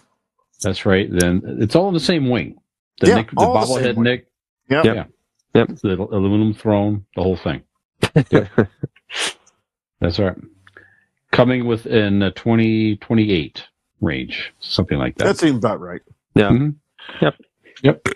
That's 0.62 0.86
right. 0.86 1.07
Then 1.12 1.41
it's 1.59 1.76
all 1.76 1.88
in 1.88 1.93
the 1.93 1.99
same 1.99 2.30
wing. 2.30 2.55
The 2.99 3.07
Yeah, 3.07 3.16
Nick, 3.16 3.32
the 3.32 3.38
all 3.41 3.53
the 3.53 3.66
same 3.66 3.76
bobblehead 3.84 3.95
wing. 3.95 4.03
Nick. 4.03 4.28
Yep. 4.70 4.86
Yeah. 4.86 5.03
Yep. 5.54 5.68
The 5.82 5.93
aluminum 6.12 6.54
throne, 6.54 7.06
the 7.16 7.24
whole 7.24 7.38
thing. 7.38 7.62
That's 9.99 10.20
right. 10.20 10.36
Coming 11.32 11.66
within 11.66 12.24
uh, 12.24 12.32
2028 12.32 13.64
range, 14.02 14.54
something 14.60 14.97
like 14.97 15.18
that. 15.18 15.26
That 15.26 15.38
seems 15.38 15.58
about 15.58 15.80
right. 15.80 16.02
yeah. 16.36 16.49
Mhm. 16.49 16.76
Yep. 17.22 17.36
Yep. 17.84 18.08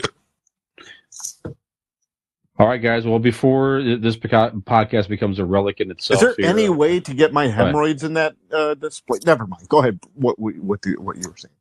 All 2.58 2.68
right, 2.68 2.82
guys. 2.82 3.06
Well, 3.06 3.20
before 3.20 3.84
this 3.84 4.16
podcast 4.16 5.10
becomes 5.10 5.40
a 5.40 5.46
relic 5.46 5.82
in 5.82 5.92
itself, 5.92 6.18
Is 6.18 6.22
there 6.22 6.36
here, 6.38 6.48
any 6.50 6.68
uh, 6.68 6.72
way 6.74 7.02
to 7.02 7.14
get 7.14 7.34
my 7.34 7.48
hemorrhoids 7.48 8.04
in 8.04 8.14
that 8.14 8.36
uh, 8.52 8.76
display? 8.76 9.20
Never 9.26 9.46
mind. 9.46 9.68
Go 9.68 9.80
ahead. 9.80 10.00
What 10.14 10.40
we- 10.40 10.54
what 10.60 10.82
the, 10.82 10.96
what 10.98 11.18
you 11.18 11.30
were 11.30 11.36
saying? 11.38 11.54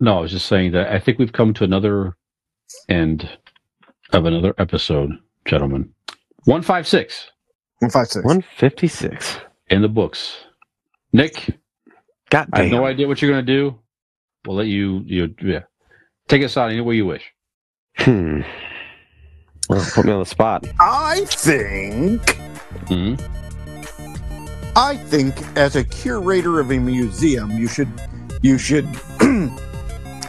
No, 0.00 0.18
I 0.18 0.20
was 0.22 0.30
just 0.30 0.46
saying 0.46 0.72
that 0.72 0.90
I 0.90 0.98
think 0.98 1.18
we've 1.18 1.32
come 1.32 1.52
to 1.54 1.64
another 1.64 2.16
end 2.88 3.28
of 4.14 4.26
another 4.26 4.54
episode, 4.58 5.10
gentlemen. 5.46 5.92
156. 6.44 7.30
156. 7.80 8.24
156. 8.24 9.38
in 9.70 9.82
the 9.82 9.88
books. 9.88 10.38
Nick, 11.12 11.58
God 12.30 12.48
damn. 12.52 12.60
I 12.60 12.62
have 12.64 12.72
no 12.72 12.86
idea 12.86 13.08
what 13.08 13.22
you're 13.22 13.30
going 13.30 13.44
to 13.44 13.52
do. 13.52 13.78
We'll 14.46 14.56
let 14.56 14.66
you, 14.66 15.02
you, 15.06 15.34
yeah, 15.42 15.60
take 16.28 16.42
us 16.42 16.56
out 16.56 16.70
any 16.70 16.80
way 16.80 16.96
you 16.96 17.06
wish. 17.06 17.32
Hmm. 17.98 18.42
Well, 19.68 19.84
put 19.94 20.04
me 20.06 20.12
on 20.12 20.20
the 20.20 20.26
spot. 20.26 20.66
I 20.80 21.24
think 21.26 22.36
hmm 22.88 23.14
I 24.76 24.96
think 24.96 25.36
as 25.56 25.76
a 25.76 25.84
curator 25.84 26.60
of 26.60 26.72
a 26.72 26.78
museum, 26.78 27.50
you 27.52 27.68
should 27.68 27.88
you 28.42 28.58
should 28.58 28.86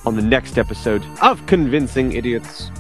on 0.04 0.16
the 0.16 0.20
next 0.20 0.58
episode 0.58 1.04
of 1.22 1.46
Convincing 1.46 2.10
Idiots? 2.10 2.72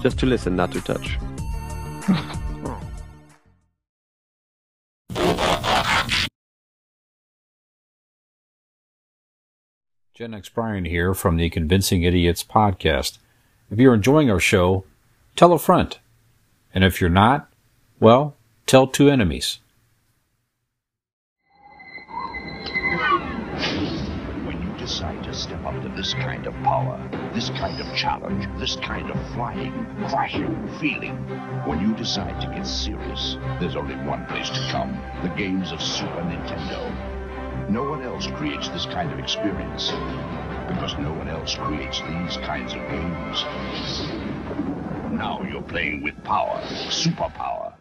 Just 0.00 0.18
to 0.18 0.26
listen, 0.26 0.56
not 0.56 0.72
to 0.72 0.80
touch. 0.80 1.20
Gen 10.20 10.34
X 10.34 10.50
Brian 10.50 10.84
here 10.84 11.14
from 11.14 11.38
the 11.38 11.48
Convincing 11.48 12.02
Idiots 12.02 12.44
podcast. 12.44 13.16
If 13.70 13.78
you're 13.78 13.94
enjoying 13.94 14.30
our 14.30 14.38
show, 14.38 14.84
tell 15.34 15.54
a 15.54 15.58
friend. 15.58 15.96
And 16.74 16.84
if 16.84 17.00
you're 17.00 17.08
not, 17.08 17.50
well, 18.00 18.36
tell 18.66 18.86
two 18.86 19.08
enemies. 19.08 19.60
When 24.44 24.60
you 24.60 24.76
decide 24.76 25.24
to 25.24 25.32
step 25.32 25.64
up 25.64 25.80
to 25.84 25.88
this 25.96 26.12
kind 26.12 26.46
of 26.46 26.52
power, 26.64 27.00
this 27.32 27.48
kind 27.48 27.80
of 27.80 27.96
challenge, 27.96 28.46
this 28.58 28.76
kind 28.76 29.10
of 29.10 29.16
flying, 29.32 29.72
crashing 30.10 30.68
feeling, 30.78 31.16
when 31.64 31.80
you 31.80 31.94
decide 31.94 32.38
to 32.42 32.46
get 32.48 32.66
serious, 32.66 33.38
there's 33.58 33.74
only 33.74 33.96
one 34.06 34.26
place 34.26 34.50
to 34.50 34.68
come 34.70 35.00
the 35.22 35.30
games 35.30 35.72
of 35.72 35.80
Super 35.80 36.20
Nintendo. 36.20 37.09
No 37.70 37.88
one 37.88 38.02
else 38.02 38.26
creates 38.26 38.68
this 38.70 38.84
kind 38.84 39.12
of 39.12 39.20
experience 39.20 39.92
because 40.66 40.98
no 40.98 41.12
one 41.12 41.28
else 41.28 41.54
creates 41.54 42.00
these 42.00 42.36
kinds 42.38 42.72
of 42.72 42.80
games. 42.88 43.44
Now 45.12 45.40
you're 45.48 45.62
playing 45.62 46.02
with 46.02 46.20
power, 46.24 46.60
superpower. 46.88 47.74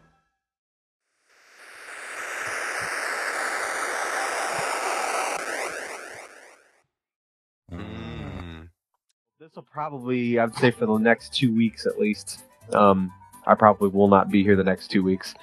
this 9.40 9.56
will 9.56 9.64
probably, 9.64 10.38
I'd 10.38 10.54
say, 10.54 10.70
for 10.70 10.86
the 10.86 11.00
next 11.00 11.34
two 11.34 11.52
weeks 11.52 11.88
at 11.88 11.98
least. 11.98 12.44
Um, 12.74 13.12
I 13.48 13.56
probably 13.56 13.90
will 13.90 14.08
not 14.08 14.30
be 14.30 14.44
here 14.44 14.56
the 14.56 14.64
next 14.64 14.92
two 14.92 15.02
weeks. 15.02 15.34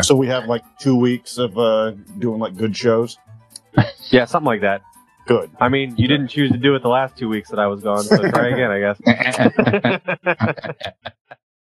So 0.00 0.16
we 0.16 0.26
have 0.28 0.46
like 0.46 0.62
two 0.78 0.96
weeks 0.96 1.36
of 1.36 1.58
uh, 1.58 1.90
doing 2.18 2.40
like 2.40 2.56
good 2.56 2.74
shows. 2.74 3.18
Yeah, 4.10 4.26
something 4.26 4.46
like 4.46 4.60
that. 4.60 4.82
Good. 5.26 5.50
I 5.58 5.68
mean, 5.68 5.96
you 5.96 6.06
didn't 6.06 6.28
choose 6.28 6.52
to 6.52 6.58
do 6.58 6.74
it 6.74 6.82
the 6.82 6.88
last 6.88 7.16
two 7.16 7.28
weeks 7.28 7.48
that 7.50 7.58
I 7.58 7.66
was 7.66 7.80
gone, 7.80 8.04
so 8.04 8.18
try 8.30 8.48
again, 8.54 8.70
I 8.70 8.78
guess. 8.78 9.00